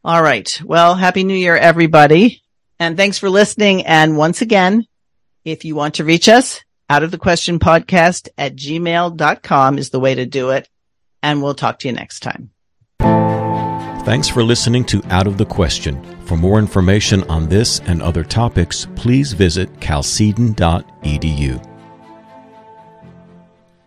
All 0.04 0.24
right. 0.24 0.60
Well, 0.66 0.96
happy 0.96 1.24
new 1.24 1.36
year, 1.36 1.56
everybody. 1.56 2.42
And 2.80 2.98
thanks 2.98 3.20
for 3.20 3.30
listening. 3.30 3.86
And 3.86 4.18
once 4.18 4.42
again, 4.42 4.88
if 5.46 5.66
you 5.66 5.76
want 5.76 5.96
to 5.96 6.04
reach 6.04 6.28
us, 6.28 6.62
out 6.92 7.04
of 7.04 7.12
the 7.12 7.18
question 7.18 7.58
podcast 7.58 8.28
at 8.38 8.54
gmail.com 8.54 9.78
is 9.78 9.92
the 9.92 10.00
way 10.00 10.14
to 10.14 10.26
do 10.26 10.50
it. 10.50 10.68
And 11.24 11.42
we'll 11.42 11.54
talk 11.54 11.80
to 11.80 11.88
you 11.88 11.94
next 11.94 12.20
time. 12.20 12.52
Thanks 14.04 14.28
for 14.28 14.44
listening 14.44 14.84
to 14.86 15.02
Out 15.10 15.26
of 15.26 15.38
the 15.38 15.46
Question. 15.46 16.04
For 16.26 16.36
more 16.36 16.60
information 16.60 17.24
on 17.30 17.48
this 17.48 17.80
and 17.86 18.02
other 18.02 18.26
topics, 18.26 18.88
please 18.96 19.32
visit 19.32 19.72
chalcedon.edu. 19.80 21.71